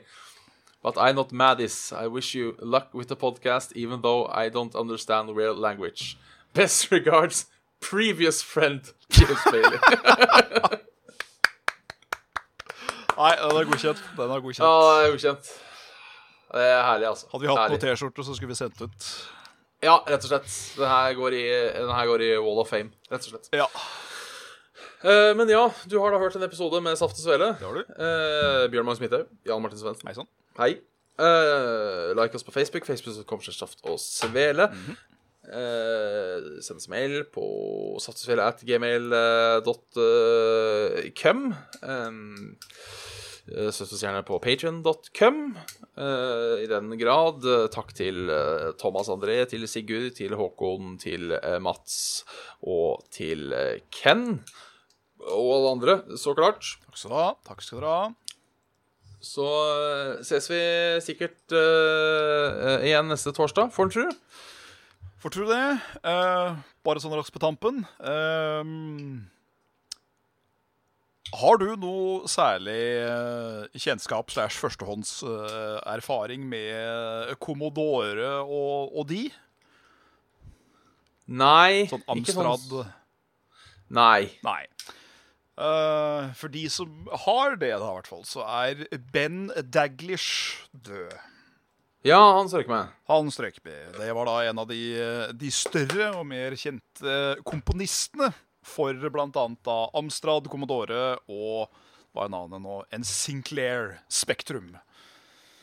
But 0.83 0.97
I'm 0.97 1.15
not 1.15 1.31
Maddis. 1.31 1.93
I 1.93 2.07
wish 2.07 2.35
you 2.35 2.57
luck 2.59 2.95
with 2.95 3.09
the 3.09 3.17
podcast, 3.17 3.73
even 3.77 4.01
though 4.01 4.27
I 4.27 4.49
don't 4.49 4.75
understand 4.75 5.37
real 5.37 5.55
language. 5.55 6.17
Best 6.55 6.91
regards, 6.91 7.47
previous 7.81 8.43
friend 8.43 8.81
James 9.11 9.45
Bailey. 9.51 9.79
Nei, 13.21 13.37
den 13.37 13.57
er 13.57 13.65
godkjent. 13.69 13.99
Den 14.17 14.31
er 14.31 14.41
godkjent. 14.41 14.65
Ja, 14.65 14.73
den 14.81 15.11
er 15.11 15.13
ukjent. 15.15 15.51
Det 16.51 16.65
er 16.67 16.81
herlig, 16.83 17.07
altså. 17.13 17.29
Hadde 17.31 17.45
vi 17.45 17.51
hatt 17.53 17.61
Herlig. 17.63 17.79
noen 17.79 17.95
T-skjorter, 17.95 18.27
så 18.27 18.37
skulle 18.37 18.53
vi 18.53 18.59
sendt 18.59 18.81
ut. 18.83 19.09
Ja, 19.81 19.95
rett 20.05 20.25
og 20.27 20.31
slett. 20.33 20.51
Den 20.77 20.91
her 20.91 21.15
går 21.17 21.37
i, 21.39 21.45
går 22.11 22.25
i 22.27 22.31
Wall 22.43 22.59
of 22.63 22.73
Fame, 22.73 22.91
rett 23.11 23.27
og 23.27 23.37
slett. 23.37 23.53
Ja, 23.57 23.69
Uh, 25.01 25.33
men 25.33 25.49
ja, 25.49 25.63
du 25.89 25.95
har 25.97 26.13
da 26.13 26.19
hørt 26.21 26.35
en 26.37 26.43
episode 26.45 26.77
med 26.85 26.93
Saft 27.01 27.17
og 27.17 27.23
Svele. 27.25 27.47
det 27.57 27.65
har 27.65 27.77
du. 27.79 27.87
Uh, 27.97 28.67
Bjørn 28.69 28.85
Magnus 28.85 29.01
Midthaug, 29.01 29.31
Jan 29.49 29.63
Martin 29.65 29.81
Svendsen. 29.81 30.05
Hei 30.11 30.13
sann. 30.19 30.29
Hei. 30.59 30.75
Uh, 31.17 32.13
like 32.19 32.37
oss 32.37 32.45
på 32.45 32.53
Facebook. 32.53 32.85
Facebook.com 32.85 33.41
Saft 33.41 33.81
og 33.89 33.97
Svele. 33.97 34.69
Eh, 35.51 36.61
send 36.63 36.79
oss 36.79 36.87
mail 36.93 37.25
på 37.33 37.43
saftogsvele 37.99 38.45
at 38.45 38.61
gmail.com. 38.61 41.41
Um, 41.83 42.57
Støtt 43.51 43.95
oss 43.97 44.03
gjerne 44.05 44.23
på 44.27 44.39
patrion.com. 44.43 45.41
I 46.01 46.69
den 46.71 46.95
grad. 47.01 47.45
Eh, 47.45 47.67
Takk 47.73 47.93
til 47.97 48.31
eh, 48.31 48.71
Thomas 48.81 49.11
André, 49.13 49.43
til 49.51 49.67
Sigurd, 49.69 50.15
til 50.17 50.37
Håkon, 50.39 50.97
til 51.03 51.35
eh, 51.37 51.59
Mats 51.63 52.25
og 52.63 53.05
til 53.15 53.53
eh, 53.57 53.83
Ken. 53.95 54.41
Og 55.21 55.51
alle 55.57 55.75
andre, 55.75 55.97
så 56.19 56.35
klart. 56.37 56.65
Takk 56.87 56.97
skal 56.97 57.13
du 57.13 57.19
ha. 57.19 57.29
Takk 57.49 57.65
skal 57.65 57.83
dere 57.83 57.97
ha. 57.97 58.09
Så 59.21 59.45
eh, 59.45 60.23
ses 60.25 60.49
vi 60.49 60.63
sikkert 61.05 61.53
uh, 61.53 62.81
igjen 62.81 63.11
neste 63.13 63.35
torsdag, 63.37 63.69
får 63.75 63.89
en 63.89 63.93
tru. 63.93 64.07
For 65.21 65.33
tror 65.33 65.51
du 65.51 65.53
det? 65.53 65.67
Uh, 66.01 66.57
bare 66.87 67.03
sånn 67.03 67.13
raskt 67.13 67.35
på 67.35 67.43
tampen. 67.43 67.83
Eh, 68.01 68.71
Har 71.31 71.61
du 71.61 71.69
noe 71.79 72.27
særlig 72.31 72.79
eh, 73.05 73.79
kjennskap 73.79 74.33
slash 74.35 74.57
førstehånds 74.59 75.13
eh, 75.23 75.77
erfaring 75.93 76.43
med 76.51 77.37
Commodore 77.45 78.33
og, 78.43 78.97
og 78.99 79.07
de? 79.13 79.29
Nei. 81.31 81.87
Sånn 81.91 82.03
ikke 82.03 82.17
Amstrad? 82.17 82.65
sånn- 82.67 82.97
Nei. 83.95 84.31
Nei. 84.47 84.63
Uh, 85.61 86.31
for 86.39 86.49
de 86.49 86.63
som 86.73 86.89
har 87.27 87.57
det, 87.61 87.73
da, 87.75 87.85
i 87.91 87.97
hvert 87.99 88.09
fall, 88.09 88.23
så 88.25 88.43
er 88.49 88.87
Ben 89.13 89.51
Daglish 89.69 90.65
død. 90.73 91.13
Ja, 92.07 92.21
han 92.39 92.49
strøk 92.49 92.71
meg. 92.71 92.95
Han 93.11 93.29
strøk 93.35 93.59
med. 93.67 93.99
Det 93.99 94.09
var 94.17 94.31
da 94.31 94.37
en 94.49 94.63
av 94.63 94.71
de, 94.71 94.79
de 95.37 95.51
større 95.53 96.15
og 96.17 96.25
mer 96.31 96.57
kjente 96.57 97.19
komponistene 97.45 98.31
for 98.71 98.95
da 98.95 99.79
Amstrad, 99.99 100.49
Commodore 100.51 101.19
og 101.29 101.71
hva 102.15 102.25
er 102.27 102.33
navnet 102.33 102.63
nå? 102.63 102.81
En 102.95 103.05
Sinclair 103.07 104.01
Spektrum. 104.11 104.77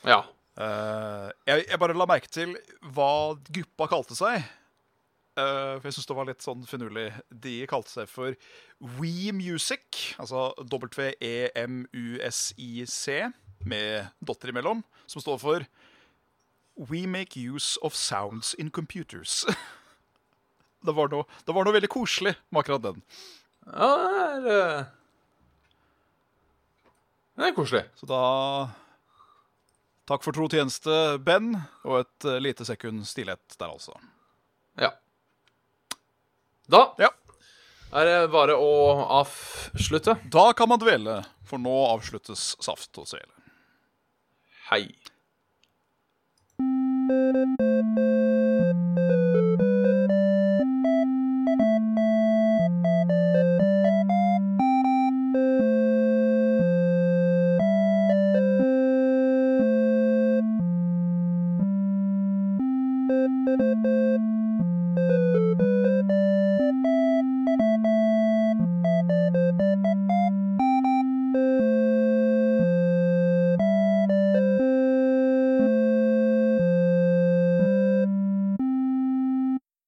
Ja. 0.08 0.24
Uh, 0.58 1.30
jeg, 1.46 1.66
jeg 1.68 1.80
bare 1.80 1.98
la 1.98 2.08
merke 2.10 2.30
til 2.32 2.56
hva 2.96 3.36
gruppa 3.52 3.88
kalte 3.92 4.16
seg. 4.18 4.46
Uh, 5.38 5.78
for 5.78 5.86
jeg 5.86 5.94
syns 5.98 6.08
det 6.10 6.18
var 6.18 6.26
litt 6.30 6.42
sånn 6.46 6.64
finurlig. 6.70 7.12
De 7.30 7.68
kalte 7.70 7.92
seg 7.94 8.08
for 8.10 8.34
We 8.98 9.32
Music, 9.36 10.16
altså 10.18 10.54
W-E-M-U-S-I-C, 10.64 11.18
med 13.68 14.08
dotter 14.24 14.50
imellom, 14.54 14.84
som 15.06 15.22
står 15.22 15.38
for 15.44 15.60
We 16.78 17.06
make 17.10 17.38
use 17.38 17.78
of 17.84 17.96
sounds 17.96 18.54
in 18.58 18.70
computers. 18.70 19.46
det, 20.88 20.96
var 20.98 21.12
noe, 21.14 21.28
det 21.46 21.54
var 21.56 21.68
noe 21.68 21.76
veldig 21.76 21.90
koselig 21.94 22.34
med 22.50 22.62
akkurat 22.64 22.86
den. 22.90 23.02
ja 23.68 23.90
det 23.98 24.18
er 24.24 24.52
eh, 24.56 24.86
Det 27.38 27.50
er 27.52 27.56
koselig. 27.58 27.84
Så 28.00 28.08
da 28.10 28.22
Takk 30.08 30.24
for 30.24 30.32
tro 30.32 30.46
tjeneste, 30.48 30.94
Ben, 31.20 31.50
og 31.84 31.98
et 32.06 32.26
eh, 32.32 32.38
lite 32.40 32.64
sekund 32.64 33.04
stillhet 33.10 33.58
der, 33.60 33.74
altså. 33.74 33.92
Ja. 34.80 34.94
Da 36.72 36.94
Ja. 37.04 37.10
er 37.92 38.06
det 38.08 38.32
bare 38.32 38.56
å 38.56 38.72
avslutte. 39.20 40.16
Da 40.32 40.54
kan 40.56 40.70
man 40.72 40.80
dvele, 40.80 41.18
for 41.44 41.60
nå 41.60 41.76
avsluttes 41.92 42.54
Saft 42.64 42.96
og 43.04 43.08
Svele. 43.12 43.34
Hei. 44.72 44.86